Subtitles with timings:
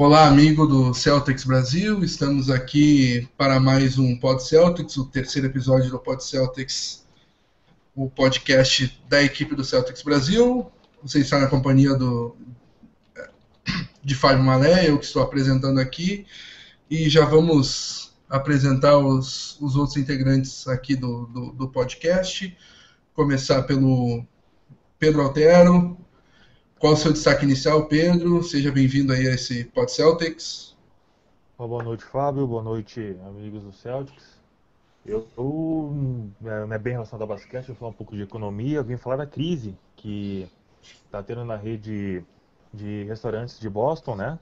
[0.00, 2.04] Olá, amigo do Celtics Brasil.
[2.04, 7.04] Estamos aqui para mais um Pod Celtics, o terceiro episódio do Pod Celtics,
[7.96, 10.70] o podcast da equipe do Celtics Brasil.
[11.02, 12.36] Você está na companhia do
[14.00, 16.24] de Fábio Malé, eu que estou apresentando aqui,
[16.88, 22.56] e já vamos apresentar os, os outros integrantes aqui do, do, do podcast.
[23.12, 24.24] Começar pelo
[24.96, 25.98] Pedro Altero,
[26.78, 28.42] qual o seu destaque inicial, Pedro?
[28.42, 30.76] Seja bem-vindo aí a esse Pod Celtics.
[31.58, 32.46] Boa noite, Fábio.
[32.46, 34.38] Boa noite, amigos do Celtics.
[35.04, 38.76] Eu, não é bem relacionado ao basquete, eu vou falar um pouco de economia.
[38.76, 40.48] Eu vim falar da crise que
[41.04, 42.24] está tendo na rede
[42.72, 44.38] de restaurantes de Boston, né?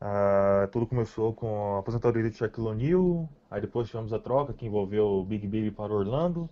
[0.00, 4.64] Ah, tudo começou com a aposentadoria de Shaquille O'Neal, aí depois tivemos a troca que
[4.64, 6.48] envolveu o Big Baby para Orlando,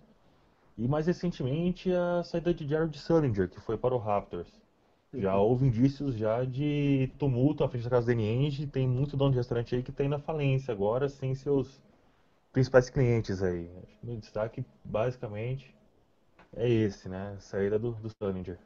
[0.77, 4.66] e mais recentemente a saída de Jared Sullinger, que foi para o Raptors.
[5.13, 9.31] Já houve indícios já de tumulto à frente da casa da Nienge, tem muito dono
[9.31, 11.81] de restaurante aí que está na falência agora, sem seus
[12.51, 13.69] principais clientes aí.
[13.83, 15.73] Acho que meu destaque, basicamente,
[16.55, 17.35] é esse, né?
[17.37, 18.57] A saída do, do Sullinger.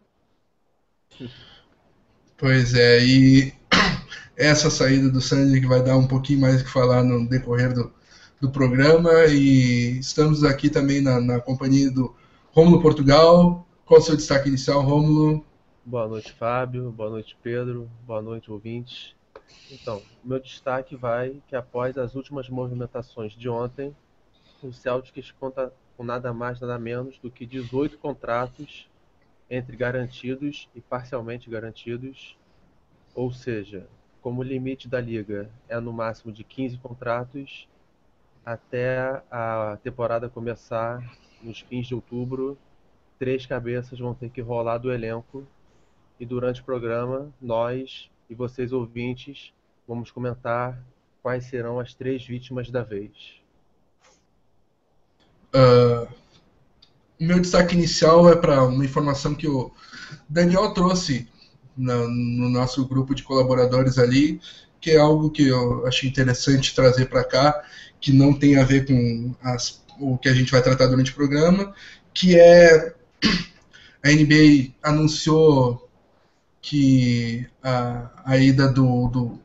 [2.37, 3.53] Pois é, e
[4.35, 7.71] essa saída do Sullinger que vai dar um pouquinho mais o que falar no decorrer
[7.73, 7.93] do,
[8.39, 12.15] do programa, e estamos aqui também na, na companhia do
[12.51, 13.67] Rômulo Portugal.
[13.85, 15.45] Qual o seu destaque inicial, Rômulo?
[15.83, 16.91] Boa noite, Fábio.
[16.91, 17.89] Boa noite, Pedro.
[18.05, 19.15] Boa noite, ouvintes.
[19.71, 23.95] Então, meu destaque vai que após as últimas movimentações de ontem,
[24.61, 28.87] o Celtics conta com nada mais, nada menos do que 18 contratos
[29.49, 32.37] entre garantidos e parcialmente garantidos,
[33.15, 33.87] ou seja,
[34.21, 37.67] como o limite da liga é no máximo de 15 contratos,
[38.45, 41.03] até a temporada começar
[41.41, 42.55] nos fins de outubro,
[43.17, 45.43] três cabeças vão ter que rolar do elenco
[46.21, 49.51] e durante o programa, nós e vocês ouvintes
[49.87, 50.79] vamos comentar
[51.23, 53.11] quais serão as três vítimas da vez.
[55.47, 56.07] Uh,
[57.19, 59.71] meu destaque inicial é para uma informação que o
[60.29, 61.27] Daniel trouxe
[61.75, 64.39] na, no nosso grupo de colaboradores ali,
[64.79, 67.63] que é algo que eu achei interessante trazer para cá,
[67.99, 71.15] que não tem a ver com as, o que a gente vai tratar durante o
[71.15, 71.73] programa,
[72.13, 72.93] que é
[74.03, 75.89] a NBA anunciou
[76.61, 79.39] que a, a ida do, do,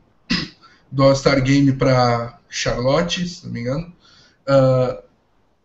[0.91, 3.93] do All-Star Game para Charlotte, se não me engano,
[4.47, 5.03] uh,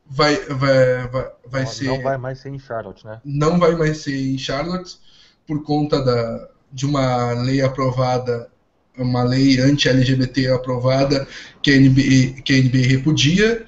[0.06, 1.86] vai, vai, vai, vai não, ser.
[1.86, 3.20] Não vai mais ser em Charlotte, né?
[3.24, 4.98] Não vai mais ser em Charlotte,
[5.46, 8.50] por conta da, de uma lei aprovada,
[8.96, 11.26] uma lei anti-LGBT aprovada,
[11.62, 13.66] que a, NBA, que a NBA repudia.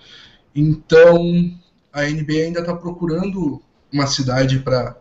[0.54, 1.52] Então,
[1.92, 3.62] a NBA ainda está procurando
[3.92, 4.96] uma cidade para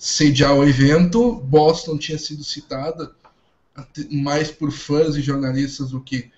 [0.00, 1.34] sediar o evento.
[1.34, 3.12] Boston tinha sido citada
[4.10, 6.30] mais por fãs e jornalistas do que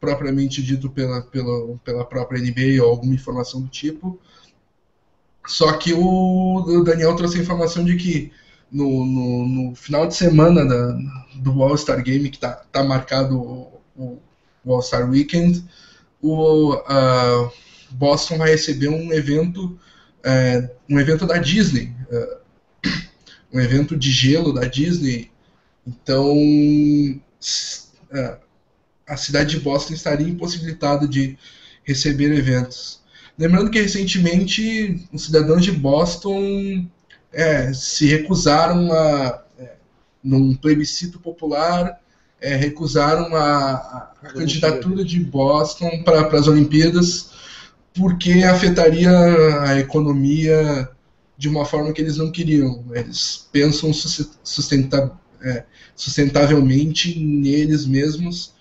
[0.00, 4.20] propriamente dito pela, pela, pela própria NBA ou alguma informação do tipo.
[5.44, 8.32] Só que o Daniel trouxe a informação de que
[8.70, 10.96] no, no, no final de semana da,
[11.36, 14.20] do All-Star Game, que está tá marcado o,
[14.64, 15.64] o, All-Star Weekend,
[16.22, 17.50] o uh,
[17.90, 19.76] Boston vai receber um evento,
[20.20, 21.92] uh, um evento da Disney.
[22.12, 22.47] Uh,
[23.52, 25.30] um evento de gelo da Disney.
[25.86, 26.36] Então,
[28.12, 28.36] é,
[29.06, 31.38] a cidade de Boston estaria impossibilitada de
[31.84, 33.00] receber eventos.
[33.38, 36.86] Lembrando que recentemente os cidadãos de Boston
[37.32, 39.72] é, se recusaram a, é,
[40.22, 42.00] num plebiscito popular,
[42.40, 47.30] é, recusaram a, a, a candidatura de Boston para as Olimpíadas
[47.98, 49.10] porque afetaria
[49.62, 50.88] a economia
[51.38, 52.84] de uma forma que eles não queriam.
[52.92, 58.54] Eles pensam sustenta, é, sustentavelmente neles mesmos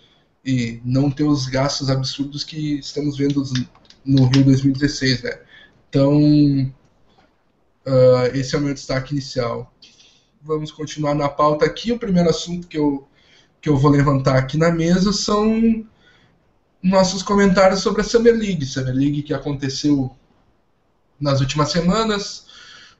[0.45, 3.43] e não ter os gastos absurdos que estamos vendo
[4.05, 5.39] no Rio 2016, né?
[5.89, 6.21] Então,
[7.85, 9.73] uh, esse é o meu destaque inicial.
[10.41, 11.91] Vamos continuar na pauta aqui.
[11.91, 13.07] O primeiro assunto que eu,
[13.59, 15.83] que eu vou levantar aqui na mesa são
[16.81, 18.65] nossos comentários sobre a Summer League.
[18.65, 20.15] Summer League que aconteceu
[21.19, 22.46] nas últimas semanas.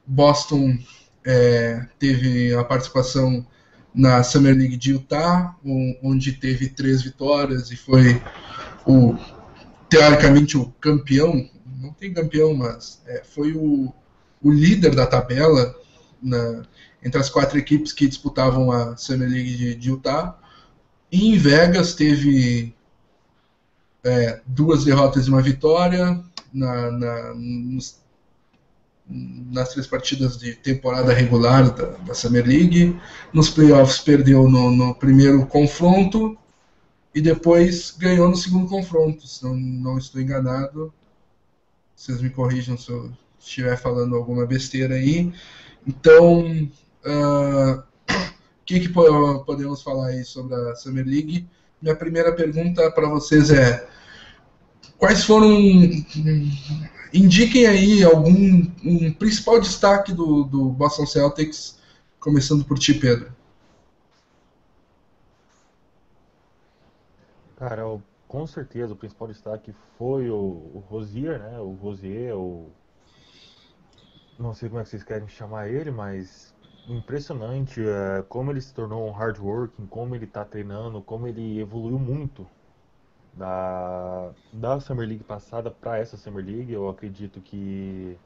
[0.08, 0.78] Boston
[1.24, 3.46] é, teve a participação
[3.94, 5.54] na Summer League de Utah,
[6.02, 8.20] onde teve três vitórias e foi
[8.86, 9.14] o
[9.88, 11.48] teoricamente o campeão,
[11.80, 13.92] não tem campeão, mas é, foi o,
[14.42, 15.74] o líder da tabela
[16.22, 16.62] na,
[17.02, 20.38] entre as quatro equipes que disputavam a Summer League de, de Utah.
[21.10, 22.74] E em Vegas teve
[24.04, 26.22] é, duas derrotas e uma vitória
[26.52, 28.00] na, na, nos
[29.08, 32.98] nas três partidas de temporada regular da, da Summer League.
[33.32, 36.36] Nos playoffs perdeu no, no primeiro confronto
[37.14, 40.92] e depois ganhou no segundo confronto, se não, não estou enganado.
[41.96, 43.10] Vocês me corrijam se eu
[43.40, 45.32] estiver falando alguma besteira aí.
[45.86, 46.42] Então,
[47.04, 51.48] uh, o que, que podemos falar aí sobre a Summer League?
[51.80, 53.88] Minha primeira pergunta para vocês é:
[54.98, 55.48] quais foram.
[57.12, 61.78] Indiquem aí algum um principal destaque do, do Boston Celtics,
[62.20, 63.32] começando por ti, Pedro.
[67.56, 67.82] Cara,
[68.26, 71.58] com certeza o principal destaque foi o, o Rosier, né?
[71.58, 72.70] O Rosier, o.
[74.38, 76.54] Não sei como é que vocês querem chamar ele, mas
[76.86, 81.58] impressionante é, como ele se tornou um hard working, como ele está treinando, como ele
[81.58, 82.46] evoluiu muito
[83.38, 86.72] da, da Summer League passada para essa Summer League.
[86.72, 88.18] Eu acredito que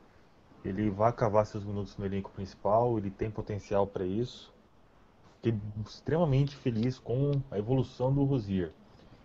[0.65, 4.53] ele vai cavar seus minutos no elenco principal, ele tem potencial para isso.
[5.37, 8.73] Fiquei extremamente feliz com a evolução do Rosier.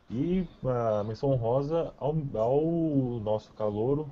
[0.09, 2.61] E a menção honrosa ao, ao
[3.19, 4.11] nosso calouro,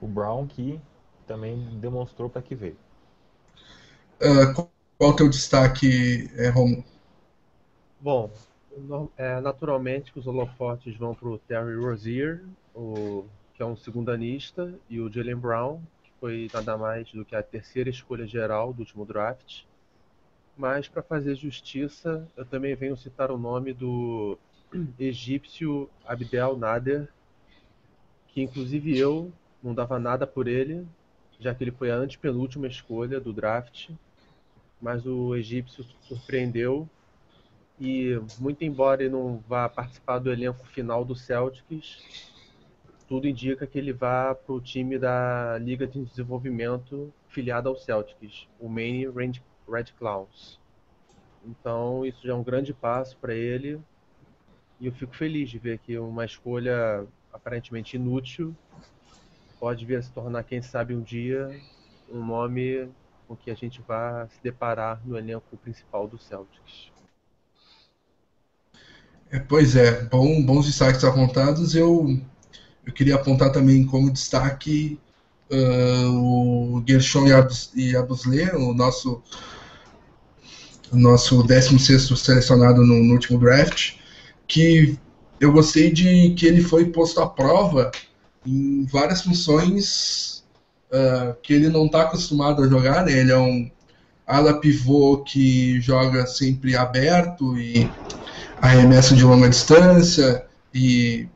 [0.00, 0.80] o Brown, que
[1.26, 2.76] também demonstrou para que veio.
[4.20, 4.70] Uh, qual
[5.00, 6.84] é o teu destaque, é, Romulo?
[8.00, 8.30] Bom,
[9.16, 12.44] é, naturalmente os holofotes vão para o Terry Rozier,
[12.74, 17.34] o, que é um segundanista, e o Jalen Brown, que foi nada mais do que
[17.34, 19.62] a terceira escolha geral do último draft.
[20.56, 24.38] Mas, para fazer justiça, eu também venho citar o nome do
[24.98, 27.08] egípcio Abdel Nader,
[28.28, 29.32] que inclusive eu
[29.62, 30.86] não dava nada por ele,
[31.40, 33.90] já que ele foi a antepenúltima escolha do draft,
[34.80, 36.88] mas o egípcio surpreendeu
[37.80, 42.02] e muito embora ele não vá participar do elenco final do Celtics,
[43.06, 48.46] tudo indica que ele vá para o time da Liga de Desenvolvimento filiada ao Celtics,
[48.58, 50.60] o Maine Red Clouds.
[51.44, 53.80] Então isso já é um grande passo para ele
[54.80, 58.54] e eu fico feliz de ver que uma escolha aparentemente inútil
[59.58, 61.48] pode vir a se tornar, quem sabe, um dia
[62.10, 62.88] um nome
[63.26, 66.90] com que a gente vá se deparar no elenco principal do Celtics.
[69.30, 71.74] É, pois é, bom, bons destaques apontados.
[71.74, 72.18] Eu,
[72.86, 74.98] eu queria apontar também como destaque
[75.50, 77.26] uh, o Gershon
[77.76, 79.22] Yabusle, o nosso,
[80.92, 83.98] nosso 16 selecionado no, no último draft
[84.46, 84.98] que
[85.38, 87.90] eu gostei de que ele foi posto à prova
[88.46, 90.42] em várias funções
[90.90, 93.04] uh, que ele não está acostumado a jogar.
[93.04, 93.12] Né?
[93.12, 93.70] Ele é um
[94.26, 97.88] ala pivô que joga sempre aberto e
[98.60, 101.28] arremessa de longa distância e,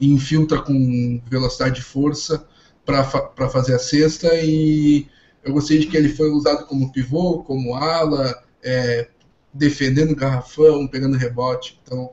[0.00, 2.46] e infiltra com velocidade e força
[2.84, 4.28] para fa fazer a cesta.
[4.34, 5.06] E
[5.44, 9.08] eu gostei de que ele foi usado como pivô, como ala, é,
[9.52, 11.80] defendendo o garrafão, pegando rebote.
[11.82, 12.10] Então,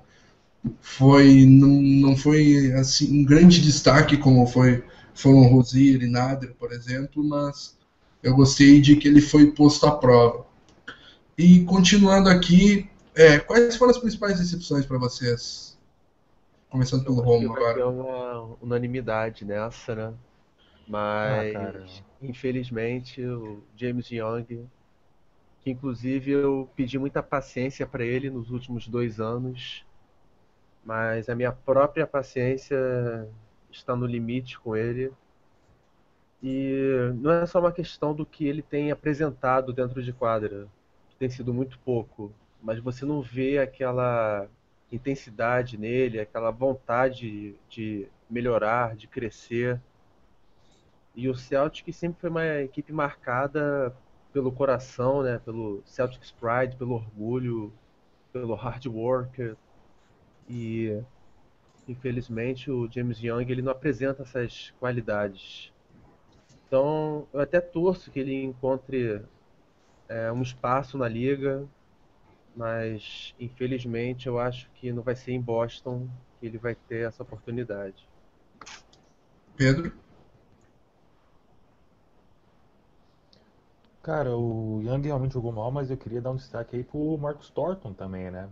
[0.82, 4.84] foi não, não foi assim um grande destaque como foi
[5.14, 7.76] foram Rosier e Nader, por exemplo, mas
[8.22, 10.46] eu gostei de que ele foi posto à prova.
[11.36, 12.88] E continuando aqui,
[13.18, 15.78] é, quais foram as principais decepções para vocês?
[16.70, 17.82] Começando pelo Romo agora.
[17.82, 20.14] É uma unanimidade nessa, né?
[20.88, 24.68] Mas, ah, infelizmente, o James Young
[25.68, 29.86] que inclusive eu pedi muita paciência para ele nos últimos dois anos,
[30.82, 33.28] mas a minha própria paciência
[33.70, 35.12] está no limite com ele.
[36.42, 40.70] E não é só uma questão do que ele tem apresentado dentro de quadra,
[41.10, 42.32] que tem sido muito pouco,
[42.68, 44.46] mas você não vê aquela
[44.92, 49.82] intensidade nele, aquela vontade de melhorar, de crescer.
[51.16, 53.96] E o Celtic sempre foi uma equipe marcada
[54.34, 57.72] pelo coração, né, pelo Celtics Pride, pelo orgulho,
[58.34, 59.56] pelo hard work.
[60.50, 61.02] E
[61.88, 65.72] infelizmente o James Young ele não apresenta essas qualidades.
[66.68, 69.22] Então eu até torço que ele encontre
[70.10, 71.66] é, um espaço na liga,
[72.58, 76.10] mas infelizmente eu acho que não vai ser em Boston
[76.40, 78.10] que ele vai ter essa oportunidade.
[79.56, 79.94] Pedro?
[84.02, 87.50] Cara, o Young realmente jogou mal, mas eu queria dar um destaque aí pro Marcus
[87.50, 88.50] Thornton também, né?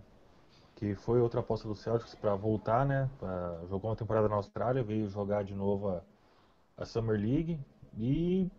[0.76, 3.08] Que foi outra aposta do Celtics para voltar, né?
[3.18, 6.02] Pra, jogou uma temporada na Austrália, veio jogar de novo a,
[6.76, 7.58] a Summer League
[7.96, 8.50] e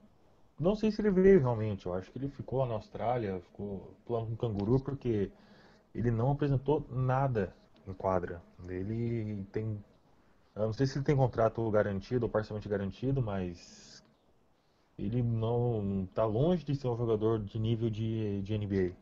[0.59, 1.85] não sei se ele veio realmente.
[1.85, 5.31] Eu acho que ele ficou na Austrália, ficou pulando com um canguru porque
[5.93, 7.55] ele não apresentou nada
[7.87, 8.41] em quadra.
[8.67, 9.83] Ele tem,
[10.55, 14.03] eu não sei se ele tem contrato garantido ou parcialmente garantido, mas
[14.97, 18.95] ele não está longe de ser um jogador de nível de, de NBA.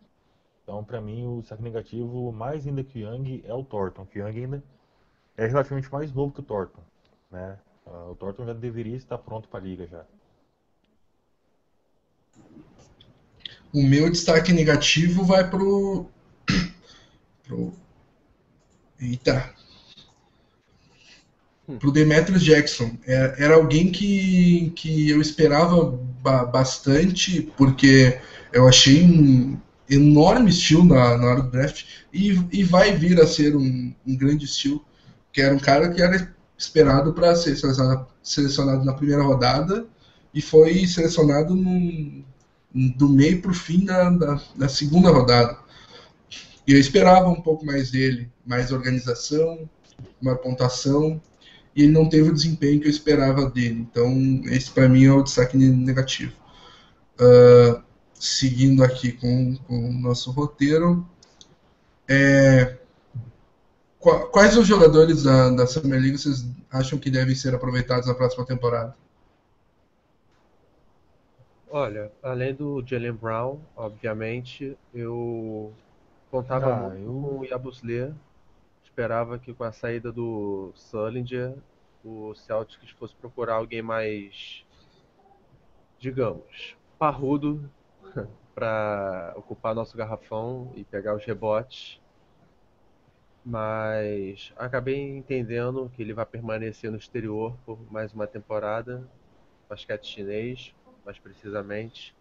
[0.63, 4.03] Então, para mim, o destaque negativo, mais ainda que o Young, é o Thornton.
[4.03, 4.63] O Young ainda
[5.37, 6.81] é relativamente mais novo que o Thornton.
[7.31, 7.57] Né?
[7.85, 10.03] Uh, o Thornton já deveria estar pronto para a liga já.
[13.75, 16.05] O meu destaque negativo vai pro.
[17.43, 17.73] pro...
[18.97, 19.53] Eita!
[21.77, 22.97] Pro Demetrius Jackson.
[23.05, 25.91] É, era alguém que, que eu esperava
[26.53, 28.17] bastante, porque
[28.53, 33.27] eu achei um enorme estilo na, na hora do draft e, e vai vir a
[33.27, 34.85] ser um, um grande estilo,
[35.33, 39.85] que era um cara que era esperado para ser selecionado, selecionado, na primeira rodada
[40.33, 42.23] e foi selecionado no,
[42.75, 45.57] do meio para o fim da, da, da, segunda rodada.
[46.67, 49.69] E eu esperava um pouco mais dele, mais organização,
[50.21, 51.21] uma pontuação,
[51.73, 53.87] e ele não teve o desempenho que eu esperava dele.
[53.89, 56.33] Então, esse para mim é o destaque negativo.
[57.19, 57.81] Uh,
[58.13, 61.07] seguindo aqui com, com, o nosso roteiro,
[62.09, 62.77] é,
[64.31, 68.45] quais os jogadores da, da Summer League vocês acham que devem ser aproveitados na próxima
[68.45, 68.95] temporada?
[71.77, 75.73] Olha, além do Jalen Brown, obviamente, eu
[76.31, 77.21] contava ah, muito eu...
[77.21, 78.15] com o Yabusle.
[78.81, 81.53] Esperava que com a saída do Sullinger,
[82.01, 84.65] o Celtics fosse procurar alguém mais,
[85.99, 87.69] digamos, parrudo
[88.55, 91.99] para ocupar nosso garrafão e pegar os rebotes.
[93.43, 99.05] Mas acabei entendendo que ele vai permanecer no exterior por mais uma temporada,
[99.67, 100.73] basquete chinês,
[101.05, 102.15] mais precisamente.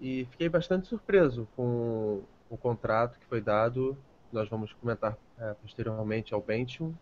[0.00, 3.96] E fiquei bastante surpreso com o contrato que foi dado.
[4.32, 6.92] Nós vamos comentar é, posteriormente ao Bention.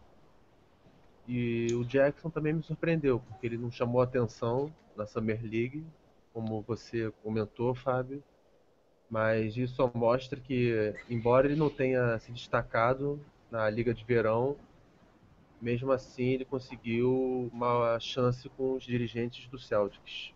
[1.26, 5.84] E o Jackson também me surpreendeu, porque ele não chamou atenção na Summer League,
[6.32, 8.22] como você comentou, Fábio.
[9.08, 14.56] Mas isso só mostra que, embora ele não tenha se destacado na Liga de Verão,
[15.60, 20.32] mesmo assim ele conseguiu uma chance com os dirigentes do Celtics.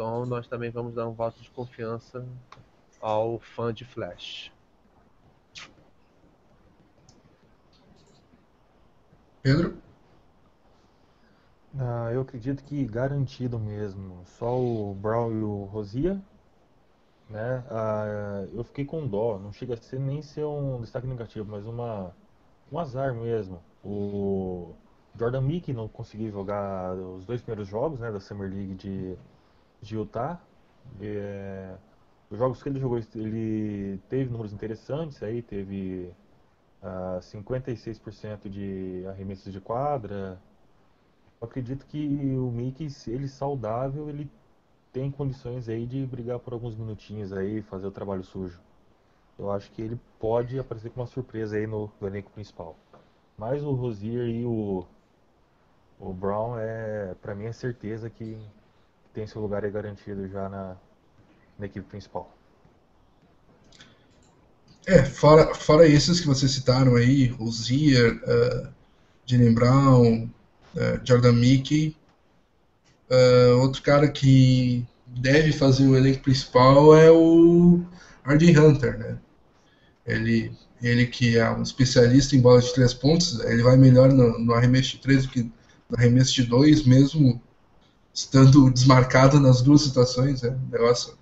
[0.00, 2.26] Então nós também vamos dar um voto de confiança
[3.02, 4.50] ao fã de Flash.
[9.42, 9.76] Pedro?
[11.78, 14.22] Ah, eu acredito que garantido mesmo.
[14.24, 16.18] Só o Brown e o Rosia.
[17.28, 17.62] Né?
[17.68, 19.38] Ah, eu fiquei com dó.
[19.38, 22.16] Não chega a ser nem ser um destaque negativo, mas uma,
[22.72, 23.60] um azar mesmo.
[23.84, 24.72] O
[25.14, 29.18] Jordan Mickey não conseguiu jogar os dois primeiros jogos né, da Summer League de
[29.80, 30.40] de Utah.
[31.00, 31.74] É,
[32.30, 36.12] os jogos que ele jogou, ele teve números interessantes aí, teve
[36.82, 40.40] uh, ah, 56% de arremessos de quadra.
[41.40, 41.98] Eu acredito que
[42.36, 44.30] o Mickey, ele saudável, ele
[44.92, 48.60] tem condições aí de brigar por alguns minutinhos aí, fazer o trabalho sujo.
[49.38, 52.76] Eu acho que ele pode aparecer com uma surpresa aí no, no elenco principal.
[53.38, 54.86] Mas o Rosier e o,
[55.98, 58.38] o Brown é, para mim é certeza que
[59.12, 60.76] tem seu lugar aí garantido já na,
[61.58, 62.34] na equipe principal.
[64.86, 68.68] É, fora, fora esses que vocês citaram aí, Rosier, uh,
[69.26, 70.24] Jalen Brown,
[70.74, 71.96] uh, Jordan Mickey,
[73.10, 77.84] uh, outro cara que deve fazer o elenco principal é o
[78.24, 79.18] Arden Hunter, né?
[80.06, 80.52] Ele,
[80.82, 84.54] ele que é um especialista em bola de três pontos, ele vai melhor no, no
[84.54, 87.40] arremesso de três do que no arremesso de dois, mesmo
[88.12, 91.14] estando desmarcado nas duas situações, é um negócio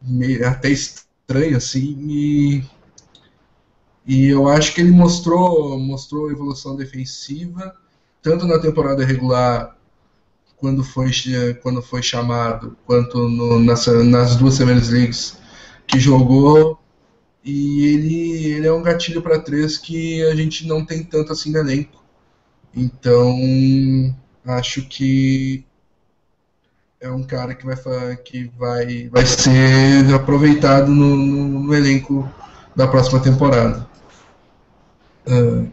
[0.00, 2.64] meio, até estranho assim e
[4.04, 7.74] e eu acho que ele mostrou mostrou evolução defensiva
[8.20, 9.76] tanto na temporada regular
[10.56, 11.10] quando foi
[11.62, 15.38] quando foi chamado quanto no, nas, nas duas Semanas Leagues
[15.86, 16.82] que jogou
[17.44, 21.50] e ele, ele é um gatilho para três que a gente não tem tanto assim
[21.50, 22.02] no elenco.
[22.74, 23.36] Então
[24.44, 25.64] acho que
[27.02, 32.30] é um cara que vai, que vai, vai ser aproveitado no, no, no elenco
[32.76, 33.86] da próxima temporada.
[35.26, 35.68] Uh,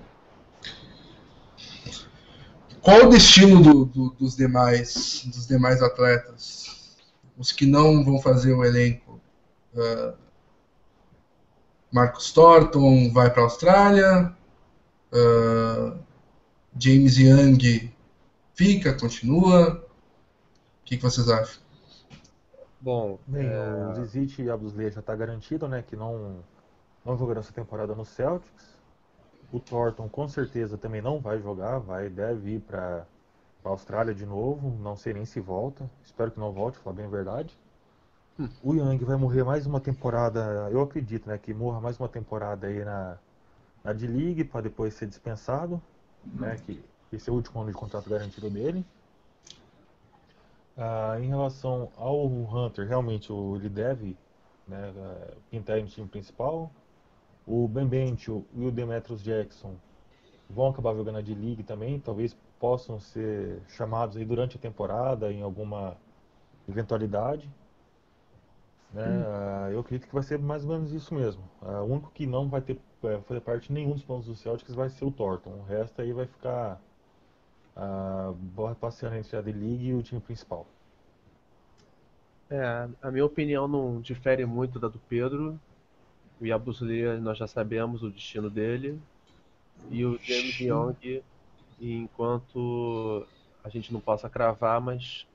[2.81, 6.97] qual o destino do, do, dos demais dos demais atletas?
[7.37, 9.21] Os que não vão fazer o elenco?
[9.75, 10.17] Uh,
[11.91, 14.33] Marcos Thornton vai para a Austrália.
[15.13, 15.95] Uh,
[16.77, 17.91] James Young
[18.55, 19.88] fica, continua
[20.89, 21.61] que, que vocês acham?
[22.81, 23.87] Bom, Bem, é...
[23.87, 26.37] o Zizic e Abdusle já está garantido, né, que não,
[27.05, 28.75] não jogarão essa temporada no Celtics.
[29.51, 33.05] O Thornton com certeza também não vai jogar, vai deve ir para
[33.63, 37.05] a Austrália de novo, não sei nem se volta, espero que não volte, falar bem
[37.05, 37.55] a verdade.
[38.63, 42.65] o Young vai morrer mais uma temporada, eu acredito, né, que morra mais uma temporada
[42.65, 43.17] aí na,
[43.83, 45.79] na D-League para depois ser dispensado,
[46.25, 46.81] né, que
[47.11, 48.83] esse é o último ano de contrato garantido dele.
[50.81, 54.17] Ah, em relação ao Hunter, realmente ele deve
[54.65, 54.93] né,
[55.51, 56.71] pintar no time principal.
[57.45, 59.75] O Ben Bencho e o Demetrius Jackson
[60.49, 65.41] vão acabar jogando a D-League também, talvez possam ser chamados aí durante a temporada em
[65.41, 65.97] alguma
[66.67, 67.49] eventualidade.
[68.93, 69.05] Né?
[69.05, 69.71] Hum.
[69.71, 71.43] eu acredito que vai ser mais ou menos isso mesmo.
[71.61, 74.35] Uh, o único que não vai ter é, fazer parte de nenhum dos planos do
[74.35, 75.51] Celtics vai ser o Thornton.
[75.51, 76.81] O resto aí vai ficar
[77.75, 80.65] uh, passeando entre a D-League e o time principal.
[82.49, 85.59] É, a minha opinião não difere muito da do Pedro.
[86.41, 88.99] O Yabuslia, nós já sabemos o destino dele.
[89.91, 91.21] E o James Young,
[91.79, 93.25] enquanto
[93.63, 95.27] a gente não possa cravar, mas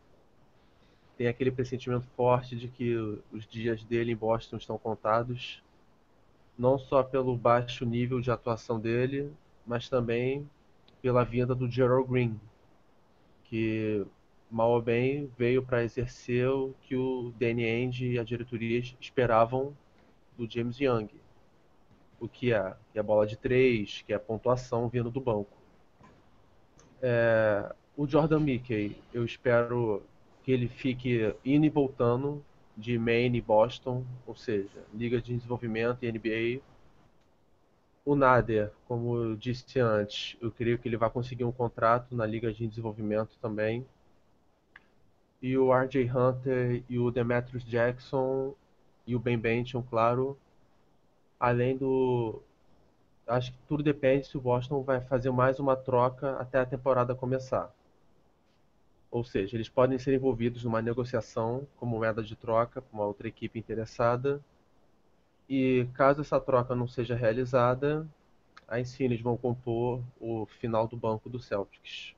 [1.17, 2.97] tem aquele pressentimento forte de que
[3.33, 5.63] os dias dele em Boston estão contados,
[6.59, 9.33] não só pelo baixo nível de atuação dele,
[9.67, 10.49] mas também
[11.05, 12.41] pela vinda do Gerald Green,
[13.45, 14.07] que
[14.51, 19.77] mal ou bem veio para exercer o que o Danny Ainge e a diretoria esperavam
[20.35, 21.11] do James Young,
[22.19, 25.53] o que é, que é bola de três, que é pontuação vindo do banco.
[27.03, 30.03] É, o Jordan Mickey, eu espero
[30.43, 32.43] que ele fique indo e voltando
[32.75, 36.63] de Maine e Boston, ou seja, Liga de Desenvolvimento e NBA.
[38.05, 42.27] O Nader, como eu disse antes, eu creio que ele vai conseguir um contrato na
[42.27, 43.87] Liga de Desenvolvimento também.
[45.41, 48.55] E o RJ Hunter e o Demetrius Jackson
[49.07, 50.39] e o Ben Benton, claro.
[51.39, 52.43] Além do.
[53.27, 57.15] Acho que tudo depende se o Boston vai fazer mais uma troca até a temporada
[57.15, 57.75] começar.
[59.11, 63.29] Ou seja, eles podem ser envolvidos numa negociação como moeda de troca com uma outra
[63.29, 64.43] equipe interessada.
[65.49, 68.07] E caso essa troca não seja realizada,
[68.67, 72.15] aí sim eles vão compor o final do banco do Celtics.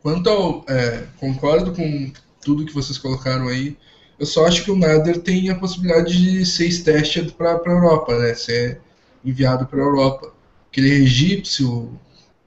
[0.00, 0.64] Quanto ao.
[0.68, 2.12] É, concordo com
[2.44, 3.76] tudo que vocês colocaram aí.
[4.18, 8.18] Eu só acho que o Nader tem a possibilidade de ser tested para a Europa,
[8.18, 8.34] né?
[8.34, 8.80] Ser
[9.24, 10.32] enviado para a Europa.
[10.64, 11.98] Porque ele é egípcio,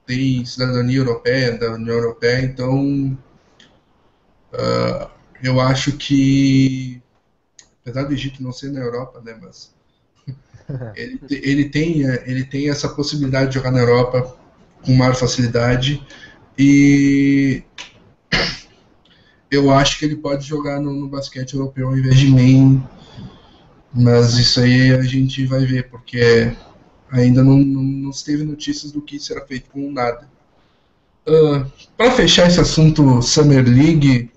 [0.06, 3.18] tem cidadania europeia, da União Europeia, então
[4.52, 7.00] uh, eu acho que,
[7.80, 9.74] apesar do Egito não ser na Europa, né, mas
[10.96, 14.36] ele, ele, tem, ele tem essa possibilidade de jogar na Europa
[14.84, 16.04] com maior facilidade
[16.58, 17.62] e
[19.50, 22.82] eu acho que ele pode jogar no, no basquete europeu ao invés de main,
[23.92, 26.54] mas isso aí a gente vai ver, porque
[27.10, 30.28] Ainda não, não, não se teve notícias do que será feito com nada.
[31.26, 34.30] Uh, ah, Para fechar esse assunto Summer League,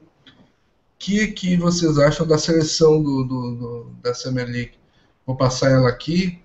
[0.99, 4.73] que, que vocês acham da seleção do, do, do, da Summer League?
[5.25, 6.39] Vou passar ela aqui.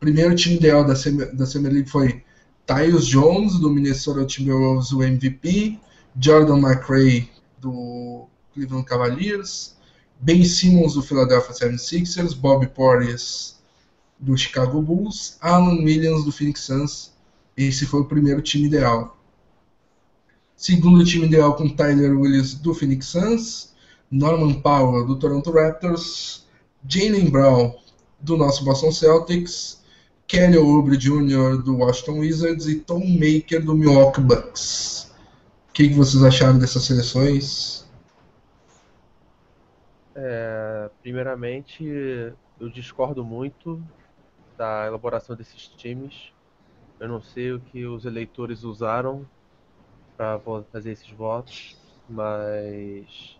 [0.00, 2.24] Primeiro time ideal da Summer, da Summer League foi
[2.66, 5.78] Tyus Jones, do Minnesota Timberwolves, o MVP.
[6.20, 9.76] Jordan McRae, do Cleveland Cavaliers.
[10.20, 12.36] Ben Simmons, do Philadelphia 76ers.
[12.36, 13.60] Bob Portis,
[14.18, 17.12] do Chicago Bulls, Alan Williams do Phoenix Suns.
[17.56, 19.16] Esse foi o primeiro time ideal.
[20.56, 23.73] Segundo time ideal com Tyler Williams do Phoenix Suns,
[24.14, 26.46] Norman Powell do Toronto Raptors,
[26.86, 27.74] Jalen Brown
[28.20, 29.84] do nosso Boston Celtics,
[30.28, 31.60] Kelly Oubre Jr.
[31.60, 35.12] do Washington Wizards e Tom Maker do Milwaukee Bucks.
[35.68, 37.90] O que, que vocês acharam dessas seleções?
[40.14, 41.84] É, primeiramente,
[42.60, 43.82] eu discordo muito
[44.56, 46.32] da elaboração desses times.
[47.00, 49.26] Eu não sei o que os eleitores usaram
[50.16, 51.76] para fazer esses votos,
[52.08, 53.36] mas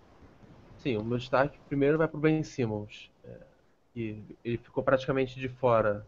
[0.84, 3.38] sim, o meu destaque primeiro vai para o Ben Simmons, é,
[3.94, 6.06] que ele ficou praticamente de fora,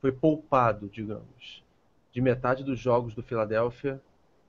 [0.00, 1.62] foi poupado, digamos,
[2.12, 4.00] de metade dos jogos do Philadelphia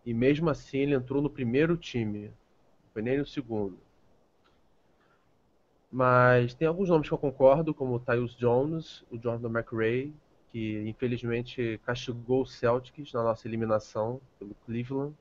[0.06, 3.77] e mesmo assim ele entrou no primeiro time, não foi nem no segundo.
[5.91, 10.13] Mas tem alguns nomes que eu concordo, como o Tyus Jones, o Jordan McRae,
[10.51, 15.13] que infelizmente castigou o Celtics na nossa eliminação pelo Cleveland.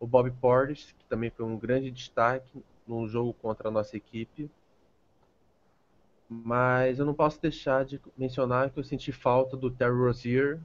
[0.00, 4.50] O Bob Portis, que também foi um grande destaque no jogo contra a nossa equipe.
[6.28, 10.60] Mas eu não posso deixar de mencionar que eu senti falta do Terry Rozier,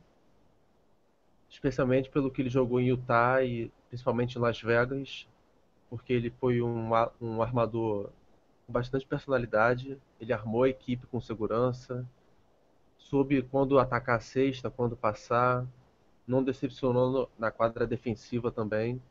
[1.49, 5.27] especialmente pelo que ele jogou em Utah e principalmente em Las Vegas,
[5.89, 6.89] porque ele foi um,
[7.21, 8.09] um armador
[8.65, 9.99] com bastante personalidade.
[10.19, 12.07] Ele armou a equipe com segurança,
[12.97, 15.67] soube quando atacar a cesta, quando passar,
[16.25, 19.01] não decepcionou na quadra defensiva também.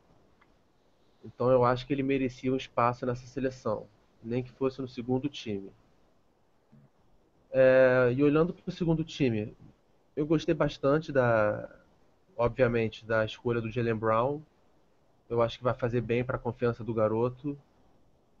[1.23, 3.87] Então eu acho que ele merecia um espaço nessa seleção,
[4.23, 5.71] nem que fosse no segundo time.
[7.51, 9.55] É, e olhando para o segundo time,
[10.15, 11.69] eu gostei bastante da,
[12.37, 14.41] obviamente, da escolha do Jalen Brown.
[15.29, 17.57] Eu acho que vai fazer bem para a confiança do garoto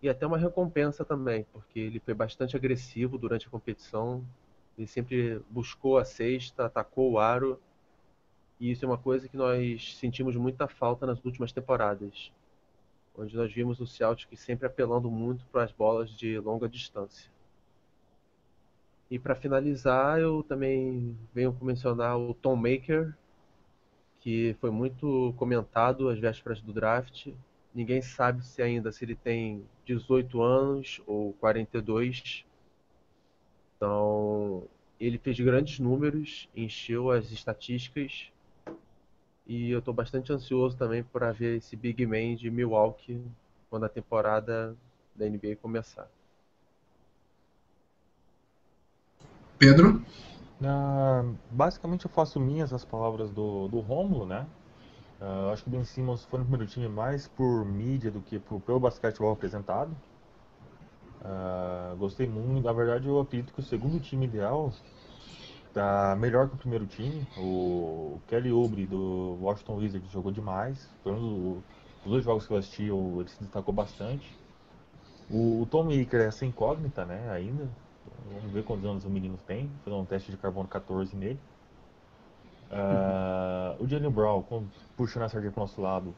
[0.01, 4.25] e até uma recompensa também, porque ele foi bastante agressivo durante a competição.
[4.77, 7.59] Ele sempre buscou a cesta, atacou o aro.
[8.59, 12.31] E isso é uma coisa que nós sentimos muita falta nas últimas temporadas,
[13.15, 17.29] onde nós vimos o Celtic sempre apelando muito para as bolas de longa distância.
[19.09, 23.13] E para finalizar, eu também venho mencionar o Tom Maker,
[24.21, 27.27] que foi muito comentado às vésperas do draft.
[27.73, 32.45] Ninguém sabe se ainda se ele tem 18 anos ou 42.
[33.75, 34.63] Então,
[34.97, 38.30] ele fez grandes números, encheu as estatísticas.
[39.45, 43.21] E eu estou bastante ansioso também para ver esse Big Man de Milwaukee
[43.69, 44.75] quando a temporada
[45.15, 46.07] da NBA começar.
[49.57, 50.01] Pedro?
[50.61, 54.45] Uh, basicamente eu faço minhas as palavras do, do Rômulo, né?
[55.19, 58.39] Uh, acho que o Ben Simmons foi no primeiro time mais por mídia do que
[58.39, 59.95] por, pelo basquetebol apresentado.
[61.21, 64.73] Uh, gostei muito, na verdade eu acredito que o segundo time ideal
[65.73, 67.25] tá melhor que o primeiro time.
[67.37, 70.89] O Kelly Oubre do Washington Wizards jogou demais.
[71.03, 71.61] Foi um
[72.03, 74.37] dos dois jogos que eu assisti, ele se destacou bastante.
[75.29, 77.67] O, o Tom Maker é essa incógnita, né, ainda.
[78.33, 79.69] Vamos ver quantos anos o menino tem.
[79.83, 81.39] Fazer um teste de carbono 14 nele.
[82.71, 84.43] Uh, o Jalen Brown,
[84.95, 86.15] puxando a sardinha para o nosso lado,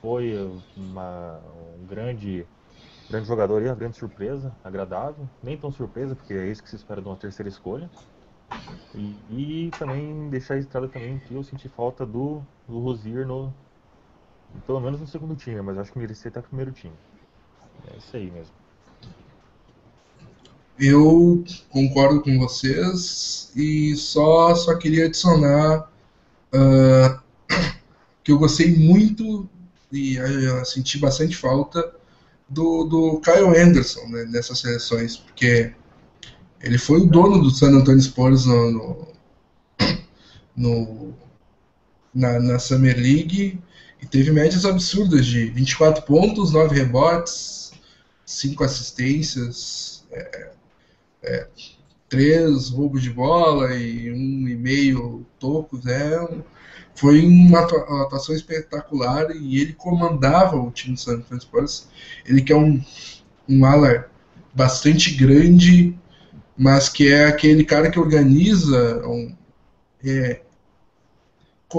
[0.00, 0.34] foi
[0.76, 1.40] uma,
[1.78, 2.46] um grande,
[3.08, 5.28] grande jogador e uma grande surpresa, agradável.
[5.42, 7.88] Nem tão surpresa, porque é isso que se espera de uma terceira escolha.
[8.94, 13.52] E, e também deixar registrado também que eu senti falta do, do Rosier no.
[14.66, 16.94] Pelo menos no segundo time, mas acho que merecia até o primeiro time.
[17.92, 18.54] É isso aí mesmo.
[20.78, 25.90] Eu concordo com vocês e só, só queria adicionar
[26.54, 27.20] uh,
[28.22, 29.48] que eu gostei muito
[29.92, 31.94] e uh, senti bastante falta
[32.48, 35.74] do, do Kyle Anderson né, nessas seleções, porque
[36.60, 39.08] ele foi o dono do San Antonio Spurs no, no,
[40.56, 41.14] no
[42.14, 43.60] na, na, Summer League
[44.00, 47.72] e teve médias absurdas de 24 pontos, 9 rebotes,
[48.24, 50.04] 5 assistências.
[50.10, 50.52] É,
[51.22, 51.48] é,
[52.08, 56.42] três roubos de bola e um e meio tocos, é,
[56.94, 61.88] foi uma atuação espetacular e ele comandava o time do San Antonio Spurs.
[62.24, 62.82] Ele que é um,
[63.48, 64.08] um ala
[64.54, 65.94] bastante grande,
[66.56, 69.34] mas que é aquele cara que organiza, um,
[70.04, 70.40] é,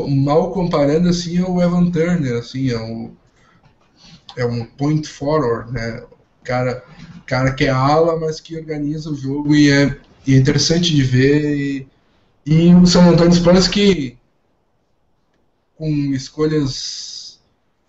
[0.08, 3.12] mal comparando assim, é o Evan Turner, assim, é um,
[4.36, 6.04] é um point forward, né?
[6.44, 6.84] Cara
[7.28, 11.04] cara que é ala, mas que organiza o jogo e é, e é interessante de
[11.04, 11.56] ver.
[11.56, 11.88] E,
[12.46, 14.18] e o São Antônio Spurs que
[15.76, 17.16] com escolhas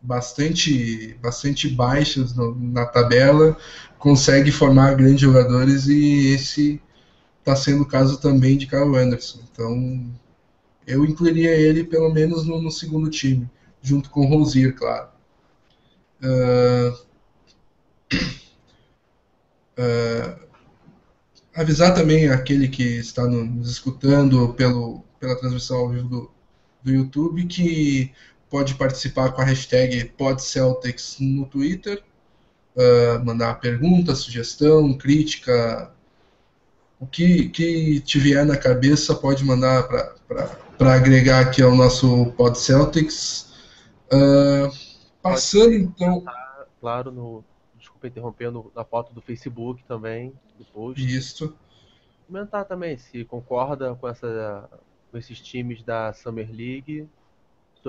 [0.00, 3.56] bastante bastante baixas no, na tabela
[3.98, 6.80] consegue formar grandes jogadores e esse
[7.40, 9.40] está sendo o caso também de Kyle Anderson.
[9.52, 10.10] Então
[10.86, 13.48] eu incluiria ele pelo menos no, no segundo time,
[13.82, 15.08] junto com o Rosier, claro.
[16.22, 17.08] Uh,
[19.78, 20.36] Uh,
[21.54, 26.30] avisar também aquele que está nos escutando pelo, pela transmissão ao vivo do,
[26.82, 28.12] do YouTube que
[28.50, 32.02] pode participar com a hashtag PodCeltics no Twitter,
[32.76, 35.92] uh, mandar pergunta, sugestão, crítica,
[37.00, 39.86] o que, que te vier na cabeça pode mandar
[40.76, 43.52] para agregar aqui ao nosso PodCeltics.
[44.12, 44.70] Uh,
[45.22, 46.24] passando então.
[46.80, 47.44] Claro, no,
[47.76, 51.04] desculpa interrompendo, na foto do Facebook também, do post.
[51.04, 51.54] Isso.
[52.26, 54.68] Comentar também se concorda com, essa,
[55.10, 57.08] com esses times da Summer League,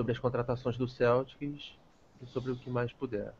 [0.00, 1.74] sobre as contratações do Celtics
[2.22, 3.34] e sobre o que mais puder.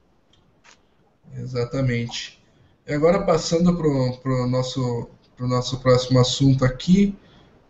[1.35, 2.39] Exatamente.
[2.87, 3.89] E agora passando para
[4.31, 7.17] o nosso, pro nosso próximo assunto aqui,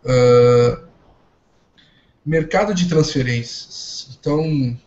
[0.03, 0.85] uh,
[2.25, 4.17] mercado de transferências.
[4.19, 4.77] Então,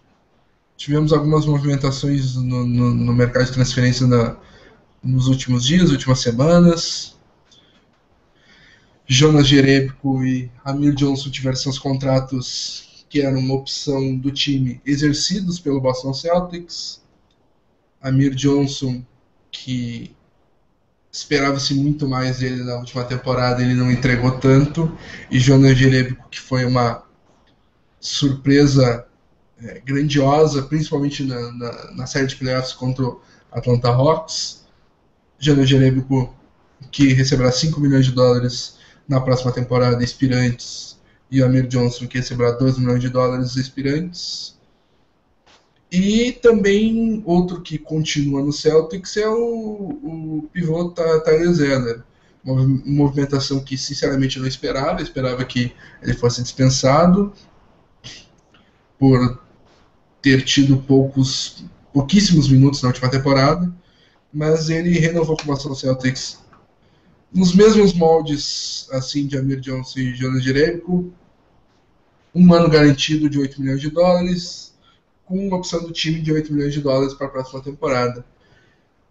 [0.76, 4.36] tivemos algumas movimentações no, no, no mercado de transferência na,
[5.02, 7.16] nos últimos dias, últimas semanas.
[9.06, 15.60] Jonas Jerebko e Amir Johnson tiveram seus contratos que eram uma opção do time exercidos
[15.60, 17.00] pelo Boston Celtics.
[18.02, 19.04] Amir Johnson,
[19.52, 20.16] que
[21.12, 24.92] esperava-se muito mais dele na última temporada, ele não entregou tanto.
[25.30, 27.04] E Jonas Jerebko, que foi uma
[28.00, 29.06] surpresa
[29.62, 33.20] é, grandiosa, principalmente na, na, na, série de playoffs contra o
[33.52, 34.64] Atlanta Hawks.
[35.38, 36.34] Jânio Jerebico,
[36.90, 40.98] que receberá 5 milhões de dólares na próxima temporada, expirantes,
[41.34, 44.56] e o Amir Johnson, que receberá 2 milhões de dólares expirantes.
[45.90, 52.04] E também outro que continua no Celtics é o, o pivô Tyler Zeller.
[52.44, 57.32] Uma movimentação que sinceramente eu não esperava, esperava que ele fosse dispensado
[58.96, 59.42] por
[60.22, 63.74] ter tido poucos, pouquíssimos minutos na última temporada,
[64.32, 66.38] mas ele renovou com o Boston Celtics
[67.32, 71.12] nos mesmos moldes assim de Amir Johnson e Jonas Jerebko,
[72.34, 74.74] um ano garantido de 8 milhões de dólares,
[75.24, 78.24] com uma opção do time de 8 milhões de dólares para a próxima temporada.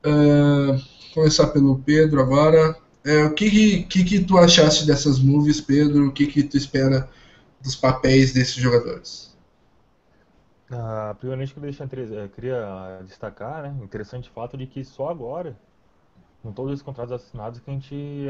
[0.05, 0.79] Uh,
[1.13, 2.75] começar pelo Pedro agora.
[3.05, 6.07] É, o que, que, que tu achaste dessas movies, Pedro?
[6.07, 7.09] O que, que tu espera
[7.62, 9.33] dos papéis desses jogadores?
[10.71, 15.55] Ah, primeiramente, eu queria destacar, né, interessante fato de que só agora,
[16.41, 18.27] com todos os contratos assinados, que a gente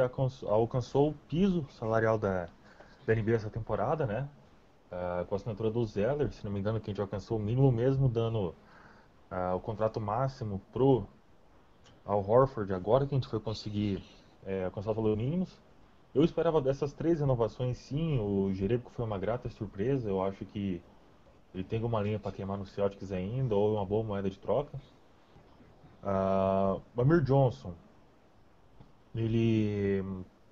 [0.47, 2.49] alcançou o piso salarial da,
[3.07, 4.27] da NBA essa temporada, né?
[4.93, 7.41] Uh, com a assinatura do Zeller, se não me engano, que a gente alcançou o
[7.41, 8.55] mínimo mesmo, dando
[9.31, 11.05] uh, o contrato máximo pro
[12.05, 14.03] ao Horford, agora que a gente foi conseguir
[14.45, 15.57] é, alcançar os valores mínimos.
[16.13, 20.81] Eu esperava dessas três renovações sim, o Jerebico foi uma grata surpresa, eu acho que
[21.55, 24.77] ele tem alguma linha para queimar no Celtics ainda, ou uma boa moeda de troca.
[26.03, 27.73] Uh, o Amir Johnson,
[29.15, 30.03] ele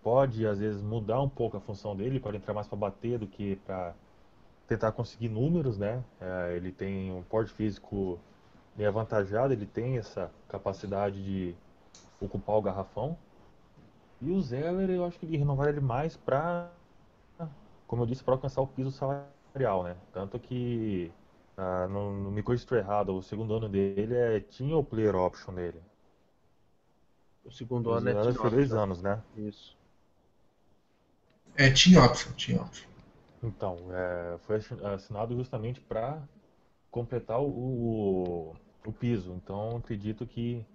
[0.02, 3.28] pode às vezes mudar um pouco a função dele, pode entrar mais para bater do
[3.28, 3.94] que para
[4.72, 6.02] tentar conseguir números, né?
[6.22, 8.18] É, ele tem um porte físico
[8.74, 11.54] bem avantajado, ele tem essa capacidade de
[12.22, 13.18] ocupar o garrafão.
[14.22, 16.72] E o Zeller, eu acho que ele renovar ele mais para,
[17.86, 19.98] como eu disse, para alcançar o piso salarial, né?
[20.14, 21.12] Tanto que,
[21.58, 25.54] ah, não, não, me corrija errado, o segundo ano dele é, tinha o player option
[25.54, 25.82] dele.
[27.44, 29.22] O segundo ano é foi dois anos, né?
[29.36, 29.76] Isso.
[31.58, 32.91] É, tinha option, tinha option.
[33.44, 34.58] Então, é, foi
[34.94, 36.22] assinado justamente para
[36.92, 39.34] completar o, o, piso.
[39.34, 40.66] Então, acredito que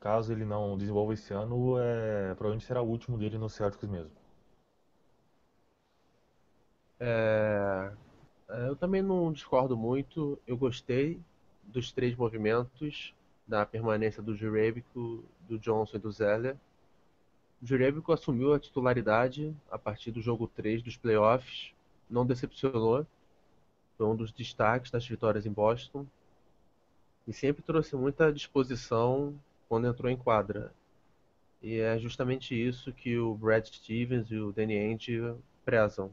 [0.00, 4.10] caso ele não desenvolva esse ano, é, provavelmente será o último dele no Celtics mesmo.
[6.98, 7.92] É,
[8.50, 10.38] é, eu também não discordo muito.
[10.46, 11.18] Eu gostei
[11.64, 13.14] dos três movimentos
[13.46, 16.56] da permanência do Jurebico, do Johnson e do Zeller.
[17.62, 21.74] O Jurebico assumiu a titularidade a partir do jogo 3 dos playoffs
[22.10, 23.06] não decepcionou.
[23.96, 26.06] Foi um dos destaques das vitórias em Boston.
[27.26, 29.34] E sempre trouxe muita disposição
[29.68, 30.72] quando entrou em quadra.
[31.62, 36.10] E é justamente isso que o Brad Stevens e o Danny Ainge prezam.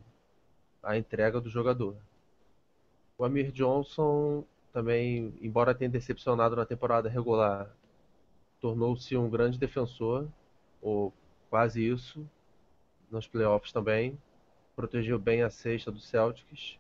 [0.84, 1.96] A entrega do jogador.
[3.18, 7.74] O Amir Johnson também, embora tenha decepcionado na temporada regular,
[8.62, 10.28] tornou-se um grande defensor,
[10.82, 11.12] ou
[11.50, 12.30] quase isso,
[13.10, 14.18] nos playoffs também
[14.78, 16.78] protegeu bem a cesta do Celtics.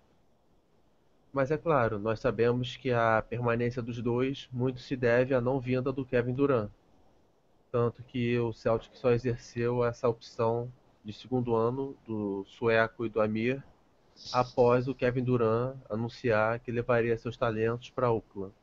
[1.33, 5.59] Mas é claro, nós sabemos que a permanência dos dois muito se deve à não
[5.59, 6.69] vinda do Kevin Durant.
[7.71, 10.71] Tanto que o Celtics só exerceu essa opção
[11.03, 13.63] de segundo ano do sueco e do Amir
[14.31, 18.53] após o Kevin Durant anunciar que levaria seus talentos para Oakland.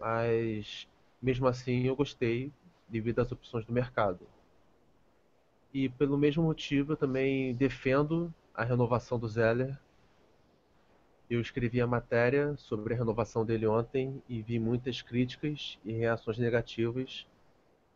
[0.00, 0.88] Mas
[1.22, 2.52] mesmo assim eu gostei
[2.88, 4.31] devido às opções do mercado.
[5.72, 9.78] E pelo mesmo motivo eu também defendo a renovação do Zeller.
[11.30, 16.36] Eu escrevi a matéria sobre a renovação dele ontem e vi muitas críticas e reações
[16.36, 17.26] negativas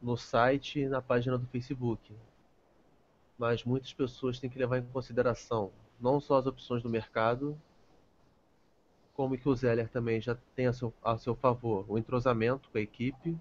[0.01, 2.15] no site e na página do Facebook.
[3.37, 7.61] Mas muitas pessoas têm que levar em consideração não só as opções do mercado,
[9.13, 12.79] como que o Zeller também já tem a seu, a seu favor o entrosamento com
[12.79, 13.37] a equipe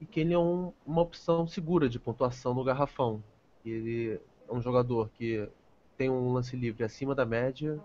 [0.00, 3.22] e que ele é um, uma opção segura de pontuação no garrafão.
[3.64, 5.48] Ele é um jogador que
[5.96, 7.80] tem um lance livre acima da média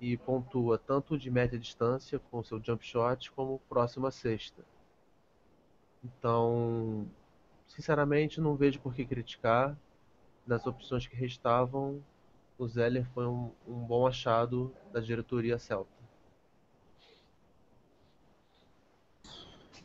[0.00, 4.64] e pontua tanto de média distância com seu jump shot como próximo à sexta.
[6.02, 7.06] Então,
[7.66, 9.76] sinceramente, não vejo por que criticar.
[10.46, 12.02] Das opções que restavam,
[12.58, 15.99] o Zeller foi um, um bom achado da diretoria celta.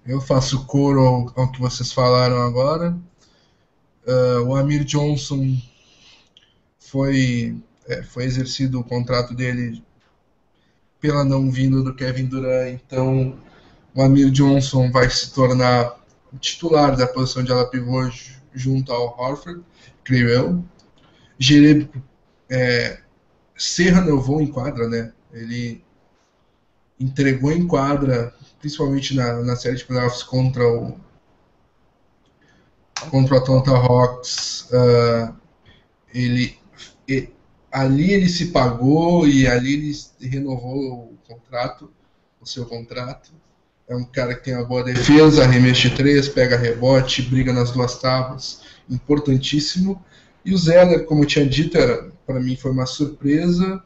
[0.06, 2.98] Eu faço coro ao, ao que vocês falaram agora.
[4.06, 5.58] Uh, o Amir Johnson
[6.78, 9.84] foi, é, foi exercido o contrato dele
[11.00, 13.38] pela não vinda do Kevin Durant, então
[13.94, 16.00] o Amir Johnson vai se tornar
[16.40, 18.10] titular da posição de ala pivô
[18.54, 19.64] junto ao Horford,
[20.04, 20.66] creio eu.
[21.40, 22.02] Jerebico
[22.50, 23.00] é,
[23.58, 25.14] se renovou em quadra, né?
[25.34, 25.84] Ele
[27.00, 28.34] entregou em quadra,
[28.66, 30.98] principalmente na, na série de playoffs contra o
[33.12, 34.68] contra o Atlanta Hawks.
[34.72, 35.36] Uh,
[36.12, 36.58] ele,
[37.72, 39.96] ali ele se pagou e ali ele
[40.28, 41.92] renovou o contrato,
[42.42, 43.32] o seu contrato.
[43.88, 48.00] É um cara que tem uma boa defesa, arremesso três, pega rebote, briga nas duas
[48.00, 50.04] tábuas, importantíssimo.
[50.44, 51.78] E o Zeller, como eu tinha dito,
[52.26, 53.84] para mim foi uma surpresa.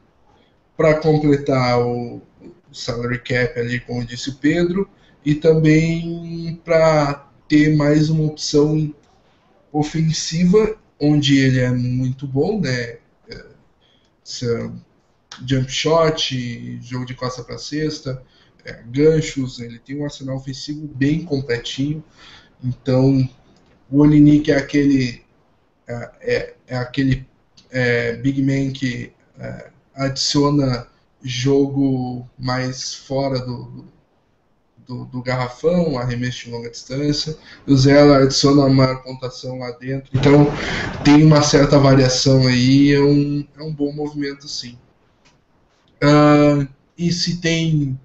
[0.77, 2.21] Para completar o,
[2.71, 4.89] salary cap ali, como disse o Pedro,
[5.25, 8.93] e também para ter mais uma opção
[9.71, 12.97] ofensiva, onde ele é muito bom, né?
[13.29, 13.45] É,
[15.45, 18.21] jump shot, jogo de costa para cesta,
[18.65, 22.03] é, ganchos, ele tem um arsenal ofensivo bem completinho.
[22.63, 23.27] Então,
[23.89, 25.23] o Olinik é aquele
[25.87, 27.25] é, é, é aquele
[27.71, 30.87] é, big man que é, adiciona
[31.21, 33.85] jogo mais fora do,
[34.87, 37.37] do, do, garrafão, arremesso de longa distância.
[37.67, 40.09] O Zella adiciona uma maior pontuação lá dentro.
[40.13, 40.47] Então
[41.03, 44.77] tem uma certa variação aí, é um, é um bom movimento sim.
[46.01, 47.99] Uh, e se tem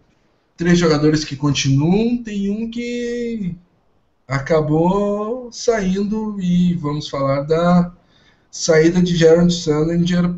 [0.56, 3.54] três jogadores que continuam, tem um que
[4.26, 7.92] acabou saindo e vamos falar da
[8.50, 10.34] saída de Jaron Salinger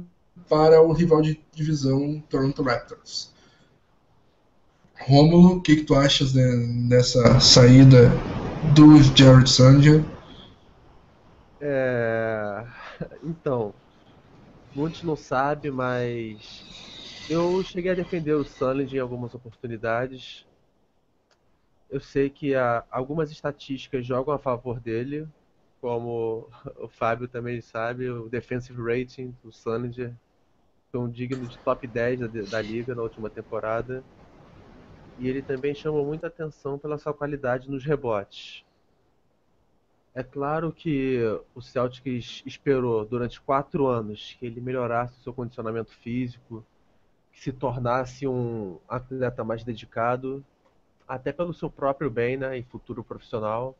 [0.48, 3.34] para o rival de divisão Toronto Raptors.
[5.00, 6.42] Rômulo, o que, que tu achas né,
[6.88, 8.08] dessa saída
[8.74, 10.04] do Jared Salinger?
[11.60, 12.64] É...
[13.22, 13.74] Então,
[14.74, 16.64] muitos não sabem, mas
[17.28, 20.46] eu cheguei a defender o Sunland em algumas oportunidades.
[21.90, 25.28] Eu sei que há, algumas estatísticas jogam a favor dele,
[25.80, 30.14] como o Fábio também sabe, o defensive rating do Sunlinger
[30.90, 34.02] foi um digno de top 10 da, da liga na última temporada.
[35.18, 38.64] E ele também chamou muita atenção pela sua qualidade nos rebotes.
[40.14, 41.20] É claro que
[41.54, 46.64] o Celtics esperou durante quatro anos que ele melhorasse o seu condicionamento físico,
[47.34, 50.42] se tornasse um atleta mais dedicado,
[51.06, 53.76] até pelo seu próprio bem né, e futuro profissional.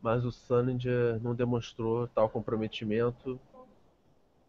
[0.00, 3.40] Mas o Sunninger não demonstrou tal comprometimento.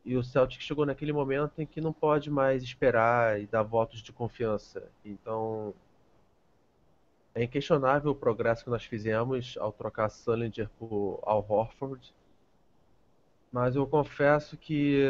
[0.06, 4.04] E o Celtic chegou naquele momento em que não pode mais esperar e dar votos
[4.04, 4.88] de confiança.
[5.04, 5.74] Então,
[7.34, 12.14] é inquestionável o progresso que nós fizemos ao trocar Sullinger por Al Horford.
[13.52, 15.02] Mas eu confesso que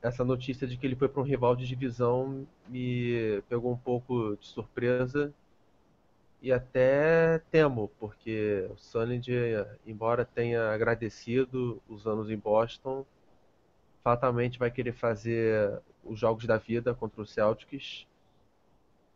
[0.00, 4.36] essa notícia de que ele foi para um rival de divisão me pegou um pouco
[4.36, 5.32] de surpresa
[6.40, 13.04] e até temo, porque o Sullinger, embora tenha agradecido os anos em Boston,
[14.06, 18.06] fatalmente vai querer fazer os jogos da vida contra o Celtics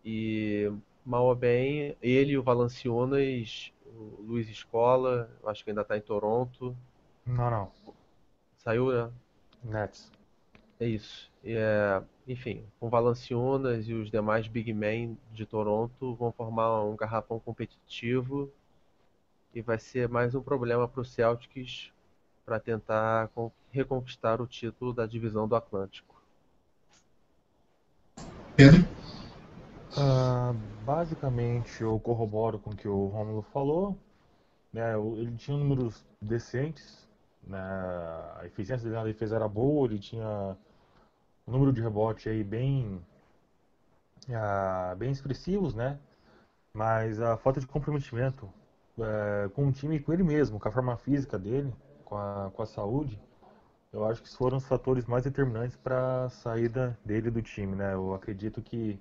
[0.04, 0.68] e
[1.06, 6.00] mal ou bem, ele e o Valanciunas, o Luiz Escola, acho que ainda está em
[6.00, 6.76] Toronto.
[7.24, 7.70] Não, não.
[8.56, 9.12] Saiu, né?
[9.62, 10.10] Nets.
[10.80, 11.30] É isso.
[11.44, 17.38] É, enfim, com Valanciunas e os demais big men de Toronto vão formar um garrafão
[17.38, 18.52] competitivo
[19.54, 21.92] e vai ser mais um problema para o Celtics
[22.50, 23.30] para tentar
[23.70, 26.20] reconquistar o título da divisão do Atlântico.
[28.56, 28.80] Pedro?
[29.92, 30.52] Uh,
[30.84, 33.96] basicamente, eu corroboro com o que o Romulo falou.
[34.72, 37.08] Né, ele tinha números decentes,
[37.44, 40.56] né, a eficiência dele na defesa era boa, ele tinha
[41.46, 43.00] um número de rebote aí bem,
[44.28, 45.98] uh, bem expressivos, né?
[46.72, 48.46] Mas a falta de comprometimento
[48.98, 51.72] uh, com o time e com ele mesmo, com a forma física dele,
[52.10, 53.18] com a, com a saúde,
[53.92, 57.94] eu acho que foram os fatores mais determinantes para a saída dele do time, né?
[57.94, 59.00] Eu acredito que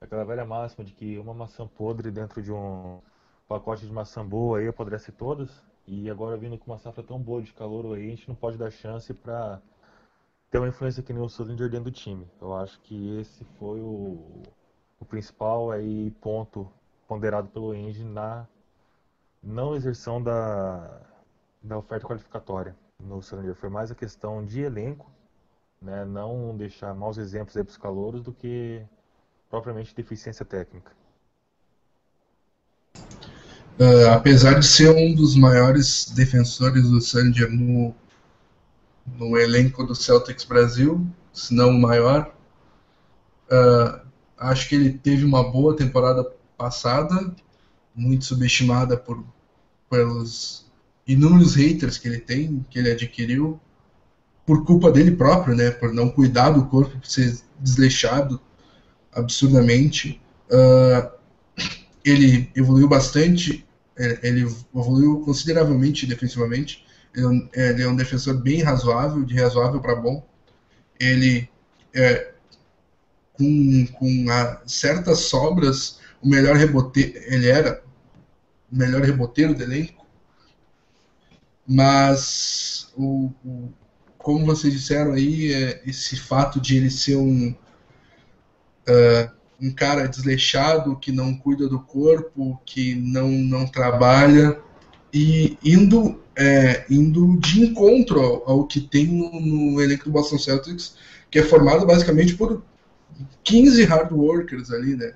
[0.00, 3.00] aquela velha máxima de que uma maçã podre dentro de um
[3.48, 5.50] pacote de maçã boa aí apodrece todas,
[5.86, 8.58] e agora vindo com uma safra tão boa de calor aí, a gente não pode
[8.58, 9.60] dar chance para
[10.50, 12.26] ter uma influência que nem o Sullinger dentro do time.
[12.40, 14.42] Eu acho que esse foi o,
[15.00, 16.70] o principal aí ponto
[17.08, 18.46] ponderado pelo Engie na
[19.42, 21.02] não exerção da,
[21.64, 23.54] da oferta qualificatória no Sullinger.
[23.56, 25.10] Foi mais a questão de elenco,
[25.80, 28.82] né, não deixar maus exemplos para os calouros do que
[29.50, 30.92] propriamente deficiência técnica.
[32.94, 37.92] Uh, apesar de ser um dos maiores defensores do Sanger no
[39.06, 42.34] no elenco do Celtics Brasil, se não o maior.
[43.50, 44.00] Uh,
[44.38, 46.24] acho que ele teve uma boa temporada
[46.56, 47.34] passada,
[47.94, 49.24] muito subestimada por,
[49.90, 50.63] pelos
[51.06, 53.60] inúmeros haters que ele tem, que ele adquiriu,
[54.46, 58.40] por culpa dele próprio, né, por não cuidar do corpo, por ser desleixado
[59.12, 60.20] absurdamente.
[60.50, 61.10] Uh,
[62.04, 63.64] ele evoluiu bastante,
[63.96, 64.42] é, ele
[64.74, 66.84] evoluiu consideravelmente defensivamente.
[67.14, 70.26] Ele, é ele é um defensor bem razoável, de razoável para bom.
[71.00, 71.48] Ele,
[71.94, 72.32] é,
[73.32, 77.82] com, com a, certas sobras, o melhor reboteiro, ele era
[78.70, 80.03] o melhor reboteiro do elenco.
[81.66, 83.72] Mas, o, o
[84.18, 87.54] como vocês disseram aí, é, esse fato de ele ser um.
[88.88, 94.60] Uh, um cara desleixado que não cuida do corpo, que não, não trabalha
[95.12, 100.38] e indo é, indo de encontro ao, ao que tem no, no, elenco do Boston
[100.38, 100.96] Celtics,
[101.30, 102.62] que é formado basicamente por
[103.44, 105.14] 15 hard workers ali, né?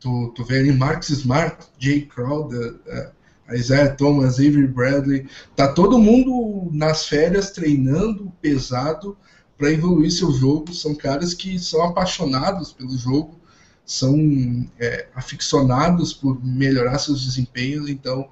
[0.00, 3.12] Tu, tu vê ali Marcus Smart, Jay Crowder, uh,
[3.56, 9.16] Isaiah Thomas, Avery Bradley, tá todo mundo nas férias treinando pesado
[9.56, 10.74] para evoluir seu jogo.
[10.74, 13.38] São caras que são apaixonados pelo jogo,
[13.84, 17.88] são é, aficionados por melhorar seus desempenhos.
[17.88, 18.28] Então,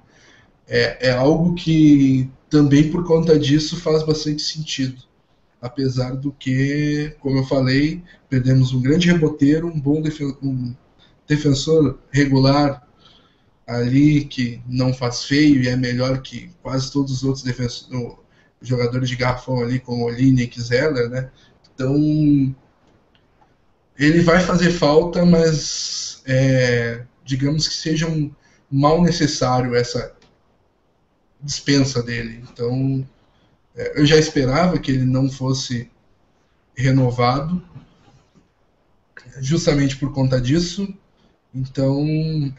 [0.67, 5.01] é, é algo que também por conta disso faz bastante sentido.
[5.61, 10.75] Apesar do que, como eu falei, perdemos um grande reboteiro, um bom defen um
[11.27, 12.85] defensor regular
[13.65, 17.43] ali que não faz feio e é melhor que quase todos os outros
[18.61, 21.29] jogadores de garrafão ali, como Olinik, Zeller, né?
[21.73, 22.55] Então,
[23.97, 28.31] ele vai fazer falta, mas é, digamos que seja um
[28.71, 30.15] mal necessário essa
[31.41, 32.43] dispensa dele.
[32.51, 33.07] Então,
[33.75, 35.89] é, eu já esperava que ele não fosse
[36.75, 37.61] renovado,
[39.39, 40.87] justamente por conta disso.
[41.53, 42.03] Então,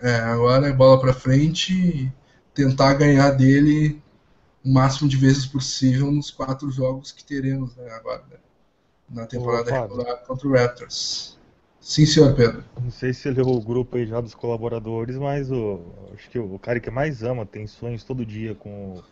[0.01, 2.13] é, agora é bola para frente e
[2.55, 4.01] tentar ganhar dele
[4.65, 8.37] o máximo de vezes possível nos quatro jogos que teremos né, agora, né,
[9.11, 11.39] na temporada Ô, regular contra o Raptors.
[11.81, 12.65] Sim, senhor Pedro.
[12.81, 15.81] Não sei se ele é o grupo aí já dos colaboradores, mas o,
[16.15, 19.03] acho que o cara que mais ama, tem sonhos todo dia com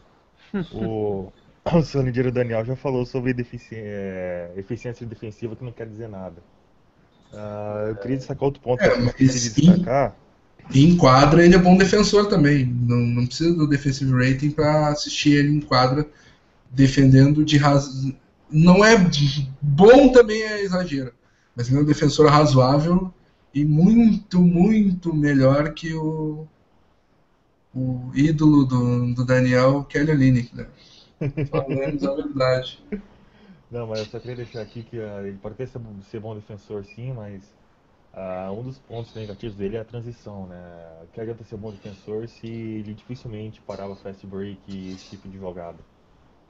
[0.73, 1.31] o,
[1.71, 6.09] o seu líder Daniel já falou sobre defici é, eficiência defensiva, que não quer dizer
[6.09, 6.43] nada.
[7.33, 10.17] Uh, eu queria destacar outro ponto é, que eu destacar.
[10.71, 12.67] E em quadra ele é bom defensor também.
[12.67, 16.07] Não, não precisa do defensive rating para assistir ele em quadra
[16.71, 18.15] defendendo de razão.
[18.51, 18.97] Não é
[19.61, 21.13] bom também é exagero,
[21.57, 23.13] mas ele é um defensor razoável
[23.55, 26.47] e muito, muito melhor que o,
[27.75, 30.67] o ídolo do, do Daniel, Kelly Olynyk, né?
[31.51, 32.83] Falamos a verdade.
[33.73, 36.35] Não, mas eu só queria deixar aqui que uh, ele pode até ser, ser bom
[36.37, 37.43] defensor sim, mas
[38.15, 40.61] Uh, um dos pontos negativos dele é a transição, né?
[41.15, 45.39] Que adianta ser bom defensor se ele dificilmente parava fast break e esse tipo de
[45.39, 45.79] jogada.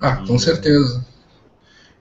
[0.00, 1.06] Ah, e, com certeza.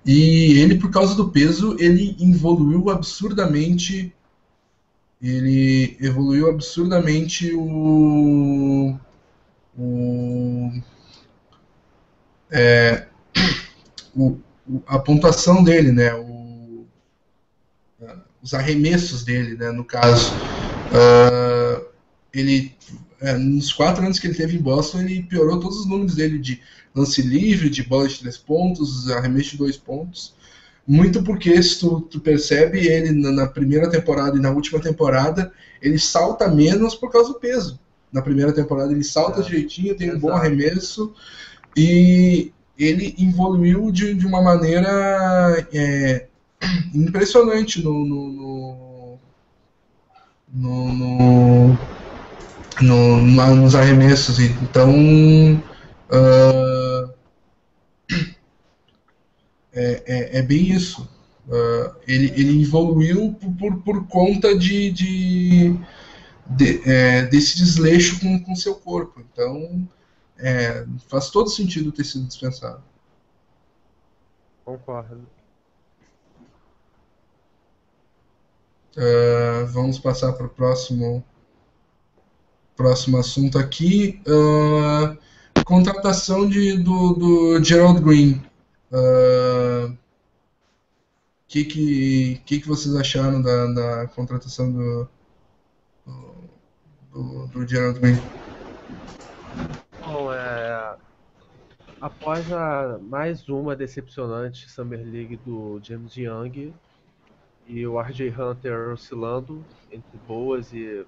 [0.04, 4.12] E ele, por causa do peso, ele evoluiu absurdamente.
[5.22, 8.98] Ele evoluiu absurdamente o.
[9.78, 10.72] o
[12.50, 13.06] é,
[14.16, 14.40] o,
[14.88, 16.14] a pontuação dele, né?
[16.14, 16.86] O,
[18.42, 20.32] os arremessos dele, né, no caso.
[20.92, 21.86] Uh,
[22.34, 22.76] ele,
[23.20, 26.40] é, nos quatro anos que ele teve em Boston, ele piorou todos os números dele
[26.40, 26.62] de
[26.96, 30.34] lance livre, de bola de três pontos, arremesso de dois pontos.
[30.88, 35.52] Muito porque, se tu, tu percebe, ele na, na, primeira temporada e na última temporada,
[35.82, 37.80] ele salta menos por causa do peso.
[38.12, 39.44] Na primeira temporada ele salta é.
[39.44, 41.14] direitinho, tem um bom arremesso
[41.78, 42.52] e
[42.84, 46.28] ele evoluiu de, de uma maneira é,
[46.94, 49.20] impressionante no, no,
[50.54, 51.78] no, no,
[52.82, 54.40] no nos arremessos.
[54.40, 54.92] Então,
[56.10, 57.14] uh,
[59.74, 61.08] é, é, é, bem isso.
[61.48, 65.76] Uh, ele, ele evoluiu por, por, conta de, de,
[66.50, 69.22] de é, desse desleixo com, com seu corpo.
[69.32, 69.88] Então,
[70.42, 72.84] é, faz todo sentido ter sido dispensado.
[74.66, 75.28] Concordo.
[78.98, 81.24] Uh, vamos passar para o próximo,
[82.76, 84.22] próximo assunto aqui.
[84.28, 85.18] Uh,
[85.64, 88.44] contratação de, do, do Gerald Green.
[88.92, 88.98] O
[89.88, 89.98] uh,
[91.48, 95.08] que, que, que, que vocês acharam da, da contratação do,
[97.14, 98.20] do, do Gerald Green?
[102.02, 106.74] Após a mais uma decepcionante Summer League do James Young,
[107.68, 111.06] e o RJ Hunter oscilando entre boas e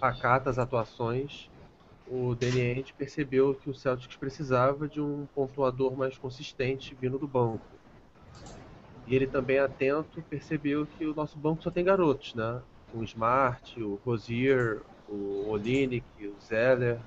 [0.00, 1.48] pacatas atuações,
[2.08, 7.62] o Danny percebeu que o Celtics precisava de um pontuador mais consistente vindo do banco.
[9.06, 12.60] E ele também atento percebeu que o nosso banco só tem garotos, né?
[12.92, 17.00] o Smart, o Rosier, o Olinick, o Zeller.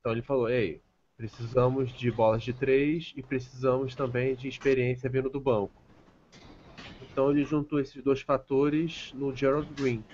[0.00, 0.80] Então ele falou, ei,
[1.22, 5.72] precisamos de bolas de três e precisamos também de experiência vindo do banco.
[7.00, 10.04] Então ele juntou esses dois fatores no Gerald Green,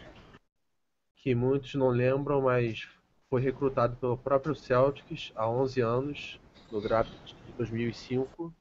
[1.17, 2.87] que muitos não lembram, mas
[3.31, 6.39] foi recrutado pelo próprio Celtics há 11 anos,
[6.71, 7.09] no draft
[7.47, 8.53] de 2005,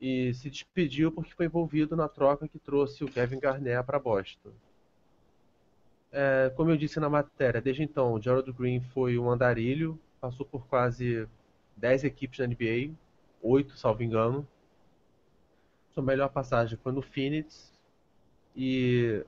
[0.00, 4.50] e se despediu porque foi envolvido na troca que trouxe o Kevin Garnett para Boston.
[6.10, 10.46] É, como eu disse na matéria, desde então o Gerald Green foi um andarilho, passou
[10.46, 11.28] por quase
[11.80, 12.92] 10 equipes na NBA,
[13.42, 14.46] 8, salvo engano.
[15.90, 17.72] Sua melhor passagem foi no Phoenix
[18.54, 19.24] e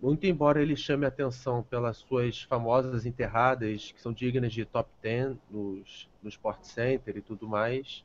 [0.00, 5.36] muito embora ele chame atenção pelas suas famosas enterradas, que são dignas de top 10
[5.50, 8.04] nos, no Sport Center e tudo mais,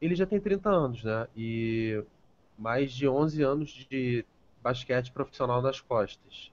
[0.00, 1.28] ele já tem 30 anos, né?
[1.36, 2.02] E
[2.58, 4.24] mais de 11 anos de
[4.62, 6.50] basquete profissional nas costas.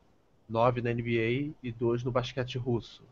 [0.49, 3.03] 9 na NBA e 2 no basquete russo.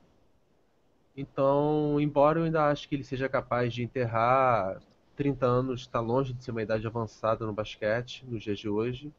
[1.16, 4.82] Então, embora eu ainda ache que ele seja capaz de enterrar
[5.16, 9.14] 30 anos, está longe de ser uma idade avançada no basquete nos dias de hoje,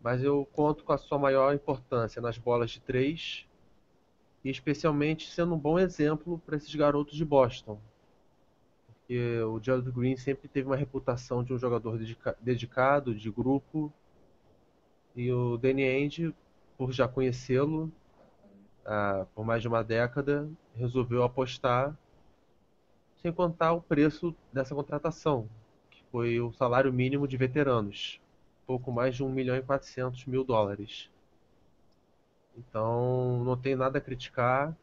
[0.00, 3.46] mas eu conto com a sua maior importância nas bolas de três
[4.44, 7.78] e especialmente sendo um bom exemplo para esses garotos de Boston.
[8.86, 13.92] Porque o Gerald Green sempre teve uma reputação de um jogador dedica dedicado, de grupo,
[15.16, 16.32] e o Danny Ainge,
[16.78, 17.92] por já conhecê-lo
[18.84, 21.96] ah, por mais de uma década, resolveu apostar
[23.16, 25.48] sem contar o preço dessa contratação,
[25.90, 28.20] que foi o salário mínimo de veteranos
[28.70, 31.10] pouco mais de 1 milhão e 400 mil dólares.
[32.56, 34.76] Então, não tenho nada a criticar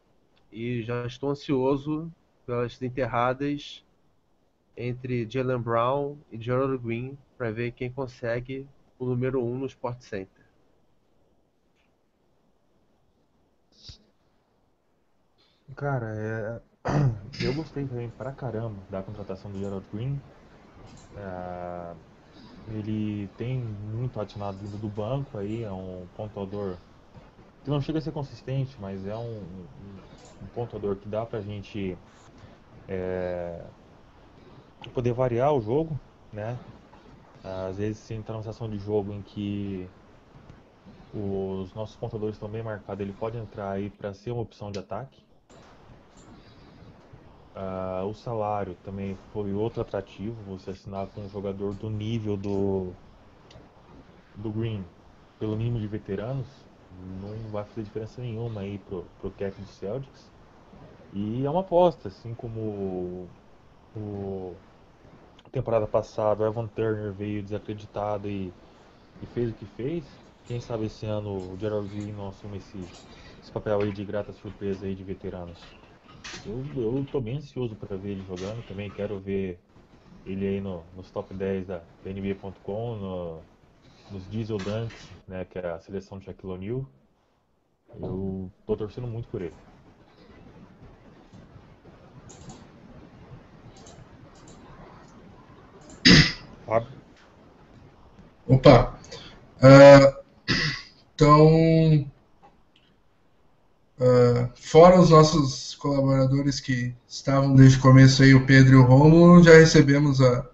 [0.51, 2.11] e já estou ansioso
[2.45, 3.85] pelas enterradas
[4.75, 8.67] entre Jalen Brown e Gerald Green para ver quem consegue
[8.99, 10.36] o número 1 um no Sport Center.
[15.75, 16.61] Cara, é...
[17.45, 20.21] eu gostei também pra caramba da contratação do Gerald Green.
[21.15, 21.95] É...
[22.67, 26.77] Ele tem muito atinado vindo do banco aí, é um pontuador
[27.63, 29.67] que não chega a ser consistente, mas é um,
[30.41, 31.97] um, pontuador que dá pra gente
[32.87, 33.65] é,
[34.93, 35.99] poder variar o jogo,
[36.31, 36.59] né?
[37.43, 39.89] Às vezes se entrar numa situação de jogo em que
[41.13, 44.79] os nossos pontuadores estão bem marcados, ele pode entrar aí para ser uma opção de
[44.79, 45.26] ataque.
[47.57, 52.93] Uh, o salário também foi outro atrativo, você assinar com um jogador do nível do,
[54.35, 54.85] do Green,
[55.39, 56.45] pelo mínimo de veteranos,
[57.19, 60.31] não vai fazer diferença nenhuma aí pro, pro cap do Celtics.
[61.11, 63.27] E é uma aposta, assim como
[63.95, 64.55] o,
[65.51, 68.53] temporada passada o Evan Turner veio desacreditado e,
[69.21, 70.05] e, fez o que fez.
[70.45, 72.77] Quem sabe esse ano o Gerald Green não assume esse,
[73.41, 75.76] esse papel aí de grata surpresa aí de veteranos.
[76.45, 79.59] Eu, eu tô bem ansioso para ver ele jogando, também quero ver
[80.25, 83.45] ele aí no, nos top 10 da, da NBA.com, no,
[84.09, 86.87] nos Diesel Dunks, né, que é a seleção de Shaquille O'Neal.
[87.99, 89.57] Eu tô torcendo muito por ele.
[96.65, 96.97] Fábio?
[98.47, 98.97] Opa!
[99.61, 100.23] Uh,
[101.15, 102.07] então,
[103.99, 108.83] uh, fora os nossos colaboradores que estavam desde o começo aí, o Pedro e o
[108.83, 110.45] Romulo, já recebemos a,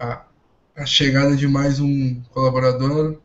[0.00, 0.24] a,
[0.74, 3.18] a, chegada de mais um colaborador.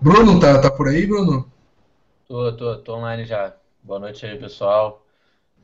[0.00, 1.48] Bruno, tá, tá por aí, Bruno?
[2.26, 3.54] Tô, tô, tô online já.
[3.80, 5.06] Boa noite aí, pessoal.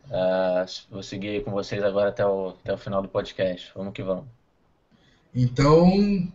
[0.07, 3.72] Uh, vou seguir aí com vocês agora até o, até o final do podcast.
[3.75, 4.27] Vamos que vamos.
[5.35, 6.29] Então,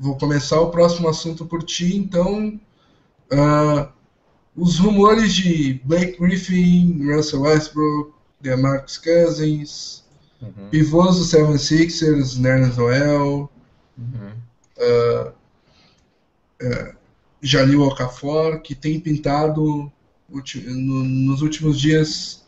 [0.00, 1.94] vou começar o próximo assunto por ti.
[1.98, 2.58] Então,
[3.30, 3.92] uh,
[4.58, 10.04] os rumores de Blake Griffin, Russell Westbrook, DeMarcus Cousins,
[10.42, 10.68] uhum.
[10.70, 13.50] pivôs do 76ers, Nerlens Noel,
[13.96, 14.32] uhum.
[14.78, 15.28] uh,
[16.62, 16.94] uh,
[17.40, 19.90] Jalil Okafor, que tem pintado
[20.28, 22.44] no, nos últimos dias.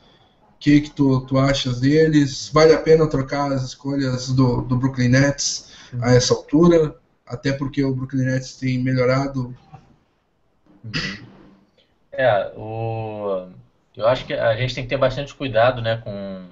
[0.56, 2.50] O que, que tu, tu achas deles?
[2.52, 6.04] Vale a pena trocar as escolhas do, do Brooklyn Nets uhum.
[6.04, 6.96] a essa altura?
[7.24, 9.54] Até porque o Brooklyn Nets tem melhorado
[10.84, 11.30] uhum.
[12.12, 13.48] É, o...
[13.96, 16.48] eu acho que a gente tem que ter bastante cuidado né, com,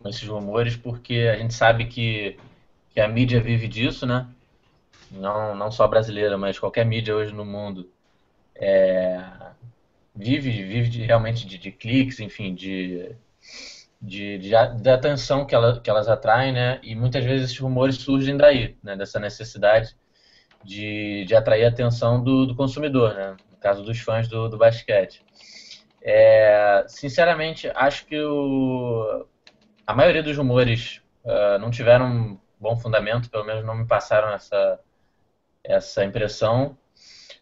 [0.00, 2.38] com esses rumores, porque a gente sabe que,
[2.90, 4.26] que a mídia vive disso, né?
[5.10, 7.88] Não, não só brasileira, mas qualquer mídia hoje no mundo
[8.54, 9.22] é,
[10.14, 13.14] vive, vive de, realmente de, de, cliques, enfim, de,
[14.00, 16.80] de, de, de atenção que, ela, que elas atraem, né?
[16.82, 18.96] E muitas vezes esses rumores surgem daí, né?
[18.96, 19.96] Dessa necessidade
[20.64, 23.36] de, de atrair a atenção do, do consumidor, né?
[23.64, 25.24] Caso dos fãs do, do basquete.
[26.02, 29.26] É, sinceramente, acho que o,
[29.86, 34.78] a maioria dos rumores uh, não tiveram bom fundamento, pelo menos não me passaram essa,
[35.64, 36.76] essa impressão.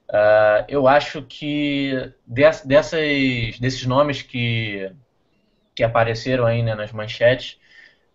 [0.08, 4.92] Uh, eu acho que dessas, desses nomes que,
[5.74, 7.58] que apareceram aí né, nas manchetes,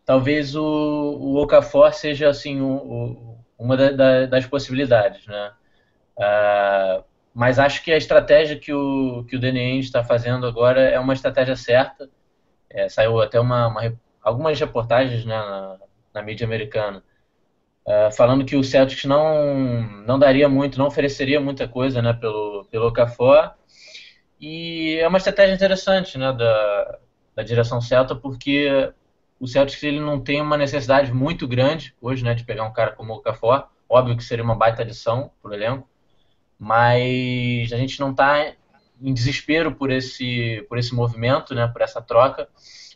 [0.06, 5.52] talvez o, o Okafor seja assim o, o, uma da, da, das possibilidades, né?
[6.18, 7.04] Uh,
[7.38, 11.14] mas acho que a estratégia que o que o Danny está fazendo agora é uma
[11.14, 12.10] estratégia certa.
[12.68, 15.78] É, saiu até uma, uma, algumas reportagens né, na,
[16.16, 17.04] na mídia americana
[17.86, 22.66] uh, falando que o Celtics não não daria muito, não ofereceria muita coisa, né, pelo
[22.72, 23.52] pelo Okafor.
[24.42, 27.00] E é uma estratégia interessante, né, da,
[27.36, 28.92] da direção Celta, porque
[29.40, 32.94] o Celtics ele não tem uma necessidade muito grande hoje, né, de pegar um cara
[32.94, 33.68] como o Okafor.
[33.88, 35.88] Óbvio que seria uma baita adição para o elenco,
[36.60, 38.54] mas a gente não está
[39.02, 42.50] em desespero por esse por esse movimento, né, por essa troca.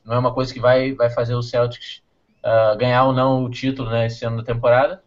[0.04, 2.02] Não é uma coisa que vai vai fazer o Celtics
[2.44, 5.04] uh, ganhar ou não o título, né, esse ano da temporada.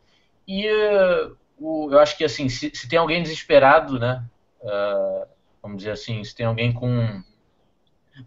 [0.46, 4.24] E uh, o, eu acho que assim, se, se tem alguém desesperado, né,
[4.60, 5.26] uh,
[5.62, 7.22] vamos dizer assim, se tem alguém com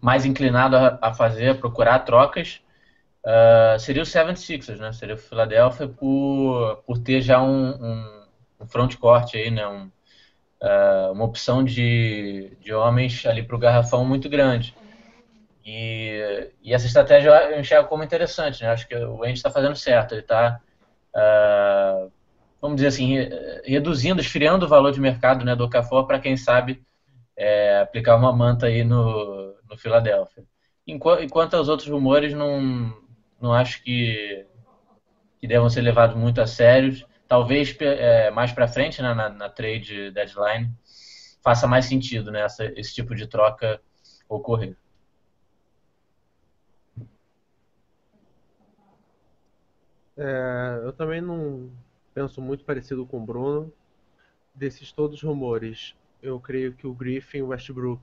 [0.00, 2.60] mais inclinado a, a fazer, a procurar trocas,
[3.28, 4.92] Uh, seria o 76ers, né?
[4.92, 8.26] Seria o Philadelphia por, por ter já um, um,
[8.60, 9.66] um front court aí, né?
[9.68, 9.90] Um,
[10.62, 14.74] uh, uma opção de, de homens ali para o garrafão muito grande.
[15.64, 18.70] E, e, essa estratégia eu enxergo como interessante, né?
[18.70, 20.12] Acho que o Andy está fazendo certo.
[20.12, 20.60] Ele está,
[21.14, 22.06] uh, ah,
[22.60, 23.16] vamos dizer assim,
[23.64, 26.82] reduzindo, esfriando o valor de mercado né, do Okafor para quem sabe
[27.36, 30.42] é, aplicar uma manta aí no, no Philadelphia.
[30.86, 32.94] Enquanto, enquanto os outros rumores não
[33.40, 34.46] não acho que,
[35.38, 37.06] que devam ser levados muito a sérios.
[37.28, 40.72] Talvez é, mais para frente, né, na, na, trade deadline,
[41.42, 43.80] faça mais sentido né, essa, esse tipo de troca
[44.26, 44.74] ocorrer.
[50.16, 51.70] É, eu também não
[52.14, 53.72] penso muito parecido com o Bruno.
[54.54, 58.02] Desses todos os rumores, eu creio que o Griffin e o Westbrook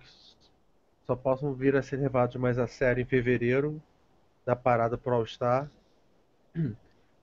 [1.03, 3.81] só possam vir a ser levados mais a sério em fevereiro,
[4.45, 5.69] da parada pro All-Star,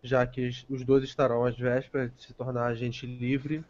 [0.02, 3.64] já que os dois estarão às vésperas de se tornar agente livre.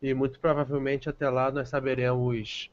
[0.00, 2.70] E muito provavelmente até lá nós saberemos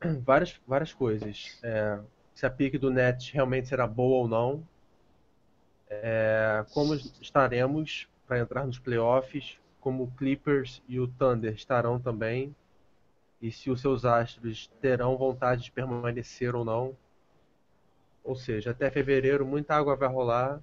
[0.24, 1.58] várias, várias coisas.
[1.62, 1.98] É,
[2.34, 4.66] se a pique do Nets realmente será boa ou não.
[5.88, 12.54] É, como estaremos para entrar nos playoffs, como o Clippers e o Thunder estarão também.
[13.40, 16.96] E se os seus astros terão vontade de permanecer ou não.
[18.24, 20.60] Ou seja, até fevereiro muita água vai rolar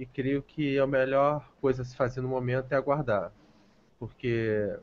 [0.00, 3.30] e creio que a melhor coisa a se fazer no momento é aguardar.
[3.98, 4.74] Porque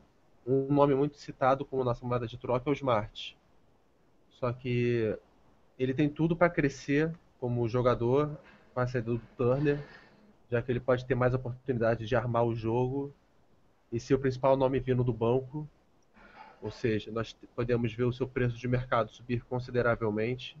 [0.46, 3.36] um nome muito citado como nossa moeda de troca é o Smart.
[4.30, 5.18] Só que
[5.76, 8.30] ele tem tudo para crescer como jogador
[8.72, 9.84] com a saída do Turner,
[10.48, 13.12] já que ele pode ter mais oportunidade de armar o jogo
[13.90, 15.68] e ser o principal nome vindo do banco.
[16.62, 20.56] Ou seja, nós podemos ver o seu preço de mercado subir consideravelmente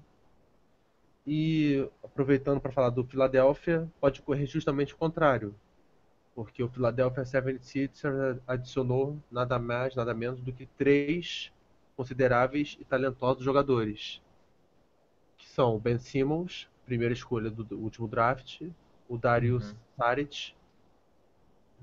[1.30, 5.54] e aproveitando para falar do Philadelphia, pode correr justamente o contrário,
[6.34, 11.52] porque o Philadelphia 76ers adicionou nada mais, nada menos do que três
[11.94, 14.22] consideráveis e talentosos jogadores,
[15.36, 18.62] que são o Ben Simmons, primeira escolha do, do último draft,
[19.06, 19.76] o Darius uhum.
[19.98, 20.54] Saric,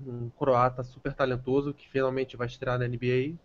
[0.04, 3.36] um croata super talentoso que finalmente vai estrear na NBA,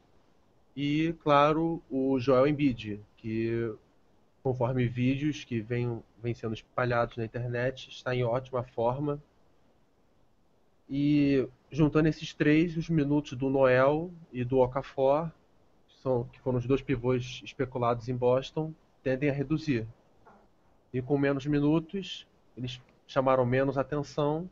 [0.75, 3.71] e, claro, o Joel Embiid, que
[4.43, 9.21] conforme vídeos que vêm, vêm sendo espalhados na internet, está em ótima forma.
[10.89, 15.31] E juntando esses três, os minutos do Noel e do Okafor,
[16.01, 18.73] são, que foram os dois pivôs especulados em Boston,
[19.03, 19.87] tendem a reduzir.
[20.91, 22.27] E com menos minutos,
[22.57, 24.49] eles chamaram menos atenção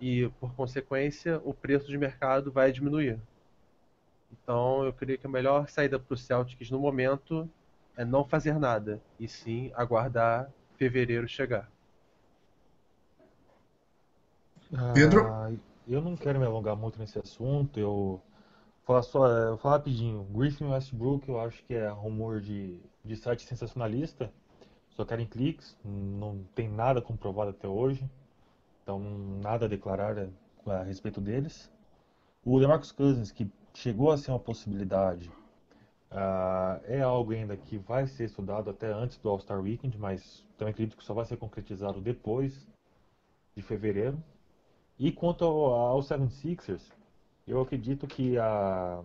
[0.00, 3.18] e, por consequência, o preço de mercado vai diminuir.
[4.32, 7.48] Então, eu creio que a melhor saída para o Celtics no momento
[7.96, 11.70] é não fazer nada, e sim aguardar fevereiro chegar.
[14.94, 15.26] Pedro?
[15.26, 15.52] Ah,
[15.86, 18.22] eu não quero me alongar muito nesse assunto, eu vou
[18.84, 20.24] falar só, eu falar rapidinho.
[20.24, 24.32] Griffin Westbrook, eu acho que é rumor de, de site sensacionalista,
[24.90, 28.08] só querem cliques, não tem nada comprovado até hoje,
[28.82, 28.98] então
[29.42, 30.16] nada a declarar
[30.66, 31.70] a respeito deles.
[32.44, 35.30] O DeMarcus Cousins, que chegou a ser uma possibilidade,
[36.12, 40.72] Uh, é algo ainda que vai ser estudado até antes do All-Star Weekend, mas também
[40.72, 42.68] acredito que só vai ser concretizado depois
[43.56, 44.22] de fevereiro.
[44.98, 46.82] E quanto ao, ao 76ers,
[47.46, 49.02] Eu acredito que a,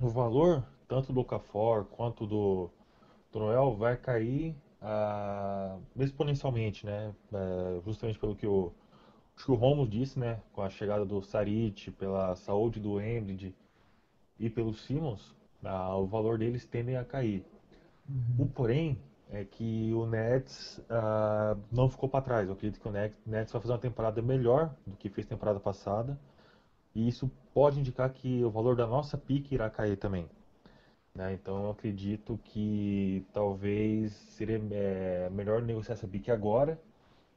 [0.00, 2.70] o valor, tanto do Okafor quanto do,
[3.32, 7.14] do Noel, vai cair uh, exponencialmente, né?
[7.32, 8.70] Uh, justamente pelo que o,
[9.48, 10.40] o Romulo disse, né?
[10.52, 13.54] Com a chegada do Sarit, pela saúde do Embiid
[14.38, 15.34] e pelo Simmons,
[15.64, 17.44] uh, o valor deles tende a cair.
[18.08, 18.44] Uhum.
[18.44, 18.98] O porém
[19.30, 22.46] é que o Nets uh, não ficou para trás.
[22.46, 25.58] Eu acredito que o Nets, Nets vai fazer uma temporada melhor do que fez temporada
[25.58, 26.18] passada.
[26.94, 30.28] E isso pode indicar que o valor da nossa pique irá cair também.
[31.14, 31.34] Né?
[31.34, 36.80] Então eu acredito que talvez seria é, melhor negociar essa pique agora,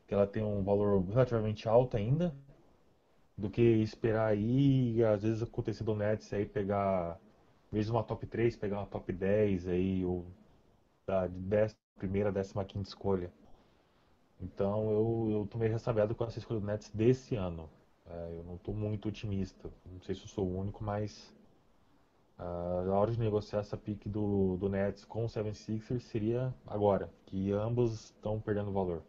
[0.08, 2.34] que ela tem um valor relativamente alto ainda,
[3.38, 7.20] do que esperar aí e às vezes acontecer do Nets aí pegar,
[7.76, 10.26] mesmo uma top 3, pegar uma top 10 aí, ou
[11.06, 13.30] da décima primeira, décima quinta escolha.
[14.40, 17.70] Então eu, eu tô meio ressabiado com essa escolha do Nets desse ano.
[18.06, 19.70] É, eu não estou muito otimista.
[19.92, 21.34] Não sei se eu sou o único, mas
[22.40, 27.12] uh, a hora de negociar essa pique do, do Nets com o 76ers seria agora,
[27.26, 29.04] que ambos estão perdendo valor.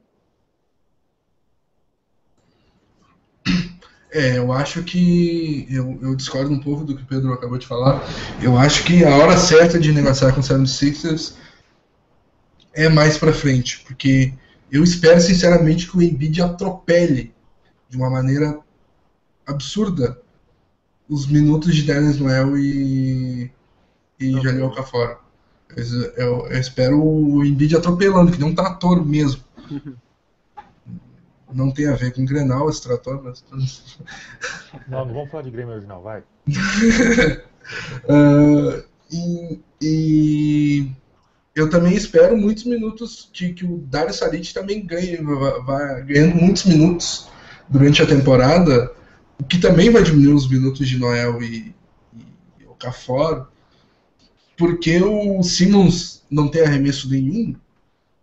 [4.17, 5.67] É, eu acho que.
[5.69, 8.03] Eu, eu, discordo um pouco do que o Pedro acabou de falar.
[8.41, 11.35] Eu acho que a hora certa de negociar com o 76ers
[12.73, 14.33] é mais pra frente, porque
[14.73, 17.35] eu espero sinceramente que o Embiid atropele
[17.91, 18.59] de uma maneira
[19.47, 20.19] absurda
[21.07, 23.51] os minutos de Dennis Noel e,
[24.19, 24.45] e okay.
[24.45, 25.21] Jalil Okafor.
[25.77, 25.85] Eu,
[26.17, 29.45] eu, eu, espero o Embiid atropelando, que nem um trator mesmo.
[31.53, 33.45] Não tem a ver com Grenal esse trator, mas.
[34.89, 36.21] Não, não vamos falar de Grêmio original, vai.
[38.09, 40.91] uh, e, e,
[41.55, 46.35] eu também espero muitos minutos que, que o Dario Saric também ganhe, vai, vai ganhando
[46.35, 47.29] muitos minutos
[47.69, 48.93] durante a temporada
[49.39, 51.75] o que também vai diminuir os minutos de Noel e,
[52.61, 53.49] e o Cafor,
[54.57, 57.55] porque o Simmons não tem arremesso nenhum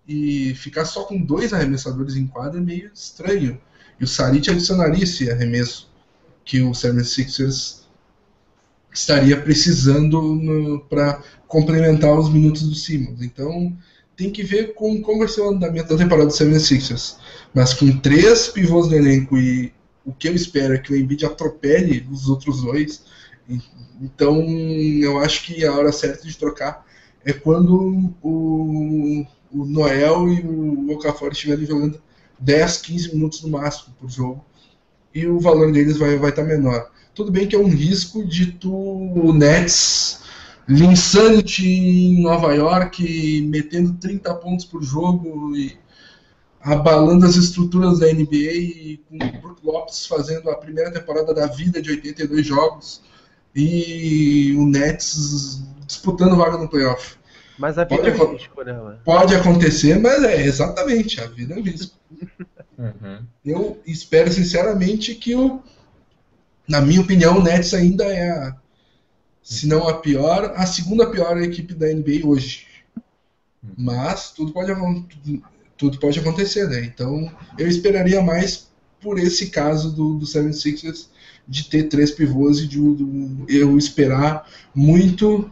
[0.08, 3.60] e ficar só com dois arremessadores em quadra é meio estranho.
[4.00, 5.90] E o Sarit adicionaria esse arremesso
[6.44, 7.84] que o 76ers
[8.92, 13.22] estaria precisando para complementar os minutos do Simmons.
[13.22, 13.76] Então
[14.16, 17.18] tem que ver com como vai ser o andamento da temporada do 76ers.
[17.54, 19.74] Mas com três pivôs no elenco e
[20.06, 23.04] o que eu espero é que o Embiid atropele os outros dois.
[24.02, 26.86] Então, eu acho que a hora certa de trocar
[27.26, 32.02] é quando o, o Noel e o Okafor estiverem jogando
[32.40, 34.44] 10, 15 minutos no máximo por jogo
[35.14, 36.92] e o valor deles vai estar vai tá menor.
[37.14, 40.22] Tudo bem que é um risco de tu, Nets,
[40.68, 45.78] Linsanity em Nova York, metendo 30 pontos por jogo e
[46.60, 51.46] abalando as estruturas da NBA e com o Brook Lopes fazendo a primeira temporada da
[51.46, 53.02] vida de 82 jogos
[53.54, 57.18] e o Nets disputando vaga no playoff.
[57.58, 58.74] Mas a vida pode, é risco, né?
[58.74, 59.00] Mano?
[59.04, 61.96] Pode acontecer, mas é exatamente, a vida é risco.
[62.78, 63.20] Uhum.
[63.46, 65.62] Eu espero sinceramente que o,
[66.68, 68.56] na minha opinião, o Nets ainda é a,
[69.42, 72.66] se não a pior, a segunda pior equipe da NBA hoje.
[73.64, 73.74] Uhum.
[73.78, 74.74] Mas tudo pode
[75.78, 76.84] tudo pode acontecer, né?
[76.84, 81.08] Então eu esperaria mais por esse caso do, do 76ers
[81.48, 85.52] de ter três pivôs e de, de eu esperar muito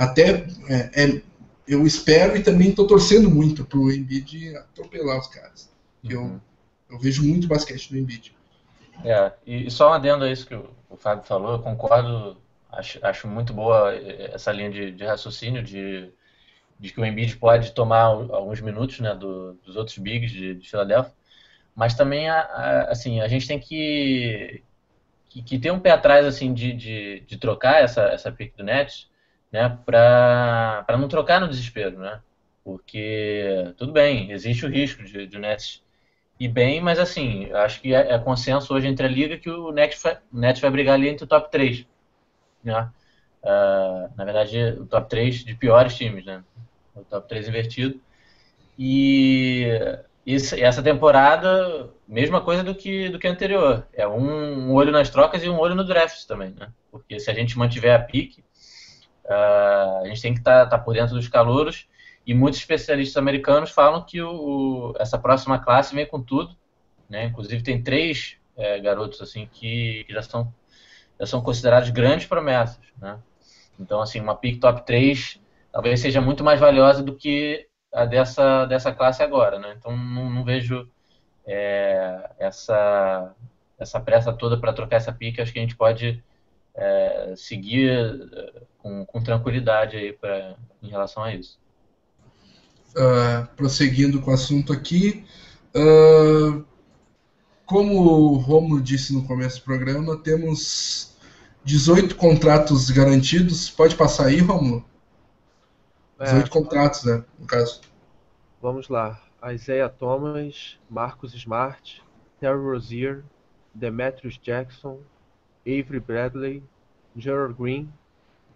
[0.00, 1.22] até é, é,
[1.66, 5.70] eu espero e também estou torcendo muito para o Embiid atropelar os caras.
[6.04, 6.10] Uhum.
[6.10, 6.40] Eu,
[6.90, 8.34] eu vejo muito basquete no Embiid.
[9.04, 12.36] É, e, só um adendo a isso que o, o Fábio falou, eu concordo,
[12.72, 16.12] acho, acho muito boa essa linha de, de raciocínio de
[16.80, 20.68] de que o Embiid pode tomar alguns minutos né, do, dos outros bigs de, de
[20.68, 21.12] Filadélfia,
[21.76, 24.62] mas também a, a, assim a gente tem que,
[25.28, 28.64] que, que, ter um pé atrás assim de, de, de trocar essa essa pick do
[28.64, 29.09] Nets,
[29.52, 32.20] né, para não trocar no desespero, né?
[32.64, 35.82] Porque tudo bem, existe o risco de, de Nets
[36.38, 39.72] ir bem, mas assim, acho que é, é, consenso hoje entre a liga que o
[39.72, 41.86] Nets vai, o Nets vai brigar ali entre o top 3,
[42.62, 42.90] né?
[43.42, 46.44] Uh, na verdade, o top 3 de piores times, né?
[46.94, 48.00] o top 3 invertido.
[48.78, 49.66] E
[50.26, 53.86] essa temporada, mesma coisa do que, do que anterior.
[53.92, 56.70] É um, um, olho nas trocas e um olho no draft também, né?
[56.90, 58.44] Porque se a gente mantiver a pique,
[59.24, 61.86] uh, a gente tem que estar tá, tá por dentro dos calouros.
[62.26, 66.56] E muitos especialistas americanos falam que o, essa próxima classe vem com tudo.
[67.08, 67.24] Né?
[67.24, 70.52] Inclusive tem três é, garotos assim que, que, já, são,
[71.18, 72.80] já são considerados grandes promessas.
[73.00, 73.18] Né?
[73.78, 75.40] Então, assim, uma pick top 3
[75.72, 79.74] talvez seja muito mais valiosa do que a dessa, dessa classe agora, né?
[79.78, 80.88] Então não, não vejo
[81.46, 83.34] é, essa,
[83.78, 85.40] essa pressa toda para trocar essa pique.
[85.40, 86.22] Acho que a gente pode
[86.74, 91.58] é, seguir é, com, com, tranquilidade aí pra, em relação a isso.
[92.90, 95.24] Uh, prosseguindo com o assunto aqui,
[95.76, 96.64] uh,
[97.64, 101.16] como o Romulo disse no começo do programa, temos
[101.64, 103.70] 18 contratos garantidos.
[103.70, 104.84] Pode passar aí, Romulo?
[106.20, 107.80] 18 é, contratos, né, no caso.
[108.60, 109.22] Vamos lá.
[109.52, 112.02] Isaiah Thomas, Marcus Smart,
[112.38, 113.24] Terry Rozier,
[113.74, 114.98] Demetrius Jackson,
[115.66, 116.62] Avery Bradley,
[117.16, 117.92] Gerald Green,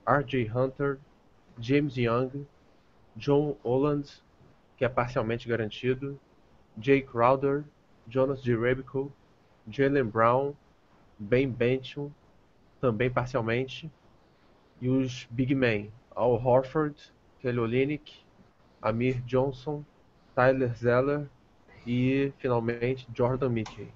[0.06, 0.46] R.J.
[0.46, 0.98] Hunter,
[1.58, 2.46] James Young,
[3.16, 4.22] John Holland,
[4.76, 6.18] que é parcialmente garantido,
[6.80, 7.64] Jay Crowder,
[8.08, 9.12] Jonas Jerebko,
[9.68, 10.54] Jalen Brown,
[11.18, 12.10] Ben Benton,
[12.80, 13.90] também parcialmente,
[14.80, 18.24] e os Big Men, Al Horford, Kelly Olynyk,
[18.82, 19.84] Amir Johnson,
[20.34, 21.30] Tyler Zeller
[21.86, 23.92] e, finalmente, Jordan Mickey.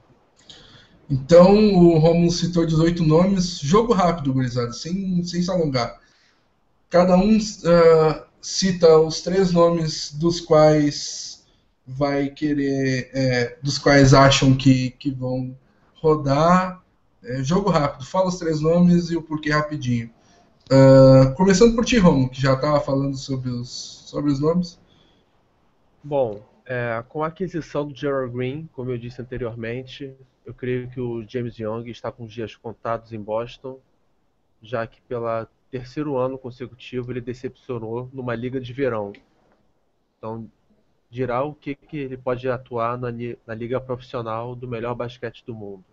[1.10, 3.58] Então, o Romulo citou 18 nomes.
[3.60, 5.98] Jogo rápido, gurizada, sem, sem se alongar.
[6.90, 11.46] Cada um uh, cita os três nomes dos quais
[11.86, 15.56] vai querer, é, dos quais acham que, que vão
[15.94, 16.82] rodar.
[17.24, 20.10] É, jogo rápido, fala os três nomes e o porquê rapidinho.
[20.70, 24.78] Uh, começando por ti, Romulo, que já estava falando sobre os, sobre os nomes.
[26.04, 30.14] Bom, é, com a aquisição do Gerald Green, como eu disse anteriormente,
[30.48, 33.78] eu creio que o James Young está com dias contados em Boston,
[34.62, 39.12] já que pela terceiro ano consecutivo ele decepcionou numa liga de verão.
[40.16, 40.50] Então,
[41.10, 43.08] dirá o que, que ele pode atuar na,
[43.46, 45.84] na liga profissional do melhor basquete do mundo.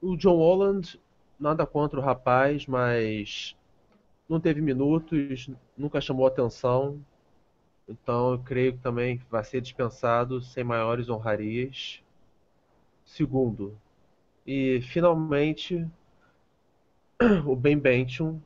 [0.00, 1.00] O John Holland,
[1.36, 3.56] nada contra o rapaz, mas
[4.28, 7.04] não teve minutos, nunca chamou atenção.
[7.88, 12.03] Então eu creio que também vai ser dispensado sem maiores honrarias
[13.04, 13.78] segundo.
[14.46, 15.86] E finalmente
[17.46, 18.40] o Ben Benton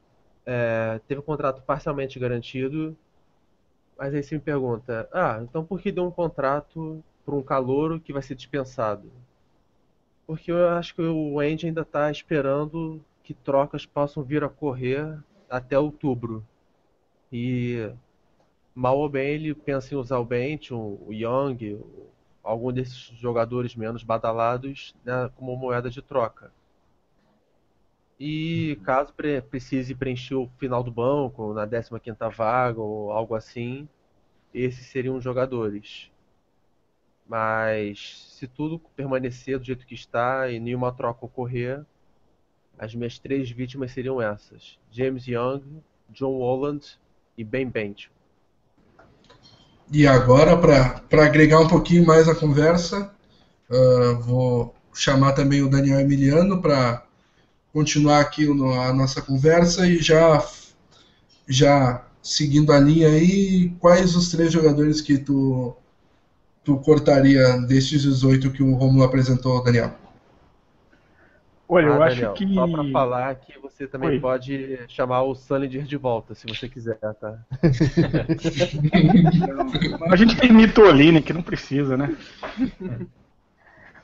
[0.46, 2.96] é, teve um contrato parcialmente garantido,
[3.96, 8.00] mas aí você me pergunta, ah, então por que deu um contrato para um calouro
[8.00, 9.10] que vai ser dispensado?
[10.26, 15.18] Porque eu acho que o Andy ainda está esperando que trocas possam vir a correr
[15.48, 16.44] até outubro.
[17.32, 17.90] E
[18.74, 21.80] mal ou bem ele pensa em usar o Benton, o Young,
[22.48, 26.50] algum desses jogadores menos badalados né, como moeda de troca.
[28.18, 33.86] E caso pre precise preencher o final do banco, na 15ª vaga ou algo assim,
[34.52, 36.10] esses seriam os jogadores.
[37.26, 41.84] Mas se tudo permanecer do jeito que está e nenhuma troca ocorrer,
[42.78, 46.98] as minhas três vítimas seriam essas: James Young, John Holland
[47.36, 48.10] e Ben Bench.
[49.90, 53.10] E agora, para agregar um pouquinho mais a conversa,
[53.70, 57.02] uh, vou chamar também o Daniel Emiliano para
[57.72, 60.44] continuar aqui a nossa conversa e já,
[61.48, 65.74] já seguindo a linha aí, quais os três jogadores que tu,
[66.62, 69.94] tu cortaria destes 18 que o Romulo apresentou, Daniel?
[71.68, 72.54] Olha, ah, eu Daniel, acho que.
[72.54, 74.20] Só para falar que você também Oi.
[74.20, 77.38] pode chamar o Sunlinger de volta, se você quiser, tá?
[80.10, 82.16] a gente tem Mitoline, que não precisa, né?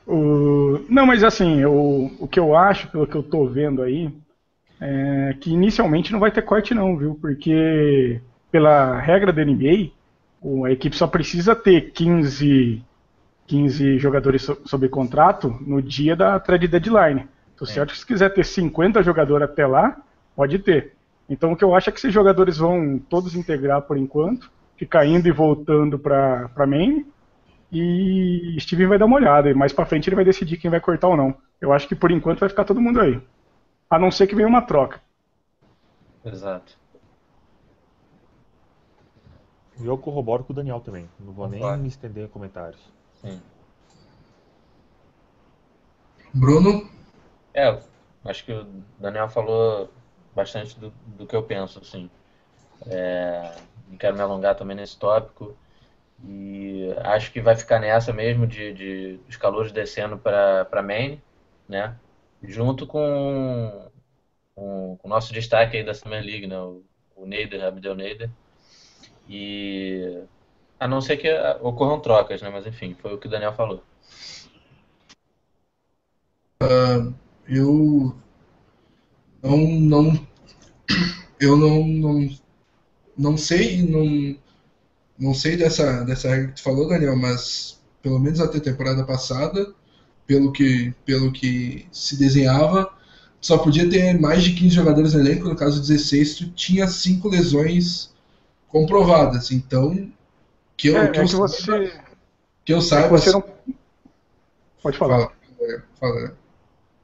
[0.05, 0.85] O...
[0.87, 4.13] Não, mas assim, o, o que eu acho, pelo que eu tô vendo aí,
[4.79, 7.17] é que inicialmente não vai ter corte não, viu?
[7.19, 9.89] Porque pela regra da NBA,
[10.67, 12.83] a equipe só precisa ter 15,
[13.47, 17.27] 15 jogadores sob contrato no dia da trade deadline.
[17.55, 19.97] Então, certo que se quiser ter 50 jogadores até lá,
[20.35, 20.93] pode ter.
[21.27, 25.05] Então, o que eu acho é que esses jogadores vão todos integrar por enquanto, ficar
[25.05, 27.05] indo e voltando para main,
[27.71, 30.79] e Steven vai dar uma olhada, e mais para frente ele vai decidir quem vai
[30.79, 31.35] cortar ou não.
[31.59, 33.19] Eu acho que por enquanto vai ficar todo mundo aí.
[33.89, 35.01] A não ser que venha uma troca.
[36.23, 36.77] Exato.
[39.81, 41.09] Eu corroboro com o Daniel também.
[41.19, 42.81] Não vou nem me estender em comentários.
[43.21, 43.41] Sim.
[46.33, 46.87] Bruno?
[47.55, 47.79] É,
[48.25, 48.67] acho que o
[48.99, 49.89] Daniel falou
[50.35, 52.09] bastante do, do que eu penso, assim.
[52.85, 53.55] É,
[53.87, 55.55] não quero me alongar também nesse tópico.
[56.23, 61.21] E acho que vai ficar nessa mesmo de, de os calores descendo para Maine,
[61.67, 61.95] né?
[62.43, 63.89] Junto com,
[64.53, 66.59] com, com, o nosso destaque aí da Summer League, né?
[66.59, 66.83] O,
[67.15, 68.29] o Neider, Abdel Neider.
[69.29, 70.23] E
[70.77, 71.31] a não ser que
[71.61, 72.49] ocorram trocas, né?
[72.49, 73.81] Mas enfim, foi o que o Daniel falou.
[76.61, 77.13] Uh,
[77.47, 78.15] eu
[79.41, 80.27] não, não
[81.39, 82.29] eu não, não,
[83.17, 84.37] não sei, não,
[85.17, 89.03] não sei dessa, dessa regra que tu falou, Daniel, mas pelo menos até a temporada
[89.03, 89.73] passada,
[90.25, 92.91] pelo que, pelo que se desenhava,
[93.41, 97.29] só podia ter mais de 15 jogadores no elenco, no caso 16, tu tinha cinco
[97.29, 98.13] lesões
[98.67, 99.51] comprovadas.
[99.51, 100.11] Então,
[100.77, 101.93] que eu, É, que é eu, que você.
[102.63, 103.17] que eu é saiba.
[103.17, 103.43] que você não.
[104.81, 105.29] Pode falar.
[105.29, 106.44] Fala, fala.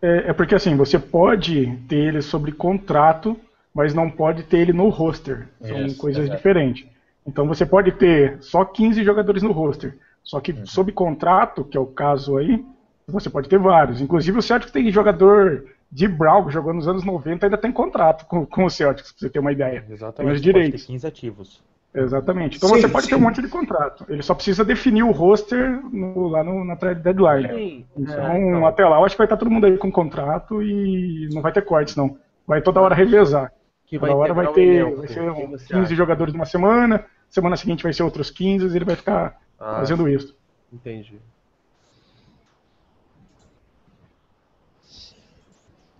[0.01, 3.37] É, é porque assim, você pode ter ele sobre contrato,
[3.73, 5.47] mas não pode ter ele no roster.
[5.61, 6.85] São coisas diferentes.
[7.25, 9.97] Então você pode ter só 15 jogadores no roster.
[10.23, 10.65] Só que Uhum.
[10.65, 12.63] sob contrato, que é o caso aí,
[13.07, 14.01] você pode ter vários.
[14.01, 18.25] Inclusive o Celtics tem jogador de Brown, que jogou nos anos 90, ainda tem contrato
[18.25, 19.83] com, com o Celtics, pra você ter uma ideia.
[19.89, 20.15] Exatamente.
[20.15, 20.85] Tem os pode ter direitos.
[20.85, 21.63] 15 ativos.
[21.93, 22.55] Exatamente.
[22.57, 23.21] Então Sim, você pode ter um sim.
[23.21, 24.05] monte de contrato.
[24.07, 27.47] Ele só precisa definir o roster no- lá no, na deadline.
[27.49, 29.91] Sim, Então, é, então, até lá, eu acho que vai estar todo mundo aí com
[29.91, 32.17] contrato e não vai ter cortes, não.
[32.47, 33.51] Vai toda hora revezar.
[33.85, 35.95] que Toda hora vai ter elenco, vai ser que um você 15 acha?
[35.95, 40.07] jogadores numa semana, semana seguinte vai ser outros 15 e ele vai ficar Ah, fazendo
[40.07, 40.35] isso.
[40.71, 41.19] Entendi.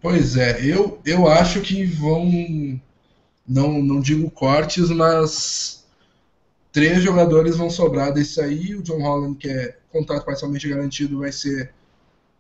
[0.01, 2.29] Pois é, eu, eu acho que vão.
[3.47, 5.80] Não, não digo cortes, mas
[6.71, 8.75] três jogadores vão sobrar desse aí.
[8.75, 11.71] O John Holland, que é contrato parcialmente garantido, vai ser.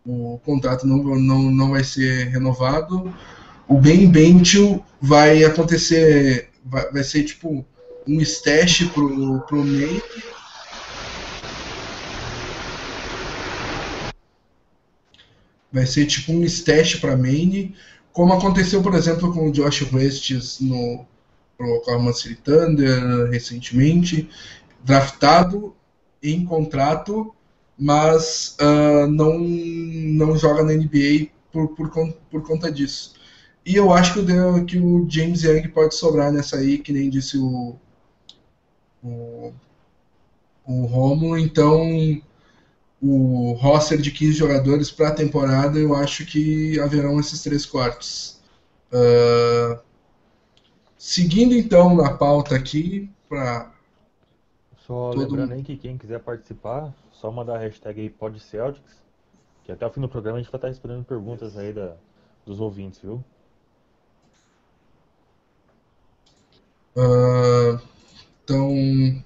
[0.05, 3.13] O contrato não, não, não vai ser renovado.
[3.67, 6.49] O Ben Bentil vai acontecer.
[6.65, 7.65] Vai, vai ser tipo
[8.07, 10.23] um stash pro, pro Nate.
[15.71, 17.73] Vai ser tipo um stash para main,
[18.11, 21.05] como aconteceu, por exemplo, com o Josh Westes no
[21.65, 24.29] Oklahoma City Thunder recentemente,
[24.83, 25.75] draftado
[26.21, 27.33] em contrato,
[27.77, 31.89] mas ah, não, não joga na NBA por, por,
[32.29, 33.13] por conta disso.
[33.65, 37.09] E eu acho que o, que o James Young pode sobrar nessa aí, que nem
[37.09, 37.75] disse o,
[39.03, 39.53] o,
[40.65, 42.21] o Romulo, então
[43.01, 48.39] o roster de 15 jogadores para a temporada, eu acho que haverão esses três quartos.
[48.91, 49.79] Ah,
[51.01, 53.71] seguindo então na pauta aqui, para
[54.85, 59.01] Só lembrando aí que quem quiser participar, só mandar a hashtag aí PodCeltics,
[59.63, 61.95] que até o fim do programa a gente vai estar respondendo perguntas aí da,
[62.45, 63.23] dos ouvintes, viu?
[68.43, 69.23] então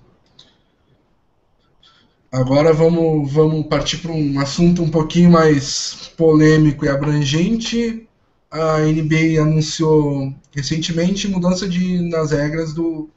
[2.32, 8.08] agora vamos, vamos partir para um assunto um pouquinho mais polêmico e abrangente.
[8.56, 13.10] A NBA anunciou recentemente mudança de, nas regras do,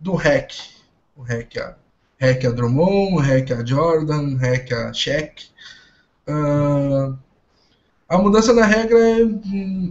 [0.00, 0.50] do REC.
[1.14, 1.76] O REC a,
[2.18, 5.50] REC a Drummond, REC a Jordan, REC a Shaq.
[6.26, 7.14] Ah,
[8.08, 8.98] a mudança na regra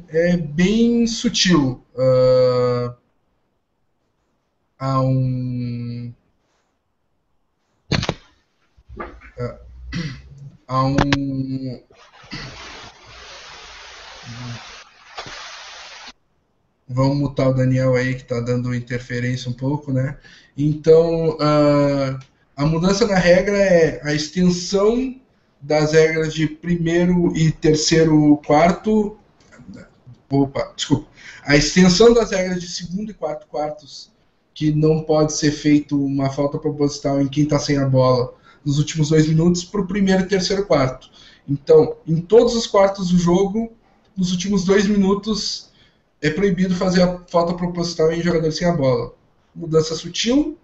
[0.10, 1.86] é, é bem sutil.
[1.96, 2.96] Ah,
[4.80, 6.12] há um.
[9.40, 9.60] ah,
[10.68, 11.87] Há um.
[16.90, 20.18] Vamos mutar o Daniel aí, que está dando interferência um pouco, né?
[20.58, 22.20] Então, ah,
[22.56, 25.16] a mudança na regra é a extensão
[25.62, 29.18] das regras de primeiro e terceiro quarto.
[30.30, 31.08] Opa, desculpa.
[31.44, 34.12] A extensão das regras de segundo e quarto quartos,
[34.54, 38.34] que não pode ser feito uma falta proposital em quem está sem a bola
[38.66, 41.10] nos últimos dois minutos, para o primeiro e terceiro quarto.
[41.48, 43.72] Então, em todos os quartos do jogo,
[44.16, 45.67] nos últimos dois minutos,
[46.22, 49.14] é proibido fazer a falta proposital em jogador sem a bola.
[49.56, 50.58] Mudança sutil,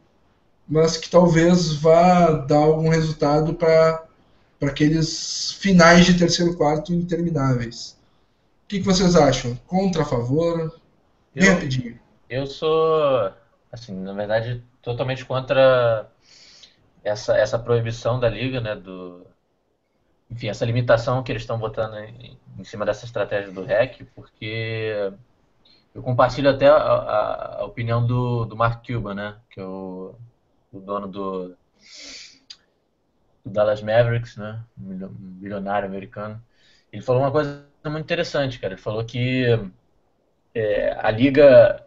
[0.67, 4.03] mas que talvez vá dar algum resultado para
[4.61, 7.97] aqueles finais de terceiro quarto intermináveis.
[8.65, 9.55] O que, que vocês acham?
[9.67, 10.79] Contra, a favor?
[11.35, 11.99] Bem Eu- rapidinho.
[12.29, 13.31] Eu sou,
[13.71, 16.09] assim, na verdade, totalmente contra
[17.03, 19.21] essa, essa proibição da liga, né, do,
[20.31, 25.11] enfim, essa limitação que eles estão botando em, em cima dessa estratégia do REC, porque
[25.93, 30.15] eu compartilho até a, a- a opinião do, do Mark Cuban, né, que é o,
[30.71, 31.55] o dono do,
[33.43, 35.07] do Dallas Mavericks, né, um
[35.39, 36.41] bilionário americano.
[36.91, 38.73] Ele falou uma coisa muito interessante, cara.
[38.73, 39.45] Ele falou que
[40.53, 41.85] é, a liga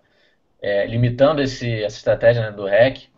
[0.62, 3.08] é, limitando esse, essa estratégia né, do REC,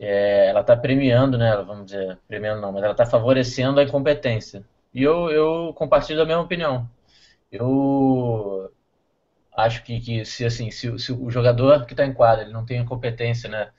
[0.00, 4.64] é, ela está premiando, né, vamos dizer, premiando não, mas ela está favorecendo a incompetência.
[4.94, 6.88] E eu, eu compartilho da mesma opinião.
[7.52, 8.72] Eu
[9.58, 12.52] acho que, que se, assim, se, o- se o jogador que está em quadra ele
[12.54, 13.70] não tem a competência né,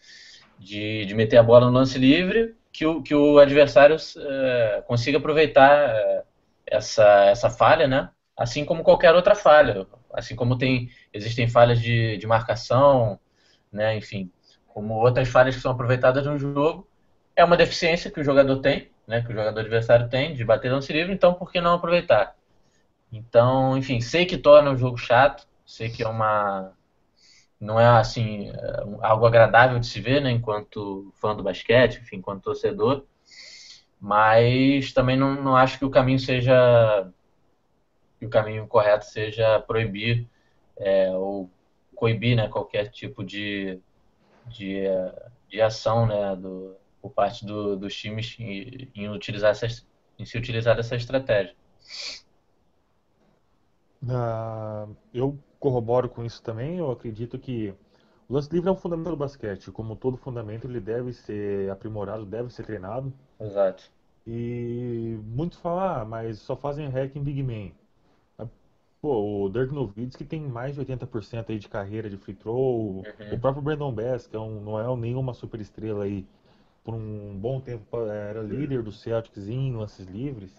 [0.58, 5.18] de, de meter a bola no lance livre, que o, que o adversário é, consiga
[5.18, 6.24] aproveitar é,
[6.68, 8.10] essa, essa falha, né?
[8.38, 9.88] Assim como qualquer outra falha.
[10.14, 13.20] Assim como tem, existem falhas de, de marcação,
[13.72, 13.96] né?
[13.98, 14.32] Enfim,
[14.68, 16.88] como outras falhas que são aproveitadas no jogo,
[17.36, 19.22] é uma deficiência que o jogador tem, né?
[19.22, 22.36] Que o jogador adversário tem de bater lance livre, então por que não aproveitar?
[23.12, 26.74] Então, enfim, sei que torna o jogo chato, sei que é uma
[27.60, 32.18] não é assim é algo agradável de se ver, né, enquanto fã do basquete, enfim,
[32.18, 33.06] enquanto torcedor,
[34.02, 37.08] mas também não, não acho que o caminho seja
[38.18, 40.28] que o caminho correto seja proibir
[40.78, 41.50] é, ou
[41.96, 43.80] coibir, né, qualquer tipo de
[44.48, 44.86] de,
[45.48, 49.86] de ação, né, do, por parte do, dos times em, em utilizar essas,
[50.18, 51.56] em se utilizar dessa estratégia.
[54.02, 56.78] Uh, eu corroboro com isso também.
[56.78, 57.74] Eu acredito que
[58.28, 59.72] o lance livre é um fundamento do basquete.
[59.72, 63.14] Como todo fundamento, ele deve ser aprimorado, deve ser treinado.
[63.40, 63.92] Exato.
[64.26, 67.72] E muitos falam, ah, mas só fazem hack em Big Man.
[68.38, 68.48] Ah,
[69.02, 72.98] pô, o Dirk Nowitzki tem mais de 80% aí de carreira de free throw.
[72.98, 73.04] Uhum.
[73.34, 76.28] O próprio Brandon Bass, que é um, não é nenhuma super estrela aí,
[76.84, 80.54] por um bom tempo era líder do Celtics em lances livres.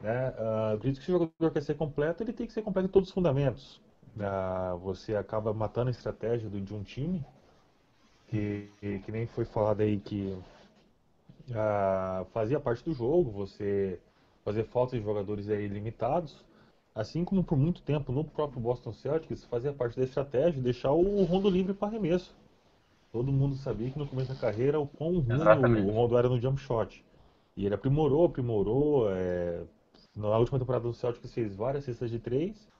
[0.00, 0.30] Né?
[0.30, 2.90] Uh, acredito que se o jogador quer ser completo, ele tem que ser completo em
[2.90, 3.80] todos os fundamentos.
[4.14, 7.24] Uh, você acaba matando a estratégia do, de um time,
[8.28, 10.36] que, que, nem foi falado aí que
[11.48, 13.98] uh, fazia parte do jogo, você
[14.44, 16.44] fazer falta de jogadores aí limitados,
[16.94, 21.24] assim como por muito tempo no próprio Boston Celtics fazia parte da estratégia deixar o
[21.24, 22.34] Rondo livre para arremesso.
[23.10, 26.40] Todo mundo sabia que no começo da carreira o quão ruim o Rondo era no
[26.40, 27.02] jump shot.
[27.56, 29.62] E ele aprimorou, aprimorou, é,
[30.14, 32.71] na última temporada do Celtics fez várias cestas de três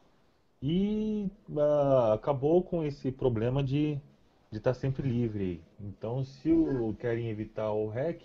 [0.62, 3.98] e uh, acabou com esse problema de
[4.52, 5.60] estar tá sempre livre.
[5.80, 8.22] Então, se o, querem evitar o hack,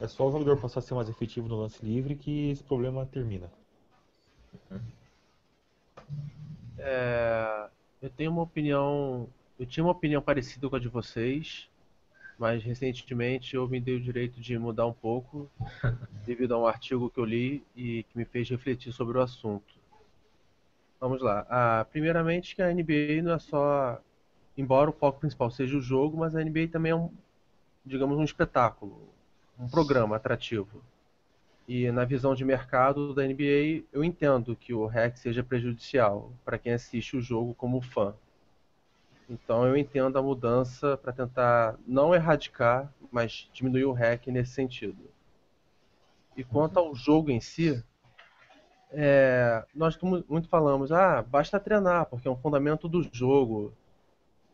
[0.00, 3.04] é só o jogador passar a ser mais efetivo no lance livre que esse problema
[3.04, 3.52] termina.
[6.78, 7.68] É,
[8.00, 11.68] eu tenho uma opinião, eu tinha uma opinião parecida com a de vocês,
[12.38, 15.50] mas recentemente eu me dei o direito de mudar um pouco
[16.24, 19.79] devido a um artigo que eu li e que me fez refletir sobre o assunto.
[21.00, 21.46] Vamos lá.
[21.48, 24.00] Ah, primeiramente que a NBA não é só,
[24.56, 27.10] embora o foco principal seja o jogo, mas a NBA também é um,
[27.86, 29.08] digamos, um espetáculo,
[29.58, 30.82] um programa atrativo.
[31.66, 36.58] E na visão de mercado da NBA, eu entendo que o hack seja prejudicial para
[36.58, 38.14] quem assiste o jogo como fã.
[39.28, 45.08] Então eu entendo a mudança para tentar não erradicar, mas diminuir o hack nesse sentido.
[46.36, 47.82] E quanto ao jogo em si,
[48.92, 53.72] é, nós muito falamos, ah, basta treinar, porque é um fundamento do jogo.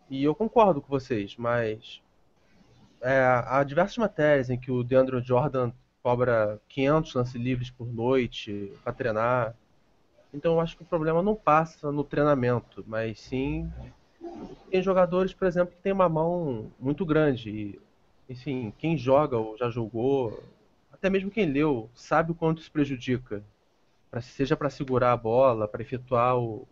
[0.09, 2.01] E eu concordo com vocês, mas
[3.01, 5.73] é, há diversas matérias em que o DeAndre Jordan
[6.03, 9.55] cobra 500 lances livres por noite para treinar.
[10.33, 13.71] Então eu acho que o problema não passa no treinamento, mas sim
[14.71, 17.51] tem jogadores, por exemplo, que tem uma mão muito grande.
[17.51, 17.81] E,
[18.29, 20.43] enfim, quem joga ou já jogou,
[20.93, 23.43] até mesmo quem leu, sabe o quanto isso prejudica.
[24.17, 26.67] Pra, seja para segurar a bola, para efetuar o,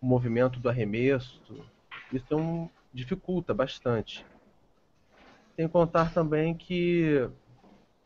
[0.00, 1.42] o, movimento do arremesso.
[2.10, 4.24] Isso é um, dificulta bastante.
[5.54, 7.28] Tem que contar também que,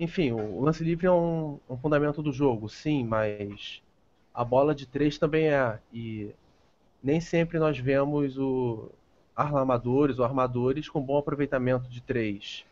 [0.01, 3.80] enfim, o lance livre é um, um fundamento do jogo, sim, mas
[4.34, 5.78] a bola de três também é.
[5.93, 6.34] E
[7.01, 8.91] nem sempre nós vemos o
[9.36, 12.66] armadores ou armadores com bom aproveitamento de três.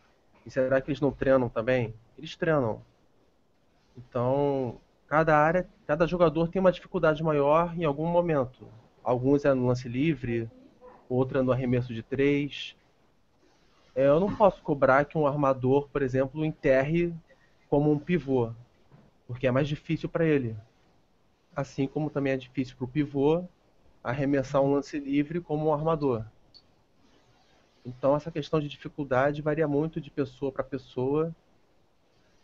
[0.45, 1.93] E será que eles não treinam também?
[2.17, 2.81] Eles treinam.
[3.97, 8.67] Então, cada área, cada jogador tem uma dificuldade maior em algum momento.
[9.03, 10.49] Alguns é no lance livre,
[11.09, 12.75] outra é no arremesso de três.
[13.95, 17.11] É, eu não posso cobrar que um armador, por exemplo, enterre
[17.67, 18.51] como um pivô,
[19.27, 20.55] porque é mais difícil para ele.
[21.55, 23.43] Assim como também é difícil para o pivô
[24.03, 26.23] arremessar um lance livre como um armador.
[27.83, 31.35] Então essa questão de dificuldade varia muito de pessoa para pessoa.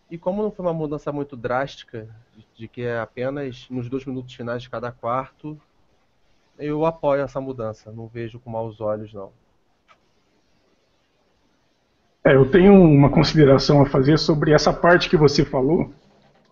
[0.10, 4.06] E como não foi uma mudança muito drástica, de, de que é apenas nos dois
[4.06, 5.60] minutos finais de cada quarto,
[6.58, 7.92] eu apoio essa mudança.
[7.92, 9.32] Não vejo com maus olhos, não.
[12.24, 15.94] É, eu tenho uma consideração a fazer sobre essa parte que você falou,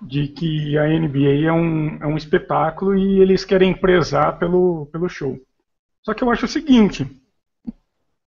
[0.01, 5.09] de que a NBA é um, é um espetáculo e eles querem prezar pelo, pelo
[5.09, 5.39] show.
[6.03, 7.07] Só que eu acho o seguinte: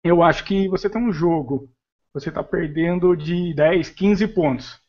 [0.02, 1.68] eu acho que você tem um jogo,
[2.12, 4.85] você está perdendo de 10, 15 pontos.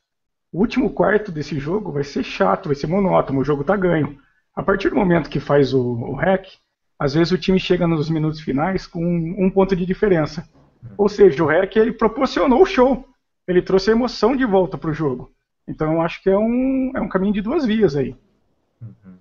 [0.57, 4.19] O último quarto desse jogo vai ser chato, vai ser monótono, o jogo está ganho.
[4.55, 6.47] A partir do momento que faz o, o hack,
[6.97, 10.49] às vezes o time chega nos minutos finais com um, um ponto de diferença.
[10.97, 13.07] Ou seja, o hack ele proporcionou o show,
[13.47, 15.31] ele trouxe a emoção de volta para o jogo.
[15.67, 18.15] Então eu acho que é um, é um caminho de duas vias aí.
[18.81, 19.17] Uhum.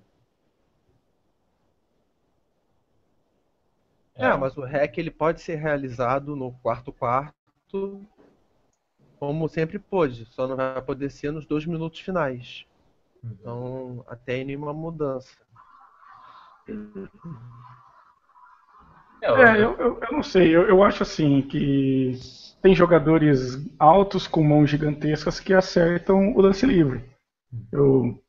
[4.15, 8.03] É, mas o hack ele pode ser realizado no quarto quarto,
[9.19, 12.65] como sempre pôde, só não vai poder ser nos dois minutos finais.
[13.23, 15.35] Então, até nenhuma mudança.
[19.21, 22.13] É, eu, eu, eu não sei, eu, eu acho assim que
[22.61, 27.03] tem jogadores altos com mãos gigantescas que acertam o lance livre.
[27.71, 28.21] Eu,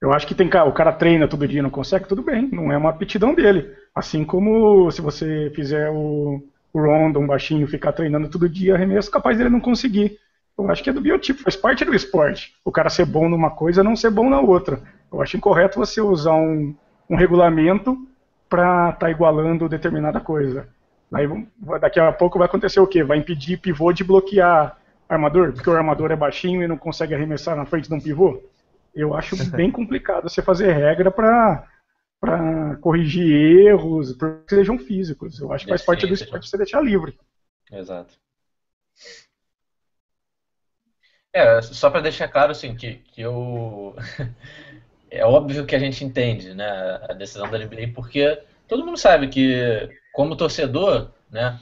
[0.00, 2.76] eu acho que tem o cara treina todo dia não consegue, tudo bem, não é
[2.76, 3.74] uma aptidão dele.
[3.94, 6.42] Assim como se você fizer o,
[6.72, 10.18] o Rondon baixinho ficar treinando todo dia arremesso, capaz dele não conseguir.
[10.56, 12.54] Eu acho que é do biotipo, faz parte do esporte.
[12.64, 14.80] O cara ser bom numa coisa não ser bom na outra.
[15.12, 16.74] Eu acho incorreto você usar um,
[17.10, 17.96] um regulamento
[18.48, 20.68] para estar tá igualando determinada coisa.
[21.12, 21.26] Aí
[21.80, 23.02] daqui a pouco vai acontecer o quê?
[23.02, 24.78] Vai impedir pivô de bloquear
[25.08, 28.42] armador, porque o armador é baixinho e não consegue arremessar na frente de um pivô.
[28.94, 31.68] Eu acho bem complicado você fazer regra para
[32.20, 35.38] para corrigir erros, que sejam físicos.
[35.38, 37.18] Eu acho que faz parte do esporte você deixar livre.
[37.70, 38.14] Exato.
[41.34, 43.96] É, só para deixar claro assim que, que eu
[45.10, 46.64] é óbvio que a gente entende, né,
[47.08, 51.60] a decisão da NBA porque todo mundo sabe que como torcedor, né,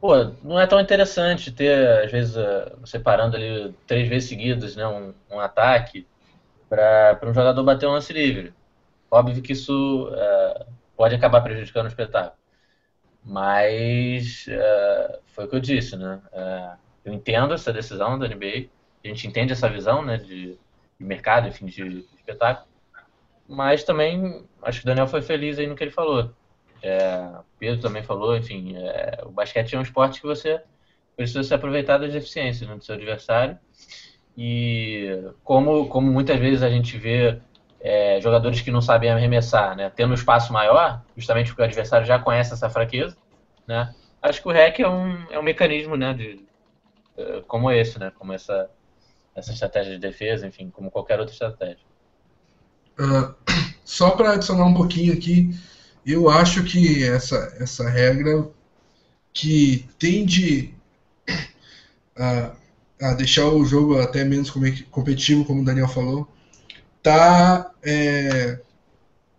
[0.00, 0.12] pô,
[0.42, 2.34] não é tão interessante ter às vezes
[2.84, 6.04] separando ali três vezes seguidas, né, um, um ataque
[6.68, 8.52] para um jogador bater um lance livre.
[9.10, 10.66] Óbvio que isso uh,
[10.96, 12.36] pode acabar prejudicando o espetáculo.
[13.24, 16.20] Mas uh, foi o que eu disse, né?
[16.32, 18.68] Uh, eu entendo essa decisão da NBA,
[19.06, 20.58] a gente entende essa visão né, de,
[20.98, 22.66] de mercado, enfim, de, de, espetáculo.
[23.48, 26.30] Mas também acho que o Daniel foi feliz aí no que ele falou.
[26.82, 30.60] É, Pedro também falou, enfim, é, o basquete é um esporte que você
[31.16, 33.58] precisa se aproveitar das deficiências né, do seu adversário.
[34.36, 37.40] E como, como muitas vezes a gente vê
[37.80, 42.06] é, jogadores que não sabem arremessar, né, tendo um espaço maior, justamente porque o adversário
[42.06, 43.16] já conhece essa fraqueza,
[43.66, 46.44] né, acho que o REC é um, é um mecanismo né, de,
[47.16, 48.68] é, como esse, né, como essa,
[49.36, 51.84] essa estratégia de defesa, enfim, como qualquer outra estratégia.
[52.98, 53.34] Uh,
[53.84, 55.54] só para adicionar um pouquinho aqui,
[56.04, 58.48] eu acho que essa, essa regra
[59.32, 60.74] que tende
[62.16, 62.56] a,
[63.00, 64.50] a deixar o jogo até menos
[64.90, 66.26] competitivo, como o Daniel falou,
[67.02, 68.58] tá, é,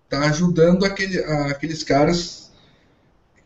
[0.08, 1.18] tá ajudando aquele,
[1.52, 2.52] aqueles caras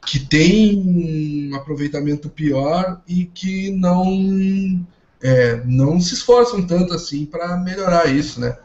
[0.06, 4.86] que têm um aproveitamento pior e que não
[5.22, 8.58] é, não se esforçam tanto assim para melhorar isso, né?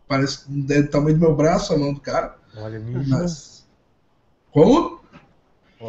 [0.06, 2.36] Parece do tamanho do meu braço a mão do cara.
[2.56, 3.18] Um alienígena.
[3.18, 3.66] Mas...
[4.50, 5.00] Como?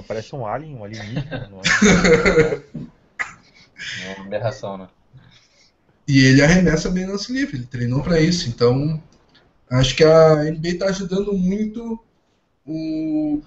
[0.08, 2.62] parece um alien, um alienígena, não é?
[4.04, 4.88] é uma aberração, né?
[6.08, 8.48] E ele arremessa bem lance livre, ele treinou para isso.
[8.48, 9.02] Então,
[9.70, 12.00] acho que a NBA está ajudando muito
[12.66, 13.42] o,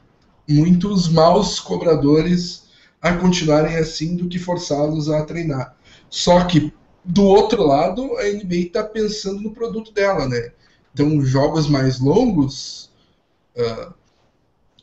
[0.48, 2.63] muitos maus cobradores
[3.04, 5.76] a continuarem assim do que forçá-los a treinar.
[6.08, 6.72] Só que,
[7.04, 10.52] do outro lado, a NBA está pensando no produto dela, né?
[10.90, 12.90] Então, jogos mais longos
[13.58, 13.92] uh,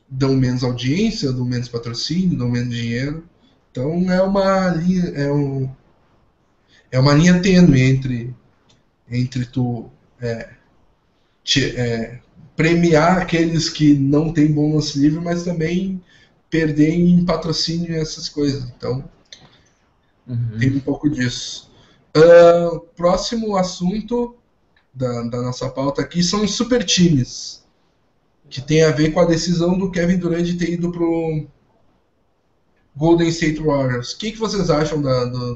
[0.07, 3.23] dão menos audiência, dão menos patrocínio, dão menos dinheiro.
[3.72, 5.68] Então, é uma linha, é um,
[6.91, 8.35] é uma linha tênue entre,
[9.10, 9.89] entre tu
[10.22, 10.48] é,
[11.43, 12.19] te, é,
[12.56, 15.99] premiar aqueles que não têm bom lance livre, mas também
[16.52, 18.64] perder em patrocínio e essas coisas.
[18.78, 19.03] Então,
[20.28, 20.60] uhum.
[20.60, 21.72] tem um pouco disso.
[22.15, 24.36] Uh, próximo assunto
[24.94, 27.64] da, da nossa pauta aqui são os super times,
[28.49, 31.48] que tem a ver com a decisão do Kevin Durant de ter ido pro
[32.95, 34.11] Golden State Warriors.
[34.11, 35.56] O que, que vocês acham da, do,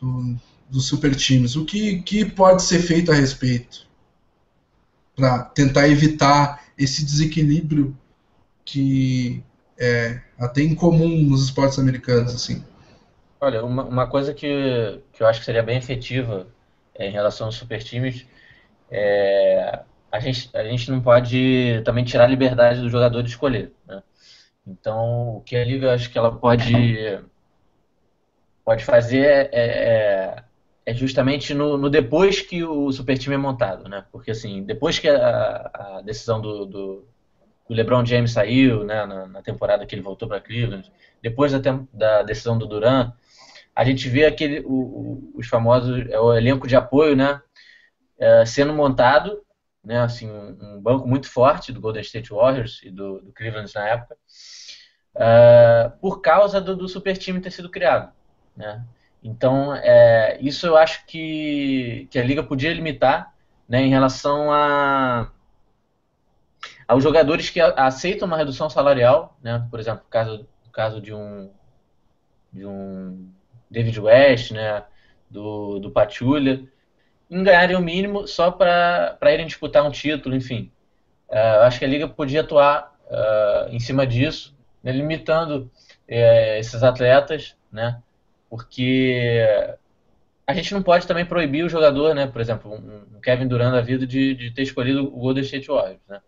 [0.00, 0.36] do,
[0.72, 1.54] dos super times.
[1.54, 3.86] O que, que pode ser feito a respeito
[5.14, 7.96] para tentar evitar esse desequilíbrio
[8.64, 9.42] que
[9.78, 12.64] é até incomum nos esportes americanos, assim?
[13.40, 16.46] Olha, uma, uma coisa que, que eu acho que seria bem efetiva
[16.94, 18.26] é, em relação aos super times
[18.90, 19.80] é
[20.12, 23.72] a gente, a gente não pode também tirar a liberdade do jogador de escolher.
[23.86, 24.02] Né?
[24.66, 26.74] Então, o que a Liga acho que ela pode
[28.62, 30.44] pode fazer é, é,
[30.86, 34.04] é justamente no, no, depois que o super time é montado, né?
[34.12, 37.04] Porque assim, depois que a, a decisão do, do,
[37.68, 40.90] do, LeBron James saiu, né, na, na temporada que ele voltou para Cleveland,
[41.22, 41.58] depois da,
[41.92, 43.12] da, decisão do Durant,
[43.74, 47.40] a gente vê aquele, o, o, os famosos, é o elenco de apoio, né,
[48.18, 49.42] é, sendo montado
[49.84, 53.70] né, assim, um, um, banco muito forte do Golden State Warriors e do, do Cleveland
[53.74, 54.16] na época,
[55.16, 58.12] uh, por causa do, do, super time ter sido criado.
[58.56, 58.84] Né?
[59.22, 63.32] Então, é, isso eu acho que, que a liga podia limitar
[63.68, 65.30] né, em relação a
[66.92, 69.66] aos jogadores que aceitam uma redução salarial, né?
[69.70, 71.50] por exemplo, no caso, caso de um
[72.52, 73.30] de um
[73.70, 74.84] David West, né?
[75.30, 76.62] do, do Pachulia,
[77.30, 80.70] em ganharem o mínimo só para irem disputar um título, enfim.
[81.30, 85.70] Uh, acho que a Liga podia atuar uh, em cima disso, né, limitando
[86.10, 87.98] uh, esses atletas, né,
[88.50, 89.46] porque
[90.46, 93.80] a gente não pode também proibir o jogador, né, por exemplo, um Kevin Durant da
[93.80, 96.20] vida de, de, ter escolhido o Golden State Warriors, né,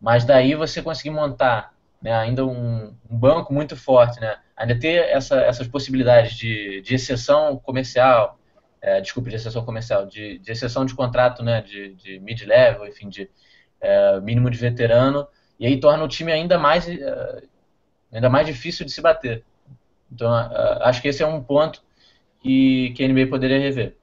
[0.00, 5.08] mas daí você conseguir montar né, ainda um, um, banco muito forte, né, ainda ter
[5.10, 8.38] essa, essas possibilidades de, de exceção comercial,
[8.80, 13.08] é, desculpa, de exceção comercial, de, de exceção de contrato, né, de, de mid-level, enfim,
[13.08, 13.28] de
[13.80, 15.28] é, mínimo de veterano,
[15.58, 17.42] e aí torna o time ainda mais, é,
[18.10, 19.44] ainda mais difícil de se bater.
[20.10, 20.32] Então,
[20.80, 21.82] acho que esse é um ponto
[22.40, 23.96] que, que a NBA poderia rever.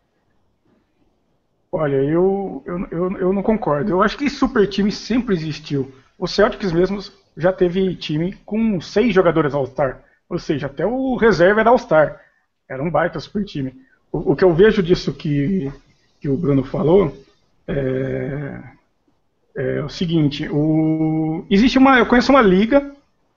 [1.72, 3.91] Olha, eu, eu, eu, eu não concordo.
[3.91, 5.91] Eu acho que super time sempre existiu.
[6.18, 6.99] O Celtics mesmo
[7.35, 10.02] já teve time com seis jogadores All-Star.
[10.30, 12.22] Ou seja, até o reserva era All-Star.
[12.69, 13.73] Era um baita super time
[14.11, 15.72] o, que eu vejo disso que,
[16.19, 17.15] que o Bruno falou
[17.68, 18.61] é,
[19.56, 22.94] é o seguinte: o, existe uma, eu conheço uma liga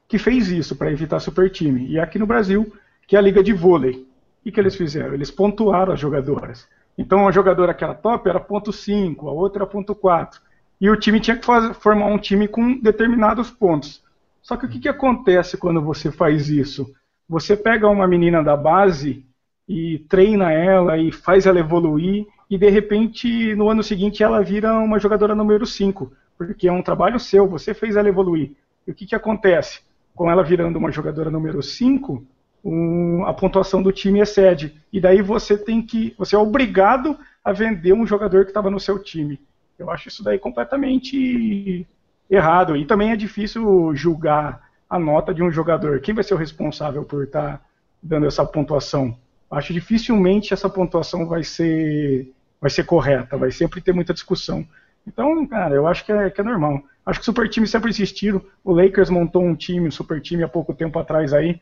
[0.09, 2.73] que fez isso para evitar super time, e aqui no Brasil,
[3.07, 4.07] que é a liga de vôlei.
[4.45, 5.13] O que eles fizeram?
[5.13, 6.67] Eles pontuaram as jogadoras.
[7.01, 10.39] Então a jogadora que era top era ponto 5, a outra era ponto 4.
[10.79, 14.05] E o time tinha que fazer, formar um time com determinados pontos.
[14.43, 16.93] Só que o que, que acontece quando você faz isso?
[17.27, 19.25] Você pega uma menina da base
[19.67, 24.79] e treina ela e faz ela evoluir e de repente no ano seguinte ela vira
[24.79, 28.53] uma jogadora número 5, porque é um trabalho seu, você fez ela evoluir.
[28.87, 29.81] E o que, que acontece?
[30.15, 32.23] Com ela virando uma jogadora número 5,
[32.65, 34.75] um, a pontuação do time excede.
[34.93, 36.15] E daí você tem que.
[36.19, 39.41] Você é obrigado a vender um jogador que estava no seu time.
[39.79, 41.87] Eu acho isso daí completamente
[42.29, 42.77] errado.
[42.77, 46.01] E também é difícil julgar a nota de um jogador.
[46.01, 47.61] Quem vai ser o responsável por estar tá
[48.03, 49.17] dando essa pontuação?
[49.51, 54.67] acho dificilmente essa pontuação vai ser, vai ser correta, vai sempre ter muita discussão.
[55.07, 56.83] Então, cara, eu acho que é, que é normal.
[57.05, 58.41] Acho que super time sempre existiram.
[58.63, 61.61] O Lakers montou um time, um super time há pouco tempo atrás aí,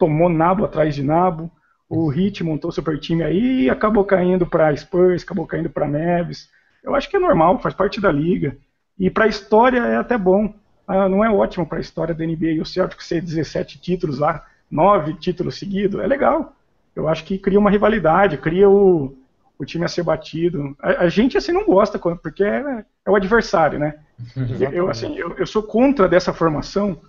[0.00, 1.48] tomou nabo atrás de nabo.
[1.88, 6.48] O Heat montou super time aí e acabou caindo para Spurs, acabou caindo para Neves.
[6.82, 8.56] Eu acho que é normal, faz parte da liga.
[8.98, 10.52] E para a história é até bom.
[10.88, 14.44] Ah, não é ótimo para a história da NBA o Celtics ser 17 títulos lá,
[14.68, 16.56] 9 títulos seguidos, é legal
[16.94, 19.16] eu acho que cria uma rivalidade, cria o,
[19.58, 20.76] o time a ser batido.
[20.80, 23.94] A, a gente assim não gosta, porque é, é o adversário, né?
[24.72, 27.00] eu, assim, eu, eu, sou contra dessa formação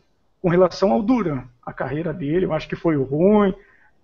[0.42, 3.54] com relação ao Duran, a carreira dele, eu acho que foi ruim,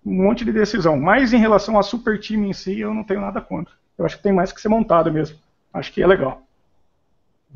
[0.04, 0.98] um monte de decisão.
[0.98, 3.72] Mas em relação ao super time em si, eu não tenho nada contra.
[3.96, 5.38] Eu acho que tem mais que ser montado mesmo.
[5.72, 6.42] Acho que é legal.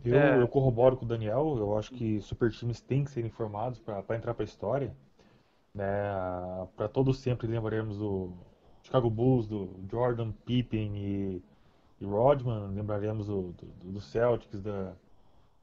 [0.05, 0.41] Eu, é.
[0.41, 4.17] eu corroboro com o Daniel, eu acho que super times têm que ser informados para
[4.17, 4.93] entrar para a história.
[5.75, 5.85] Né?
[6.77, 8.33] Para todos sempre lembraremos do
[8.83, 11.43] Chicago Bulls, do Jordan, Pippen e,
[12.01, 12.75] e Rodman.
[12.75, 14.93] Lembraremos do, do, do Celtics, da,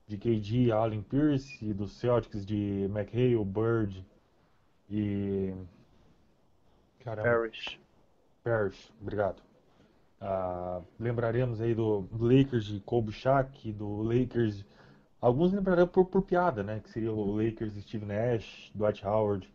[0.07, 4.05] de KD, Allen Pierce, e do Celtics de McHale, Bird
[4.90, 5.53] e.
[6.99, 7.30] Caramba.
[7.30, 7.80] Parrish.
[8.44, 9.41] Parrish, obrigado.
[10.22, 14.66] Uh, lembraremos aí do, Lakers de Kobe Shaq, do Lakers.
[15.22, 16.80] Alguns lembrarão por, por piada, né?
[16.82, 19.49] Que seria o Lakers de Steve Nash, Dwight Howard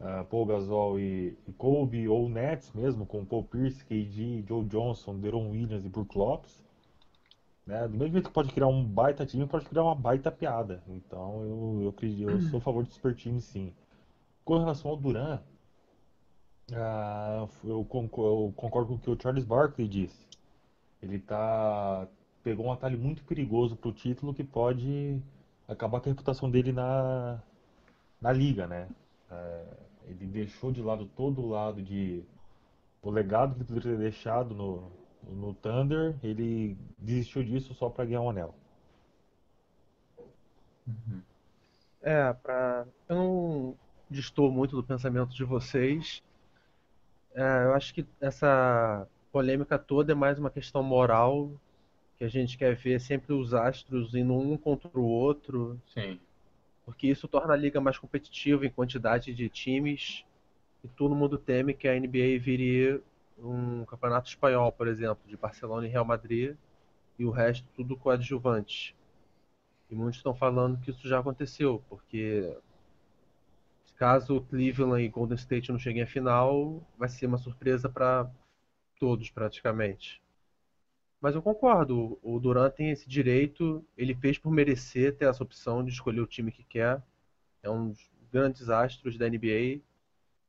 [0.00, 5.18] uh, Paul Gasol e, e, Kobe, ou Nets mesmo, com Paul Pierce, KD, Joe Johnson,
[5.18, 6.64] Deron Williams e Brook Lopes.
[7.66, 7.86] Né?
[7.86, 10.82] Do mesmo jeito que pode criar um baita time, pode criar uma baita piada.
[10.88, 13.72] Então eu, eu, eu, eu sou a favor de super time sim.
[14.44, 15.40] Com relação ao Duran,
[16.72, 20.26] uh, eu, concordo, eu concordo com o que o Charles Barkley disse.
[21.02, 22.08] Ele tá
[22.42, 25.20] pegou um atalho muito perigoso para o título que pode
[25.68, 27.40] acabar com a reputação dele na,
[28.20, 28.88] na liga, né?
[29.30, 29.64] É,
[30.06, 32.24] ele deixou de lado todo o lado de
[33.02, 34.90] o legado que ele poderia ter deixado no,
[35.28, 38.54] no Thunder, ele desistiu disso só para ganhar um anel.
[40.86, 41.22] Uhum.
[42.02, 42.86] É, pra...
[43.08, 43.76] eu não
[44.10, 46.22] distou muito do pensamento de vocês.
[47.34, 51.50] É, eu acho que essa polêmica toda é mais uma questão moral,
[52.16, 55.80] que a gente quer ver sempre os astros indo um contra o outro.
[55.94, 56.18] Sim
[56.90, 60.24] porque isso torna a liga mais competitiva em quantidade de times
[60.82, 63.00] e todo mundo teme que a NBA vire
[63.38, 66.56] um campeonato espanhol, por exemplo, de Barcelona e Real Madrid
[67.16, 68.96] e o resto tudo coadjuvante.
[69.88, 72.56] E muitos estão falando que isso já aconteceu, porque
[74.00, 78.30] caso Cleveland e Golden State não cheguem à final, vai ser uma surpresa para
[78.98, 80.22] todos praticamente.
[81.20, 85.84] Mas eu concordo, o Durant tem esse direito, ele fez por merecer ter essa opção
[85.84, 87.02] de escolher o time que quer.
[87.62, 89.82] É um dos grandes astros da NBA,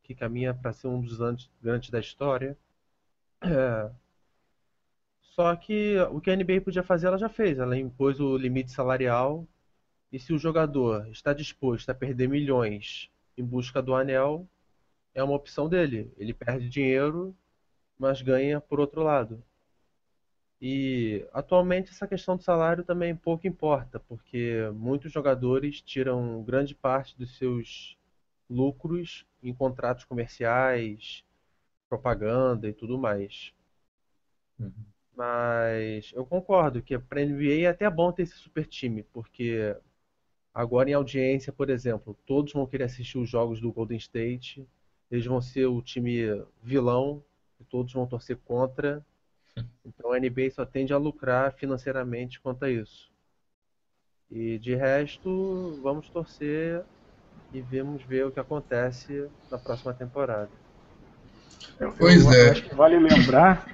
[0.01, 1.17] que caminha para ser um dos
[1.61, 2.57] grandes da história.
[3.41, 3.91] É.
[5.19, 7.59] Só que o que a NBA podia fazer, ela já fez.
[7.59, 9.45] Ela impôs o limite salarial.
[10.09, 14.47] E se o jogador está disposto a perder milhões em busca do anel,
[15.13, 16.11] é uma opção dele.
[16.17, 17.35] Ele perde dinheiro,
[17.97, 19.43] mas ganha por outro lado.
[20.61, 27.17] E atualmente essa questão do salário também pouco importa, porque muitos jogadores tiram grande parte
[27.17, 27.97] dos seus
[28.47, 31.23] lucros em contratos comerciais,
[31.89, 33.51] propaganda e tudo mais.
[34.59, 34.71] Uhum.
[35.15, 39.75] Mas eu concordo que para a NBA é até bom ter esse super time, porque
[40.53, 44.67] agora em audiência, por exemplo, todos vão querer assistir os jogos do Golden State,
[45.09, 47.23] eles vão ser o time vilão,
[47.59, 49.05] e todos vão torcer contra.
[49.83, 53.11] Então a NBA só tende a lucrar financeiramente quanto a isso.
[54.29, 56.83] E de resto, vamos torcer
[57.51, 60.49] e vamos ver o que acontece na próxima temporada.
[61.97, 62.49] Pois eu, é.
[62.51, 63.67] Acho que vale lembrar,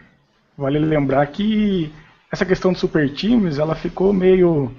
[0.57, 1.93] vale lembrar que
[2.31, 4.73] essa questão de super times, ela ficou meio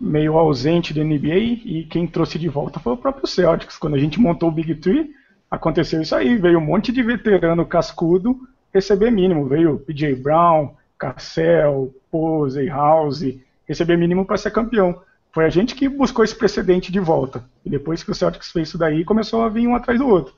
[0.00, 3.76] meio ausente da NBA e quem trouxe de volta foi o próprio Celtics.
[3.76, 5.10] Quando a gente montou o Big Three,
[5.50, 8.38] aconteceu isso aí, veio um monte de veterano cascudo
[8.72, 13.24] receber mínimo, veio PJ Brown, Cassell, Posey, House,
[13.66, 15.00] receber mínimo para ser campeão.
[15.32, 17.44] Foi a gente que buscou esse precedente de volta.
[17.64, 20.34] E depois que o Celtics fez isso daí, começou a vir um atrás do outro.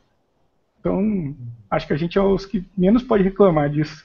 [0.80, 1.34] Então,
[1.70, 4.04] acho que a gente é os que menos pode reclamar disso.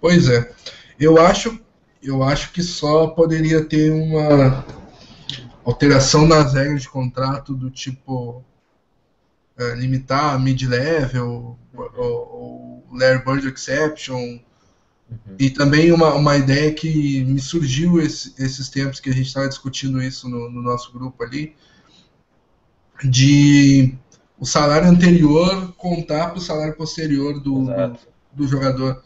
[0.00, 0.52] Pois é.
[0.98, 1.60] Eu acho,
[2.02, 4.64] eu acho que só poderia ter uma
[5.64, 8.44] alteração nas regras de contrato do tipo
[9.56, 14.40] é, limitar mid-level ou, ou Layer Bird Exception
[15.26, 15.36] Uhum.
[15.38, 19.48] E também uma, uma ideia que me surgiu esse, esses tempos que a gente estava
[19.48, 21.54] discutindo isso no, no, nosso grupo ali,
[23.04, 23.94] de
[24.38, 27.98] o salário anterior contar para o salário posterior do, do,
[28.32, 29.02] do, jogador.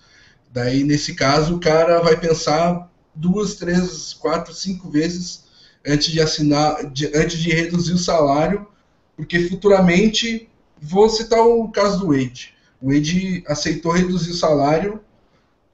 [0.57, 5.45] Daí, nesse caso, o cara vai pensar duas, três, quatro, cinco vezes
[5.87, 8.67] antes de assinar, de, antes de reduzir o salário,
[9.15, 10.49] porque futuramente,
[10.81, 12.55] vou citar o caso do Wade.
[12.81, 14.99] O Wade aceitou reduzir o salário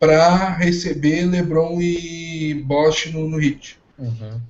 [0.00, 3.78] para receber LeBron e Bosch no, no Heat.
[3.96, 4.40] Uhum.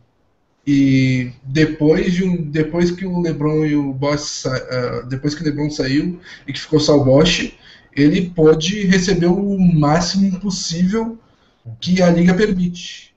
[0.66, 5.44] E depois, de um, depois que o LeBron e o Bosch uh, depois que o
[5.44, 7.52] LeBron saiu e que ficou só o Bosch,
[7.94, 11.18] ele pode receber o máximo possível
[11.80, 13.14] que a liga permite.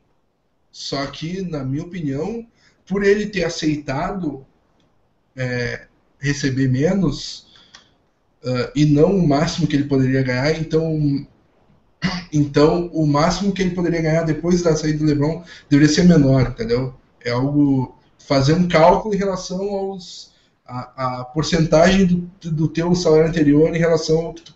[0.72, 2.46] Só que, na minha opinião,
[2.86, 4.46] por ele ter aceitado
[5.36, 5.88] é,
[6.20, 7.48] receber menos
[8.44, 11.26] uh, e não o máximo que ele poderia ganhar, então
[12.32, 16.50] então, o máximo que ele poderia ganhar depois da saída do LeBron deveria ser menor,
[16.50, 16.94] entendeu?
[17.24, 20.34] É algo fazer um cálculo em relação aos
[20.66, 24.56] a, a porcentagem do, do teu salário anterior em relação ao que tu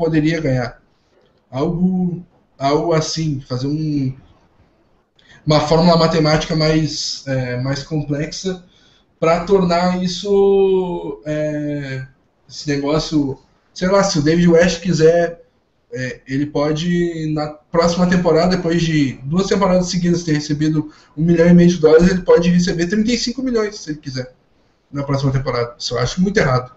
[0.00, 0.80] poderia ganhar.
[1.50, 2.24] Algo
[2.58, 4.14] algo assim, fazer um
[5.46, 8.64] uma fórmula matemática mais é, mais complexa
[9.18, 12.06] para tornar isso é,
[12.48, 13.38] esse negócio,
[13.74, 15.40] sei lá, se o David West quiser
[15.92, 21.48] é, ele pode, na próxima temporada, depois de duas temporadas seguidas ter recebido um milhão
[21.48, 24.32] e meio de dólares, ele pode receber 35 milhões, se ele quiser,
[24.90, 25.74] na próxima temporada.
[25.78, 26.72] Isso eu acho muito errado.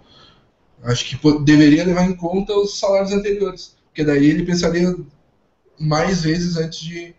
[0.83, 4.93] Acho que deveria levar em conta os salários anteriores, porque daí ele pensaria
[5.79, 7.15] mais vezes antes de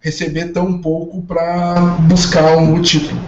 [0.00, 1.74] receber tão pouco para
[2.08, 3.20] buscar um título.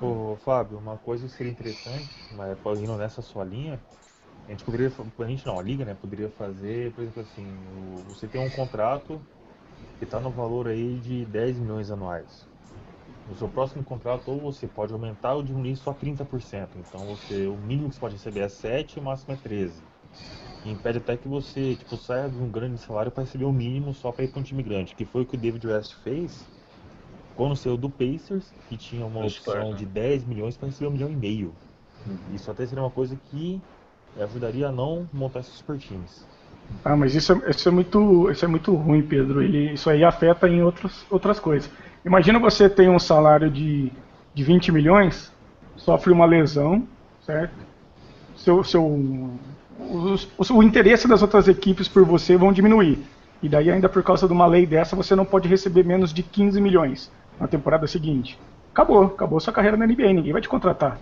[0.00, 3.78] Ô, Fábio, uma coisa seria interessante, mas indo nessa sua linha,
[4.46, 7.44] a gente poderia, a gente não, a liga, né, poderia fazer, por exemplo, assim,
[8.08, 9.20] você tem um contrato
[9.98, 12.55] que está no valor aí de 10 milhões anuais.
[13.26, 16.78] No seu próximo contrato, ou você pode aumentar ou diminuir só 30%.
[16.78, 19.82] Então, você, o mínimo que você pode receber é 7 e o máximo é 13.
[20.64, 23.92] E impede até que você, tipo, saia de um grande salário para receber o mínimo
[23.94, 26.48] só para ir para um time grande, que foi o que o David West fez
[27.34, 31.10] quando saiu do Pacers, que tinha uma opção de 10 milhões para receber um milhão
[31.10, 31.54] e meio.
[32.06, 32.18] Uhum.
[32.34, 33.60] Isso até seria uma coisa que
[34.16, 36.26] ajudaria a não montar esses super times.
[36.84, 39.42] Ah, mas isso é, isso é muito isso é muito ruim, Pedro.
[39.42, 41.70] Ele, isso aí afeta em outras, outras coisas.
[42.06, 43.90] Imagina você tem um salário de,
[44.32, 45.32] de 20 milhões,
[45.74, 46.86] sofre uma lesão,
[47.22, 47.52] certo?
[48.36, 53.00] Seu, seu, o, o interesse das outras equipes por você vão diminuir.
[53.42, 56.22] E daí, ainda por causa de uma lei dessa, você não pode receber menos de
[56.22, 57.10] 15 milhões
[57.40, 58.38] na temporada seguinte.
[58.72, 61.00] Acabou, acabou sua carreira na NBA, ninguém vai te contratar.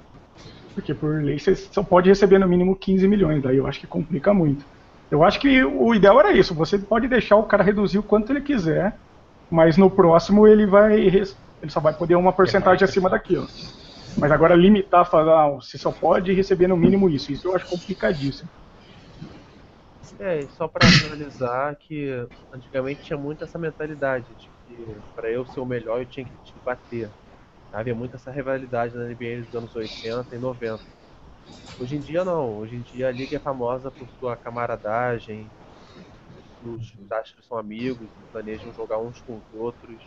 [0.74, 3.86] Porque por lei você só pode receber no mínimo 15 milhões, daí eu acho que
[3.86, 4.64] complica muito.
[5.10, 8.32] Eu acho que o ideal era isso, você pode deixar o cara reduzir o quanto
[8.32, 8.96] ele quiser,
[9.50, 13.50] mas no próximo ele vai ele só vai poder uma porcentagem acima daquilo.
[14.16, 17.66] Mas agora limitar, falar, ah, você só pode receber no mínimo isso, isso eu acho
[17.68, 18.50] complicadíssimo.
[20.18, 22.08] É, só para finalizar que
[22.52, 26.36] antigamente tinha muito essa mentalidade de que para eu ser o melhor eu tinha que
[26.38, 27.12] te bater.
[27.72, 30.84] Havia muito essa rivalidade na NBA dos anos 80 e 90.
[31.78, 35.54] Hoje em dia não, hoje em dia a liga é famosa por sua camaradagem,
[36.68, 40.02] os astros são amigos, planejam jogar uns com os outros.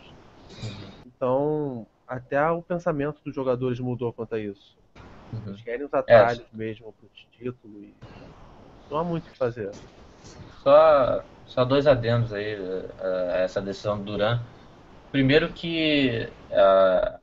[1.06, 4.76] Então, até o pensamento dos jogadores mudou quanto a isso.
[5.32, 5.48] Uhum.
[5.48, 6.56] Eles querem os atalhos é.
[6.56, 7.94] mesmo pro título e
[8.90, 9.70] não há muito o que fazer.
[10.62, 12.56] Só, só dois adendos aí
[13.00, 14.40] a, essa decisão do Duran.
[15.12, 17.18] Primeiro que, uh,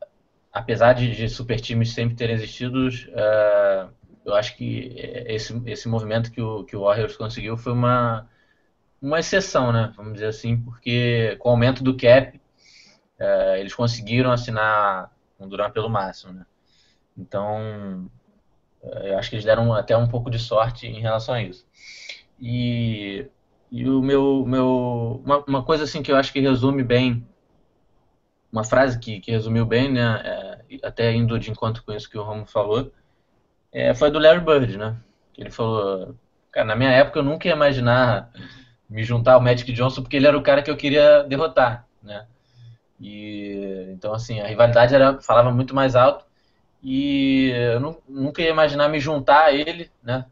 [0.51, 3.89] apesar de, de, super times sempre terem existido, uh,
[4.25, 4.95] eu acho que
[5.27, 8.27] esse, esse movimento que o, que o Warriors conseguiu foi uma,
[9.01, 9.93] uma exceção, né?
[9.95, 12.37] Vamos dizer assim, porque com o aumento do cap,
[13.19, 16.45] uh, eles conseguiram assinar um Duran pelo máximo, né?
[17.17, 18.09] Então,
[19.03, 21.65] eu acho que eles deram até um pouco de sorte em relação a isso.
[22.39, 23.27] E,
[23.71, 27.25] e o meu, meu uma, uma, coisa assim que eu acho que resume bem,
[28.51, 32.17] uma frase que, que resumiu bem, né, é, até indo de encontro com isso que
[32.17, 32.91] o Romo falou,
[33.71, 34.95] é, foi do Larry Bird, né?
[35.37, 36.15] Ele falou,
[36.51, 38.31] cara, na minha época eu nunca ia imaginar
[38.89, 42.27] me juntar ao Magic Johnson porque ele era o cara que eu queria derrotar, né?
[42.99, 46.25] E então assim a rivalidade era falava muito mais alto
[46.81, 50.25] e eu não, nunca ia imaginar me juntar a ele, né?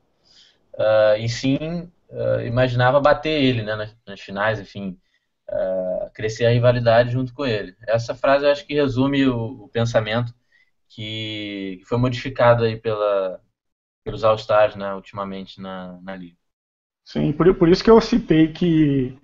[0.76, 5.00] Uh, e sim uh, imaginava bater ele né, nas, nas finais, enfim,
[5.50, 7.76] uh, crescer a rivalidade junto com ele.
[7.88, 10.34] Essa frase eu acho que resume o, o pensamento
[10.90, 13.42] que, que, foi modificado aí pela,
[14.04, 16.38] pelos All-Stars né, ultimamente na, na liga.
[17.06, 19.18] Sim, por, por isso que eu citei que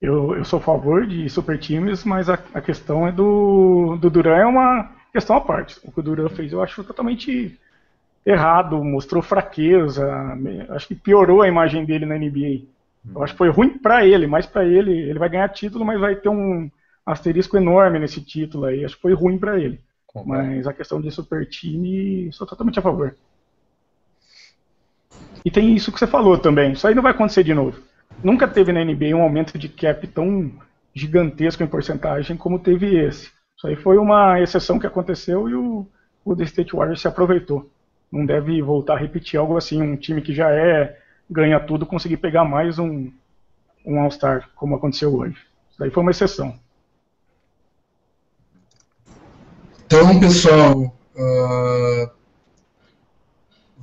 [0.00, 4.10] eu, eu sou a favor de super times, mas a, a questão é do, do
[4.10, 5.78] Duran é uma questão à parte.
[5.84, 7.58] O que o Duran fez eu acho totalmente
[8.24, 10.06] errado, mostrou fraqueza,
[10.70, 12.66] acho que piorou a imagem dele na NBA.
[13.14, 16.00] Eu acho que foi ruim para ele, mas para ele, ele vai ganhar título, mas
[16.00, 16.70] vai ter um
[17.04, 18.84] asterisco enorme nesse título aí.
[18.84, 19.80] Acho que foi ruim para ele.
[20.24, 23.16] Mas a questão de super time, sou totalmente a favor.
[25.44, 26.72] E tem isso que você falou também.
[26.72, 27.80] Isso aí não vai acontecer de novo.
[28.22, 30.52] Nunca teve na NBA um aumento de cap tão
[30.94, 33.30] gigantesco em porcentagem como teve esse.
[33.56, 35.86] Isso aí foi uma exceção que aconteceu e o,
[36.24, 37.70] o The State Warriors se aproveitou
[38.10, 40.98] não deve voltar a repetir algo assim, um time que já é
[41.30, 43.10] ganha tudo conseguir pegar mais um,
[43.86, 45.36] um All-Star, como aconteceu hoje.
[45.70, 46.58] Isso daí foi uma exceção.
[49.86, 52.10] Então, pessoal, uh,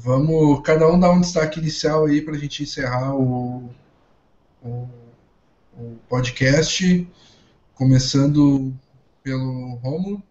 [0.07, 3.69] vamos cada um dar um destaque inicial aí para a gente encerrar o,
[4.63, 4.89] o,
[5.73, 7.05] o podcast,
[7.75, 8.73] começando
[9.21, 10.23] pelo Romulo.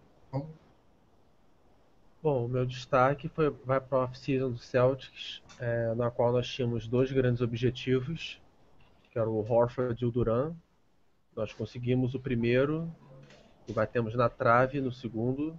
[2.23, 6.47] Bom, o meu destaque foi, vai para a off-season do Celtics, é, na qual nós
[6.47, 8.41] tínhamos dois grandes objetivos,
[9.11, 10.53] que eram o Horford e o Duran.
[11.35, 12.91] Nós conseguimos o primeiro
[13.67, 15.55] e batemos na trave no segundo.